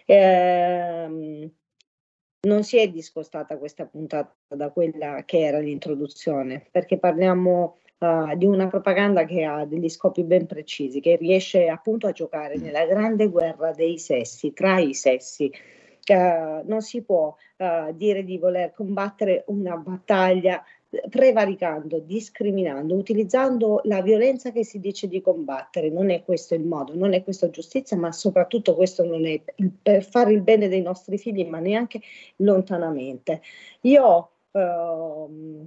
[0.04, 1.50] Eh,
[2.46, 8.46] non si è discostata questa puntata da quella che era l'introduzione, perché parliamo uh, di
[8.46, 13.28] una propaganda che ha degli scopi ben precisi, che riesce appunto a giocare nella grande
[13.28, 15.52] guerra dei sessi, tra i sessi
[16.08, 23.80] Uh, non si può uh, dire di voler combattere una battaglia eh, prevaricando, discriminando, utilizzando
[23.84, 25.90] la violenza che si dice di combattere.
[25.90, 29.42] Non è questo il modo, non è questa giustizia, ma soprattutto questo non è
[29.82, 32.00] per fare il bene dei nostri figli, ma neanche
[32.36, 33.42] lontanamente.
[33.80, 35.66] Io uh,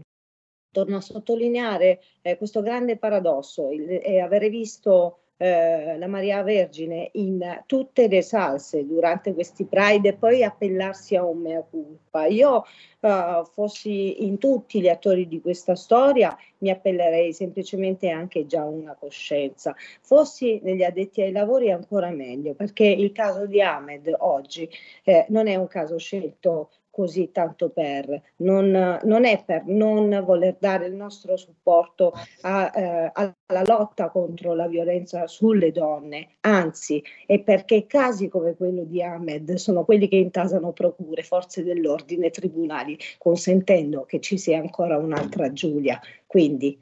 [0.71, 7.11] torno a sottolineare eh, questo grande paradosso, il, eh, avere visto eh, la Maria Vergine
[7.13, 12.25] in tutte le salse durante questi Pride e poi appellarsi a un mea culpa.
[12.25, 12.65] Io
[12.99, 18.65] uh, fossi in tutti gli attori di questa storia, mi appellerei semplicemente anche già a
[18.65, 19.73] una coscienza.
[20.01, 24.69] Fossi negli addetti ai lavori ancora meglio, perché il caso di Ahmed oggi
[25.05, 30.57] eh, non è un caso scelto così tanto per, non, non, è per non voler
[30.59, 32.11] dare il nostro supporto
[32.41, 38.83] a, eh, alla lotta contro la violenza sulle donne, anzi è perché casi come quello
[38.83, 44.97] di Ahmed sono quelli che intasano procure, forze dell'ordine, tribunali, consentendo che ci sia ancora
[44.97, 46.01] un'altra Giulia.
[46.25, 46.77] Quindi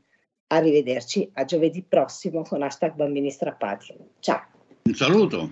[0.47, 3.93] arrivederci a giovedì prossimo con hashtag bambini strappati.
[4.17, 4.41] Ciao.
[4.81, 5.51] Un saluto.